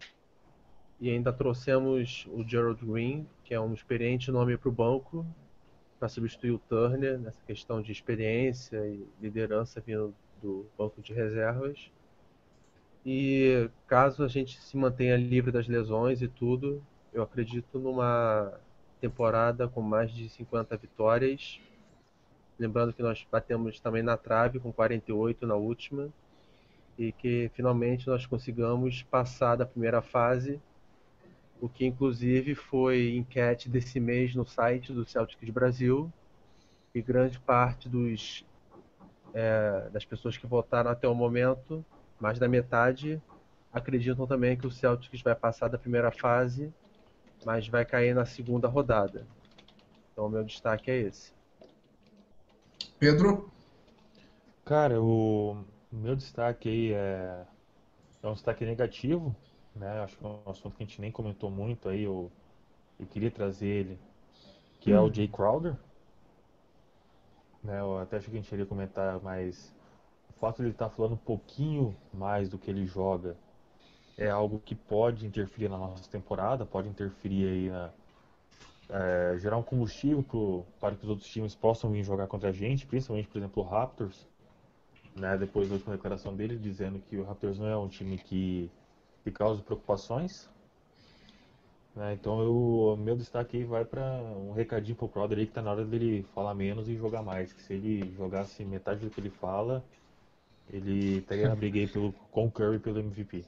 [1.01, 5.25] E ainda trouxemos o Gerald Green, que é um experiente nome para o banco,
[5.99, 11.91] para substituir o Turner nessa questão de experiência e liderança vindo do banco de reservas.
[13.07, 18.53] E caso a gente se mantenha livre das lesões e tudo, eu acredito numa
[19.01, 21.61] temporada com mais de 50 vitórias.
[22.59, 26.09] Lembrando que nós batemos também na trave com 48 na última.
[26.99, 30.61] E que finalmente nós consigamos passar da primeira fase,
[31.61, 36.11] o que inclusive foi enquete desse mês no site do Celtics Brasil.
[36.95, 38.45] E grande parte dos,
[39.35, 41.85] é, das pessoas que votaram até o momento
[42.21, 43.21] mais da metade
[43.73, 46.73] acreditam também que o Celtics vai passar da primeira fase,
[47.45, 49.27] mas vai cair na segunda rodada.
[50.13, 51.33] Então o meu destaque é esse.
[52.99, 53.53] Pedro?
[54.65, 57.47] Cara, o meu destaque aí é,
[58.23, 59.35] é um destaque negativo,
[59.79, 60.01] né?
[60.03, 62.31] Acho que é um assunto que a gente nem comentou muito aí, eu,
[62.99, 63.99] eu queria trazer ele,
[64.81, 64.97] que hum.
[64.97, 65.15] é o hum.
[65.15, 65.77] Jay Crowder.
[67.63, 69.75] Né, eu até achei que a gente iria comentar mais
[70.39, 73.37] fato de ele estar tá falando um pouquinho mais do que ele joga
[74.19, 77.91] é algo que pode interferir na nossa temporada, pode interferir aí na.
[78.91, 82.53] É, gerar um combustível pro, para que os outros times possam vir jogar contra a
[82.53, 84.27] gente, principalmente, por exemplo, o Raptors.
[85.15, 88.71] né, depois da última declaração dele, dizendo que o Raptors não é um time que,
[89.31, 90.49] que causa preocupações.
[91.95, 95.73] Né, então o meu destaque vai para um recadinho pro Crowder aí que tá na
[95.73, 97.53] hora dele falar menos e jogar mais.
[97.53, 99.85] Que se ele jogasse metade do que ele fala,
[100.71, 103.45] ele estaria na briga aí pelo, com o Curry pelo MVP.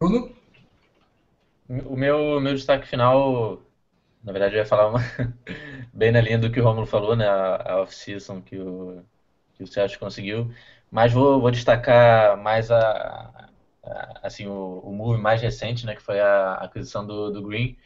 [0.00, 0.34] Bruno?
[1.86, 3.62] O meu, meu destaque final,
[4.22, 5.00] na verdade eu ia falar uma,
[5.94, 7.26] bem na linha do que o Romulo falou, né?
[7.26, 9.02] A, a off-season que o,
[9.54, 10.50] que o Celtics conseguiu.
[10.94, 13.50] Mas vou, vou destacar mais a,
[13.82, 15.96] a assim, o, o move mais recente, né?
[15.96, 17.76] Que foi a aquisição do, do Green.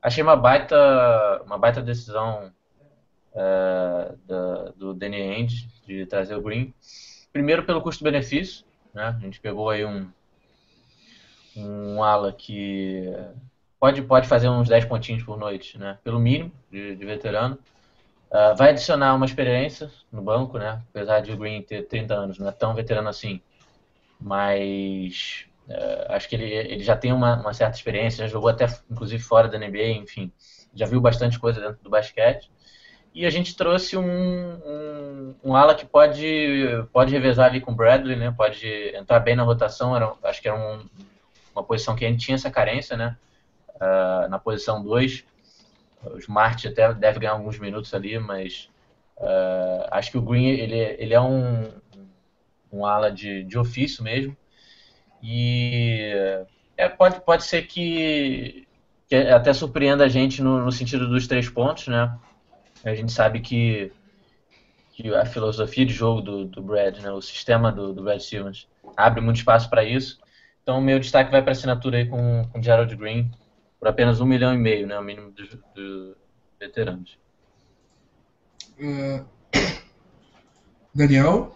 [0.00, 0.76] Achei uma baita,
[1.44, 2.52] uma baita decisão
[3.32, 6.72] uh, da, do Danny Ainge de trazer o Green.
[7.32, 8.64] Primeiro pelo custo-benefício,
[8.94, 9.16] né?
[9.18, 10.08] A gente pegou aí um,
[11.56, 13.12] um ala que
[13.80, 15.98] pode, pode fazer uns 10 pontinhos por noite, né?
[16.04, 17.58] Pelo mínimo, de, de veterano.
[18.34, 20.82] Uh, vai adicionar uma experiência no banco, né?
[20.90, 23.40] Apesar de o Green ter 30 anos, não é tão veterano assim.
[24.20, 28.66] Mas uh, acho que ele, ele já tem uma, uma, certa experiência, já jogou até
[28.90, 30.32] inclusive fora da NBA, enfim.
[30.74, 32.50] Já viu bastante coisa dentro do basquete.
[33.14, 37.74] E a gente trouxe um, um, um ala que pode, pode revezar ali com o
[37.76, 38.34] Bradley, né?
[38.36, 38.66] Pode
[38.96, 39.94] entrar bem na rotação.
[39.94, 40.84] Era, acho que era um,
[41.54, 43.16] uma posição que a gente tinha essa carência, né?
[43.76, 45.24] Uh, na posição 2.
[46.12, 48.68] O Smart até deve ganhar alguns minutos ali, mas
[49.18, 51.70] uh, acho que o Green ele, ele é um,
[52.72, 54.36] um ala de, de ofício mesmo.
[55.22, 56.12] E
[56.76, 58.66] é, pode, pode ser que,
[59.08, 62.18] que até surpreenda a gente no, no sentido dos três pontos, né?
[62.84, 63.90] A gente sabe que,
[64.92, 68.68] que a filosofia de jogo do, do Brad, né, o sistema do, do Brad Stevens,
[68.96, 70.18] abre muito espaço para isso.
[70.62, 73.30] Então, meu destaque vai para a assinatura aí com, com Gerald Green
[73.84, 76.16] por apenas um milhão e meio, né, o mínimo dos do
[76.58, 77.18] veteranos.
[78.80, 79.22] Uh,
[80.94, 81.54] Daniel?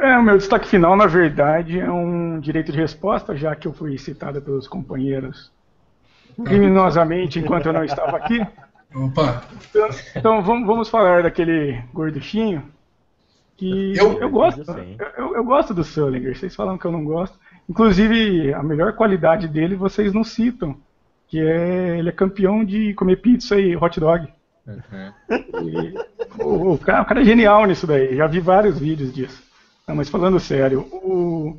[0.00, 3.72] É, o meu destaque final, na verdade, é um direito de resposta, já que eu
[3.72, 5.52] fui citado pelos companheiros
[6.44, 8.44] criminosamente enquanto eu não estava aqui.
[8.92, 9.44] Opa!
[9.70, 12.64] Então, então vamos, vamos, falar daquele gorduchinho
[13.56, 14.68] que eu, eu gosto.
[15.16, 16.36] Eu, eu, gosto do Sullinger.
[16.36, 17.38] Vocês falam que eu não gosto.
[17.68, 20.76] Inclusive, a melhor qualidade dele vocês não citam,
[21.28, 24.28] que é ele é campeão de comer pizza e hot dog.
[24.66, 25.12] Uhum.
[25.68, 28.16] E, o, o, cara, o, cara, é genial nisso daí.
[28.16, 29.42] Já vi vários vídeos disso.
[29.86, 31.56] Não, mas falando sério, o,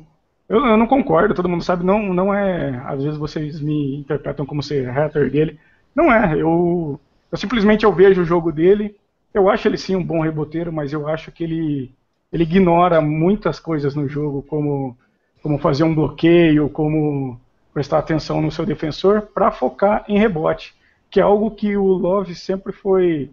[0.48, 1.34] eu, eu, não concordo.
[1.34, 1.84] Todo mundo sabe.
[1.84, 2.82] Não, não é.
[2.86, 5.58] Às vezes vocês me interpretam como ser hater dele.
[5.94, 6.34] Não é.
[6.40, 7.00] Eu
[7.34, 8.94] eu simplesmente eu vejo o jogo dele,
[9.34, 11.92] eu acho ele sim um bom reboteiro, mas eu acho que ele,
[12.32, 14.96] ele ignora muitas coisas no jogo, como,
[15.44, 17.38] como fazer um bloqueio, como
[17.74, 20.74] prestar atenção no seu defensor, para focar em rebote,
[21.10, 23.30] que é algo que o Love sempre foi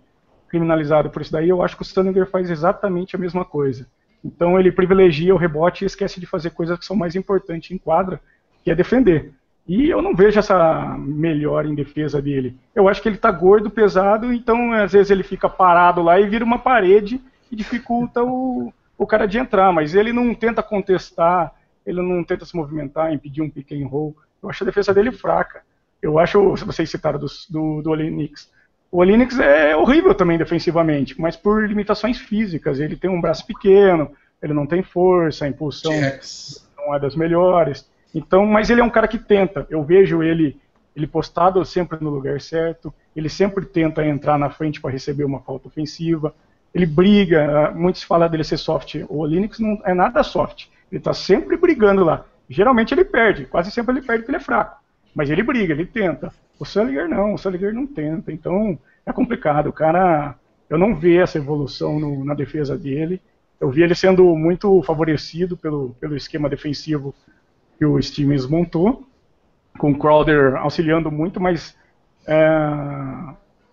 [0.50, 1.48] criminalizado por isso daí.
[1.48, 3.88] Eu acho que o Stanninger faz exatamente a mesma coisa.
[4.26, 7.78] Então ele privilegia o rebote e esquece de fazer coisas que são mais importantes em
[7.78, 8.20] quadra,
[8.62, 9.32] que é defender.
[9.66, 12.58] E eu não vejo essa melhora em defesa dele.
[12.76, 16.28] Eu acho que ele está gordo, pesado, então às vezes ele fica parado lá e
[16.28, 19.72] vira uma parede e dificulta o, o cara de entrar.
[19.72, 21.54] Mas ele não tenta contestar,
[21.86, 24.16] ele não tenta se movimentar, impedir um pick and roll.
[24.42, 25.62] Eu acho a defesa dele fraca.
[26.02, 28.50] Eu acho, se vocês citaram do, do, do Olenix,
[28.92, 32.80] o Olenix é horrível também defensivamente, mas por limitações físicas.
[32.80, 36.68] Ele tem um braço pequeno, ele não tem força, a impulsão yes.
[36.78, 37.90] não é das melhores.
[38.14, 39.66] Então, mas ele é um cara que tenta.
[39.70, 40.60] Eu vejo ele
[40.96, 42.94] ele postado sempre no lugar certo.
[43.16, 46.34] Ele sempre tenta entrar na frente para receber uma falta ofensiva.
[46.74, 47.72] Ele briga.
[47.72, 48.96] Muitos falam dele ser soft.
[49.08, 50.68] O Linux não é nada soft.
[50.92, 52.26] Ele está sempre brigando lá.
[52.50, 53.46] Geralmente ele perde.
[53.46, 54.78] Quase sempre ele perde porque ele é fraco.
[55.16, 56.34] Mas ele briga, ele tenta.
[56.60, 57.34] O Sulliger não.
[57.34, 58.32] O Sulliger não tenta.
[58.32, 59.68] Então é complicado.
[59.68, 60.36] O cara,
[60.70, 63.22] eu não vejo essa evolução no, na defesa dele.
[63.60, 67.14] Eu vi ele sendo muito favorecido pelo, pelo esquema defensivo
[67.78, 69.08] que o Stevens montou,
[69.78, 71.76] com o Crowder auxiliando muito, mas
[72.28, 72.38] é,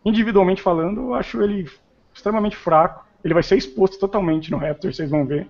[0.05, 1.69] individualmente falando, eu acho ele
[2.15, 3.07] extremamente fraco.
[3.25, 5.47] Ele vai ser exposto totalmente no Raptor, vocês vão ver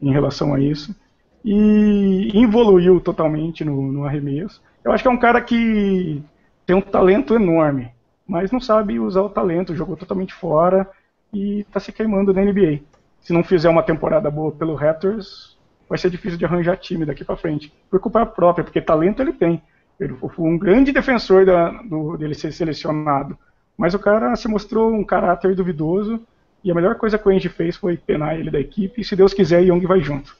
[0.00, 0.94] em relação a isso.
[1.44, 4.62] E evoluiu totalmente no, no arremesso.
[4.84, 6.22] Eu acho que é um cara que
[6.66, 7.90] tem um talento enorme,
[8.26, 10.88] mas não sabe usar o talento, jogou totalmente fora
[11.32, 12.80] e está se queimando na NBA.
[13.20, 15.56] Se não fizer uma temporada boa pelo Raptors,
[15.88, 17.72] vai ser difícil de arranjar time daqui para frente.
[17.90, 19.62] Por culpa própria, porque talento ele tem.
[19.98, 23.36] Ele foi um grande defensor da, do, dele ser selecionado.
[23.76, 26.20] Mas o cara se mostrou um caráter duvidoso.
[26.62, 29.00] E a melhor coisa que o Andy fez foi penar ele da equipe.
[29.00, 30.36] E se Deus quiser, Young vai junto.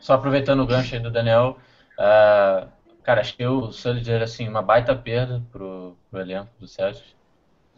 [0.00, 1.58] Só aproveitando o gancho aí do Daniel.
[1.98, 2.68] Uh,
[3.02, 7.14] cara, acho que o Sullinger assim, uma baita perda pro, pro elenco do Celtics.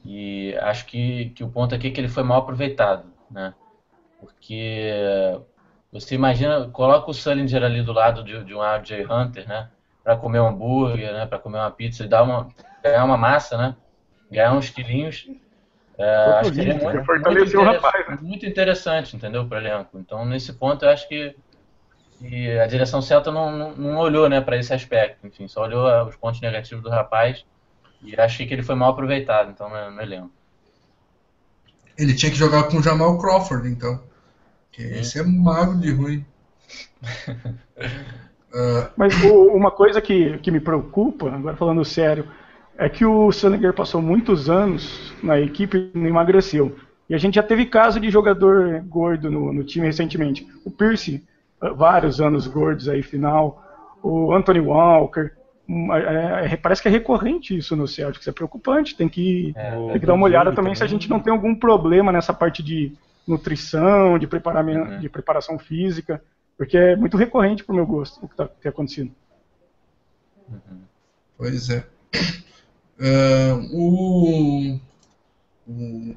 [0.05, 3.55] E acho que, que o ponto aqui é que ele foi mal aproveitado, né?
[4.21, 4.93] Porque
[5.93, 9.69] você imagina, coloca o Sullinger ali do lado de, de um RJ Hunter, né?
[10.05, 11.27] Para comer um hambúrguer, né?
[11.27, 12.49] Para comer uma pizza e dar uma,
[12.83, 13.77] ganhar uma massa, né?
[14.31, 15.27] Ganhar uns quilinhos.
[15.97, 17.31] É, acho que é muito, né?
[17.33, 18.19] muito, rapaz, né?
[18.21, 19.99] muito interessante, entendeu, para o elenco.
[19.99, 21.35] Então, nesse ponto, eu acho que,
[22.19, 25.27] que a direção Celta não, não, não olhou né, para esse aspecto.
[25.27, 27.45] Enfim, só olhou os pontos negativos do rapaz
[28.03, 30.31] e achei que ele foi mal aproveitado, então, no, no elenco.
[31.97, 34.01] Ele tinha que jogar com o Jamal Crawford, então.
[34.71, 36.25] Que esse é mago de ruim.
[38.53, 38.89] uh...
[38.97, 42.29] Mas o, uma coisa que, que me preocupa, agora falando sério,
[42.77, 46.79] é que o Salinger passou muitos anos na equipe e não emagreceu.
[47.09, 50.47] E a gente já teve caso de jogador gordo no, no time recentemente.
[50.65, 51.27] O Pierce,
[51.61, 53.65] vários anos gordos aí, final.
[54.03, 55.33] O Anthony Walker.
[55.93, 58.97] É, é, parece que é recorrente isso no Celtics, é preocupante.
[58.97, 61.33] Tem que, é, tem que dar uma olhada também, também se a gente não tem
[61.33, 62.93] algum problema nessa parte de
[63.27, 65.01] nutrição, de, preparamento, uhum.
[65.01, 66.23] de preparação física,
[66.57, 69.13] porque é muito recorrente para o meu gosto o que está tá acontecendo.
[70.49, 70.81] Uhum.
[71.37, 71.85] Pois é.
[72.99, 74.81] Uh, o,
[75.69, 76.17] o,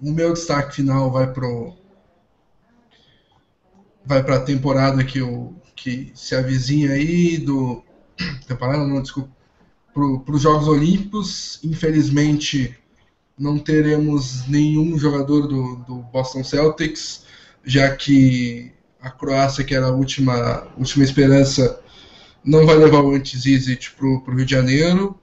[0.00, 1.74] o, meu destaque final vai pro
[4.04, 7.82] vai para a temporada que, o, que se avizinha aí do
[8.46, 9.30] temporada não desculpa
[9.92, 11.60] para os Jogos Olímpicos.
[11.62, 12.76] Infelizmente
[13.38, 17.24] não teremos nenhum jogador do, do Boston Celtics
[17.64, 21.80] já que a Croácia que era a última última esperança
[22.44, 25.18] não vai levar o Antizizic para o Rio de Janeiro.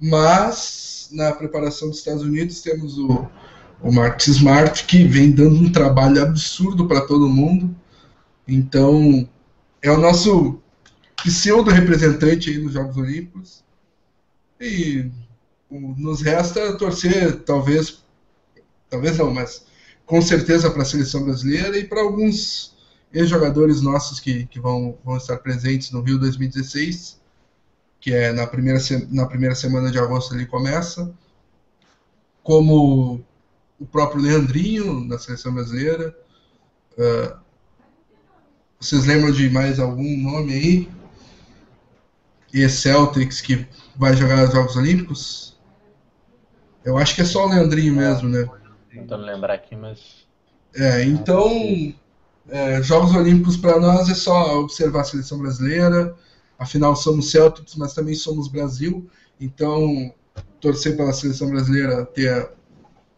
[0.00, 3.28] Mas na preparação dos Estados Unidos temos o,
[3.80, 7.74] o Marcus Smart, que vem dando um trabalho absurdo para todo mundo.
[8.46, 9.28] Então,
[9.82, 10.60] é o nosso
[11.22, 13.64] pseudo representante aí nos Jogos Olímpicos.
[14.60, 15.10] E
[15.70, 18.02] nos resta torcer, talvez,
[18.90, 19.66] talvez não, mas
[20.04, 22.76] com certeza para a seleção brasileira e para alguns
[23.12, 27.18] ex-jogadores nossos que, que vão, vão estar presentes no Rio 2016
[28.00, 28.78] que é na primeira,
[29.10, 31.12] na primeira semana de agosto ele começa,
[32.42, 33.24] como
[33.78, 36.16] o próprio Leandrinho na seleção brasileira.
[36.92, 37.36] Uh,
[38.80, 40.88] vocês lembram de mais algum nome aí?
[42.52, 45.58] E Celtics que vai jogar os Jogos Olímpicos?
[46.84, 48.48] Eu acho que é só o Leandrinho mesmo, né?
[48.90, 50.26] Tentando lembrar aqui, mas.
[50.74, 51.94] É, então,
[52.48, 56.16] é, Jogos Olímpicos para nós é só observar a seleção brasileira,
[56.58, 59.08] Afinal, somos Celtics, mas também somos Brasil.
[59.40, 60.12] Então,
[60.60, 62.50] torcer pela seleção brasileira ter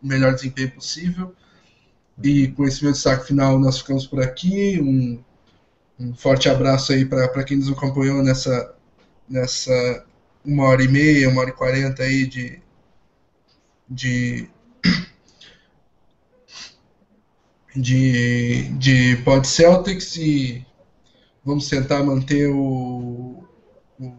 [0.02, 1.35] melhor desempenho possível.
[2.22, 4.81] E com esse meu destaque final, nós ficamos por aqui.
[4.81, 5.22] Um,
[5.98, 8.74] um forte abraço aí para quem nos acompanhou nessa,
[9.28, 10.05] nessa
[10.44, 12.60] uma hora e meia, uma hora e quarenta aí de,
[13.89, 14.48] de,
[17.77, 20.64] de, de Pod Celtics e
[21.44, 23.44] vamos tentar manter o,
[23.98, 24.14] o,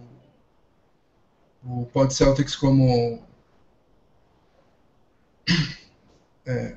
[1.64, 3.24] o Pod Celtics como
[6.46, 6.76] é,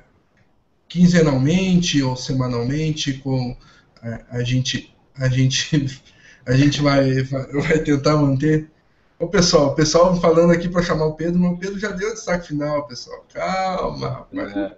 [0.87, 3.55] quinzenalmente ou semanalmente com
[4.01, 6.01] a, a, gente a gente
[6.45, 8.69] a gente vai, vai tentar manter
[9.17, 12.09] o pessoal, o pessoal falando aqui para chamar o Pedro, mas o Pedro já deu
[12.09, 13.25] o destaque final, pessoal.
[13.33, 14.55] Calma, rapaz.
[14.55, 14.75] É.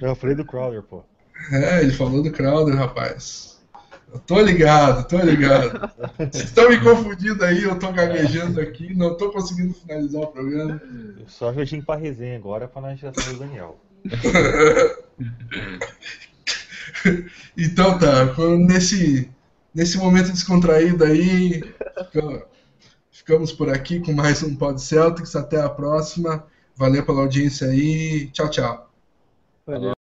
[0.00, 1.04] Eu falei do Crowder, pô.
[1.52, 3.55] É, ele falou do Crowder, rapaz.
[4.16, 5.90] Eu tô ligado, tô ligado.
[6.16, 10.80] Vocês estão me confundindo aí, eu tô gaguejando aqui, não tô conseguindo finalizar o programa.
[11.26, 13.78] Só jeitinho pra resenha agora pra nós já saber o Daniel.
[17.58, 19.30] então tá, nesse,
[19.74, 21.62] nesse momento descontraído aí,
[23.12, 25.36] ficamos por aqui com mais um Pod Celtics.
[25.36, 26.46] Até a próxima.
[26.74, 28.30] Valeu pela audiência aí.
[28.32, 28.90] Tchau, tchau.
[29.66, 29.95] Valeu.